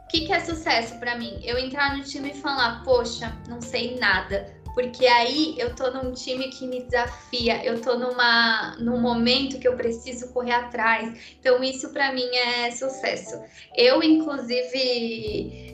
O 0.03 0.07
que 0.09 0.25
que 0.25 0.33
é 0.33 0.41
sucesso 0.41 0.99
para 0.99 1.17
mim? 1.17 1.39
Eu 1.43 1.57
entrar 1.57 1.97
no 1.97 2.03
time 2.03 2.31
e 2.31 2.33
falar, 2.33 2.83
poxa, 2.83 3.35
não 3.47 3.61
sei 3.61 3.97
nada, 3.97 4.45
porque 4.73 5.05
aí 5.05 5.55
eu 5.57 5.75
tô 5.75 5.89
num 5.91 6.11
time 6.13 6.49
que 6.49 6.67
me 6.67 6.83
desafia, 6.83 7.63
eu 7.63 7.79
tô 7.81 7.97
numa 7.97 8.75
num 8.79 8.99
momento 8.99 9.59
que 9.59 9.67
eu 9.67 9.75
preciso 9.75 10.33
correr 10.33 10.53
atrás. 10.53 11.35
Então 11.39 11.63
isso 11.63 11.91
para 11.91 12.11
mim 12.11 12.27
é 12.35 12.71
sucesso. 12.71 13.41
Eu 13.75 14.01
inclusive 14.01 15.72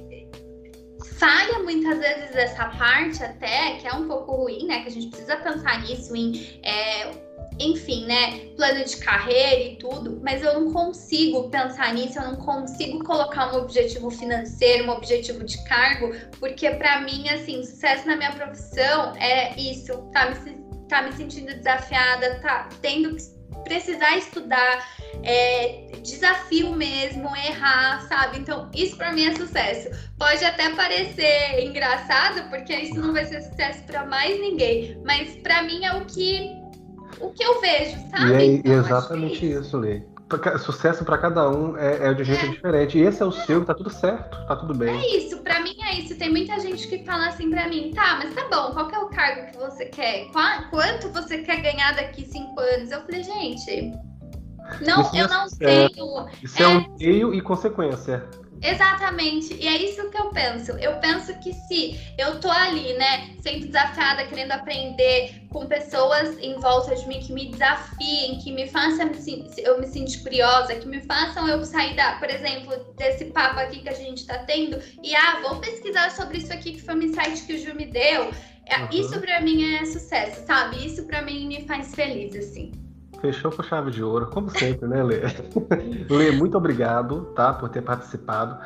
falha 1.19 1.59
muitas 1.59 1.99
vezes 1.99 2.35
essa 2.35 2.65
parte 2.69 3.23
até, 3.23 3.75
que 3.75 3.87
é 3.87 3.93
um 3.93 4.07
pouco 4.07 4.35
ruim, 4.35 4.65
né? 4.65 4.81
Que 4.81 4.87
a 4.87 4.91
gente 4.91 5.07
precisa 5.07 5.35
pensar 5.37 5.81
nisso 5.81 6.15
em. 6.15 6.59
É, 6.63 7.29
enfim, 7.59 8.05
né, 8.05 8.39
plano 8.55 8.85
de 8.85 8.95
carreira 8.97 9.61
e 9.61 9.75
tudo, 9.75 10.21
mas 10.23 10.41
eu 10.41 10.61
não 10.61 10.71
consigo 10.71 11.49
pensar 11.49 11.93
nisso, 11.93 12.17
eu 12.17 12.23
não 12.23 12.35
consigo 12.37 13.03
colocar 13.03 13.53
um 13.53 13.57
objetivo 13.57 14.09
financeiro, 14.09 14.85
um 14.85 14.91
objetivo 14.91 15.43
de 15.43 15.61
cargo, 15.65 16.15
porque 16.39 16.69
para 16.71 17.01
mim, 17.01 17.27
assim, 17.27 17.61
sucesso 17.61 18.07
na 18.07 18.15
minha 18.15 18.31
profissão 18.31 19.13
é 19.17 19.53
isso, 19.59 19.91
tá 20.13 20.29
me, 20.29 20.85
tá 20.87 21.01
me 21.01 21.11
sentindo 21.11 21.53
desafiada, 21.53 22.39
tá 22.39 22.69
tendo 22.81 23.13
que 23.17 23.38
precisar 23.63 24.17
estudar, 24.17 24.87
é, 25.23 25.91
desafio 26.01 26.73
mesmo, 26.75 27.29
errar, 27.35 28.01
sabe? 28.07 28.39
Então, 28.39 28.69
isso 28.73 28.95
para 28.97 29.11
mim 29.11 29.25
é 29.25 29.35
sucesso. 29.35 29.89
Pode 30.17 30.43
até 30.43 30.69
parecer 30.75 31.63
engraçado, 31.63 32.49
porque 32.49 32.75
isso 32.75 32.99
não 32.99 33.13
vai 33.13 33.25
ser 33.25 33.41
sucesso 33.41 33.83
para 33.83 34.05
mais 34.05 34.39
ninguém, 34.39 34.99
mas 35.05 35.35
para 35.37 35.63
mim 35.63 35.83
é 35.83 35.93
o 35.93 36.05
que 36.05 36.57
o 37.19 37.31
que 37.31 37.43
eu 37.43 37.59
vejo, 37.59 37.97
sabe? 38.09 38.31
E 38.31 38.33
é 38.33 38.45
então, 38.45 38.73
exatamente 38.79 39.51
isso, 39.51 39.77
Lê. 39.77 40.01
Sucesso 40.59 41.03
para 41.03 41.17
cada 41.17 41.49
um 41.49 41.77
é, 41.77 42.09
é 42.09 42.13
de 42.13 42.23
jeito 42.23 42.45
é. 42.45 42.49
diferente. 42.49 42.97
E 42.97 43.01
esse 43.01 43.21
é 43.21 43.25
o 43.25 43.31
seu, 43.31 43.65
tá 43.65 43.73
tudo 43.73 43.89
certo, 43.89 44.45
tá 44.47 44.55
tudo 44.55 44.73
bem. 44.73 44.89
É 44.89 45.17
isso, 45.17 45.37
para 45.39 45.59
mim 45.61 45.75
é 45.81 45.99
isso. 45.99 46.17
Tem 46.17 46.29
muita 46.29 46.59
gente 46.59 46.87
que 46.87 47.03
fala 47.03 47.27
assim 47.27 47.49
para 47.49 47.67
mim, 47.67 47.91
tá, 47.95 48.17
mas 48.21 48.33
tá 48.35 48.43
bom, 48.43 48.73
qual 48.73 48.89
é 48.91 48.99
o 48.99 49.09
cargo 49.09 49.51
que 49.51 49.57
você 49.57 49.85
quer? 49.85 50.27
Quanto 50.69 51.09
você 51.09 51.39
quer 51.39 51.61
ganhar 51.61 51.95
daqui 51.95 52.25
cinco 52.25 52.59
anos? 52.59 52.91
Eu 52.91 53.01
falei, 53.01 53.23
gente, 53.23 53.93
não, 54.81 55.01
isso 55.01 55.17
eu 55.17 55.27
não 55.27 55.45
é, 55.61 55.89
tenho. 55.89 56.27
Isso 56.43 56.61
é, 56.61 56.67
um 56.67 56.95
meio 56.97 57.33
e 57.33 57.41
consequência. 57.41 58.23
Exatamente. 58.61 59.53
E 59.53 59.67
é 59.67 59.77
isso 59.77 60.09
que 60.09 60.17
eu 60.17 60.29
penso. 60.29 60.71
Eu 60.73 60.97
penso 60.97 61.33
que 61.39 61.53
se 61.53 61.99
eu 62.17 62.39
tô 62.39 62.49
ali, 62.49 62.93
né, 62.93 63.35
sendo 63.41 63.67
desafiada, 63.67 64.25
querendo 64.25 64.51
aprender 64.51 65.47
com 65.49 65.65
pessoas 65.65 66.37
em 66.39 66.59
volta 66.59 66.95
de 66.95 67.07
mim 67.07 67.19
que 67.19 67.33
me 67.33 67.49
desafiem, 67.49 68.39
que 68.39 68.51
me 68.51 68.67
façam 68.67 69.11
eu 69.57 69.79
me 69.79 69.87
sentir 69.87 70.19
curiosa, 70.19 70.75
que 70.75 70.87
me 70.87 71.01
façam 71.01 71.47
eu 71.47 71.63
sair 71.65 71.95
da, 71.95 72.13
por 72.13 72.29
exemplo, 72.29 72.93
desse 72.97 73.25
papo 73.25 73.59
aqui 73.59 73.79
que 73.79 73.89
a 73.89 73.93
gente 73.93 74.25
tá 74.25 74.39
tendo 74.39 74.79
e 75.03 75.15
ah, 75.15 75.39
vou 75.41 75.59
pesquisar 75.59 76.11
sobre 76.11 76.37
isso 76.37 76.53
aqui 76.53 76.73
que 76.73 76.81
foi 76.81 76.95
um 76.95 77.01
insight 77.01 77.41
que 77.43 77.53
o 77.53 77.57
Ju 77.57 77.73
me 77.73 77.85
deu. 77.85 78.25
Uhum. 78.25 78.87
Isso 78.91 79.19
para 79.19 79.41
mim 79.41 79.75
é 79.75 79.85
sucesso, 79.85 80.45
sabe? 80.45 80.85
Isso 80.85 81.03
para 81.05 81.21
mim 81.23 81.47
me 81.47 81.65
faz 81.65 81.95
feliz 81.95 82.35
assim. 82.35 82.88
Fechou 83.21 83.51
com 83.51 83.61
chave 83.63 83.91
de 83.91 84.03
ouro, 84.03 84.27
como 84.27 84.49
sempre, 84.49 84.87
né, 84.87 85.03
Lê? 85.03 85.21
Lê, 86.09 86.31
muito 86.31 86.57
obrigado, 86.57 87.25
tá, 87.35 87.53
por 87.53 87.69
ter 87.69 87.81
participado. 87.81 88.57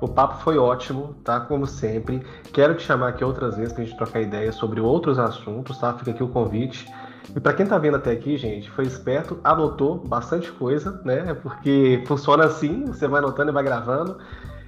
O 0.00 0.08
papo 0.08 0.42
foi 0.42 0.58
ótimo, 0.58 1.14
tá? 1.22 1.40
Como 1.40 1.66
sempre. 1.66 2.26
Quero 2.52 2.74
te 2.74 2.82
chamar 2.82 3.08
aqui 3.08 3.24
outras 3.24 3.56
vezes 3.56 3.72
pra 3.72 3.84
gente 3.84 3.96
trocar 3.96 4.20
ideias 4.20 4.56
sobre 4.56 4.80
outros 4.80 5.18
assuntos, 5.18 5.78
tá? 5.78 5.94
Fica 5.94 6.10
aqui 6.10 6.22
o 6.22 6.28
convite. 6.28 6.92
E 7.34 7.38
para 7.38 7.52
quem 7.52 7.64
tá 7.64 7.78
vendo 7.78 7.96
até 7.96 8.10
aqui, 8.10 8.36
gente, 8.36 8.68
foi 8.70 8.84
esperto, 8.84 9.38
anotou 9.44 9.96
bastante 9.96 10.50
coisa, 10.50 11.00
né? 11.04 11.34
Porque 11.34 12.02
funciona 12.06 12.44
assim, 12.44 12.84
você 12.86 13.06
vai 13.06 13.20
anotando 13.20 13.52
e 13.52 13.54
vai 13.54 13.62
gravando. 13.62 14.18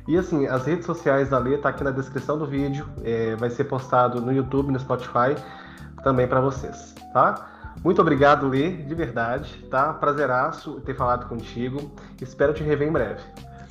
E 0.07 0.16
assim, 0.16 0.47
as 0.47 0.66
redes 0.66 0.86
sociais 0.86 1.30
da 1.30 1.38
Lê 1.38 1.59
tá 1.59 1.70
aqui 1.70 1.82
na 1.82 1.90
descrição 1.90 2.38
do 2.38 2.47
vídeo, 2.47 2.86
é, 3.03 3.34
vai 3.36 3.51
ser 3.51 3.64
postado 3.64 4.20
no 4.20 4.32
YouTube, 4.32 4.70
no 4.70 4.78
Spotify, 4.78 5.34
também 6.03 6.28
para 6.28 6.40
vocês, 6.40 6.95
tá? 7.12 7.53
Muito 7.85 8.01
obrigado, 8.01 8.49
Lê, 8.49 8.70
de 8.70 8.95
verdade, 8.95 9.59
tá? 9.70 9.93
Prazeraço 9.93 10.80
ter 10.80 10.97
falado 10.97 11.28
contigo. 11.28 11.93
Espero 12.18 12.55
te 12.55 12.62
rever 12.62 12.89
em 12.89 12.93
breve. 12.93 13.20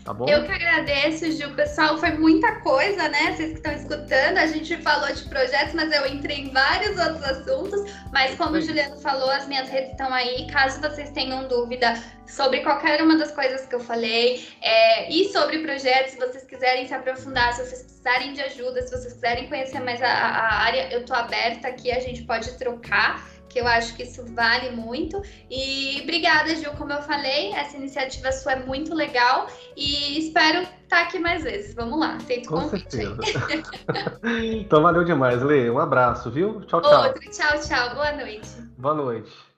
Tá 0.06 0.14
bom? 0.14 0.28
Eu 0.28 0.44
que 0.44 0.52
agradeço, 0.52 1.32
Gil. 1.32 1.50
Pessoal, 1.56 1.98
foi 1.98 2.12
muita 2.12 2.60
coisa, 2.60 3.10
né? 3.10 3.32
Vocês 3.32 3.52
que 3.54 3.58
estão 3.58 3.72
escutando, 3.72 4.38
a 4.38 4.46
gente 4.46 4.78
falou 4.78 5.12
de 5.12 5.24
projetos, 5.24 5.74
mas 5.74 5.92
eu 5.92 6.06
entrei 6.06 6.42
em 6.42 6.52
vários 6.52 6.96
outros 7.00 7.24
assuntos. 7.24 7.92
Mas 8.12 8.36
como 8.36 8.52
Sim. 8.52 8.58
o 8.58 8.62
Juliano 8.62 8.98
falou, 8.98 9.32
as 9.32 9.48
minhas 9.48 9.68
redes 9.70 9.92
estão 9.92 10.14
aí. 10.14 10.46
Caso 10.52 10.80
vocês 10.80 11.10
tenham 11.12 11.48
dúvida 11.48 11.96
sobre 12.28 12.60
qualquer 12.60 13.02
uma 13.02 13.18
das 13.18 13.32
coisas 13.32 13.66
que 13.66 13.74
eu 13.74 13.80
falei 13.80 14.48
é, 14.62 15.12
e 15.12 15.32
sobre 15.32 15.60
projetos, 15.60 16.12
se 16.12 16.20
vocês 16.20 16.44
quiserem 16.44 16.88
se 16.88 16.94
aprofundar, 16.94 17.54
se 17.54 17.66
vocês 17.66 17.82
precisarem 17.82 18.34
de 18.34 18.42
ajuda, 18.42 18.82
se 18.82 18.92
vocês 18.92 19.14
quiserem 19.14 19.48
conhecer 19.48 19.80
mais 19.80 20.02
a, 20.02 20.08
a 20.08 20.54
área, 20.66 20.94
eu 20.94 21.04
tô 21.04 21.14
aberta 21.14 21.68
aqui, 21.70 21.92
a 21.92 22.00
gente 22.00 22.24
pode 22.24 22.52
trocar 22.60 23.33
que 23.54 23.60
eu 23.60 23.68
acho 23.68 23.96
que 23.96 24.04
isso 24.04 24.26
vale 24.34 24.72
muito. 24.72 25.22
E 25.50 26.02
obrigada, 26.02 26.56
Gil, 26.56 26.72
como 26.72 26.92
eu 26.92 27.02
falei, 27.04 27.54
essa 27.54 27.78
iniciativa 27.78 28.32
sua 28.32 28.54
é 28.54 28.66
muito 28.66 28.96
legal 28.96 29.48
e 29.78 30.18
espero 30.18 30.68
estar 30.82 31.04
aqui 31.04 31.20
mais 31.20 31.44
vezes. 31.44 31.76
Vamos 31.76 32.00
lá, 32.00 32.16
aceito 32.16 32.50
Com 32.50 32.62
convite. 32.62 32.98
então 34.60 34.82
valeu 34.82 35.04
demais, 35.04 35.42
Lê. 35.44 35.70
Um 35.70 35.78
abraço, 35.78 36.32
viu? 36.32 36.62
Tchau, 36.62 36.82
tchau. 36.82 37.04
Outro, 37.06 37.30
tchau, 37.30 37.60
tchau. 37.62 37.94
Boa 37.94 38.12
noite. 38.14 38.50
Boa 38.78 38.96
noite. 38.96 39.53